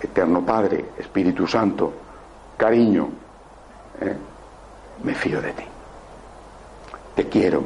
Eterno 0.00 0.44
Padre, 0.44 0.84
Espíritu 0.98 1.46
Santo, 1.46 1.92
cariño, 2.56 3.08
¿eh? 4.00 4.16
me 5.02 5.14
fío 5.14 5.40
de 5.40 5.52
ti. 5.52 5.64
Te 7.14 7.28
quiero, 7.28 7.62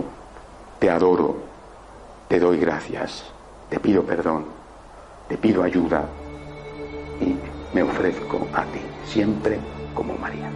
te 0.78 0.90
adoro, 0.90 1.36
te 2.28 2.38
doy 2.38 2.58
gracias, 2.58 3.24
te 3.68 3.78
pido 3.80 4.02
perdón, 4.02 4.46
te 5.28 5.36
pido 5.36 5.62
ayuda 5.62 6.04
y 7.20 7.36
me 7.74 7.82
ofrezco 7.82 8.46
a 8.54 8.64
ti, 8.64 8.80
siempre 9.04 9.58
como 9.94 10.16
María. 10.18 10.50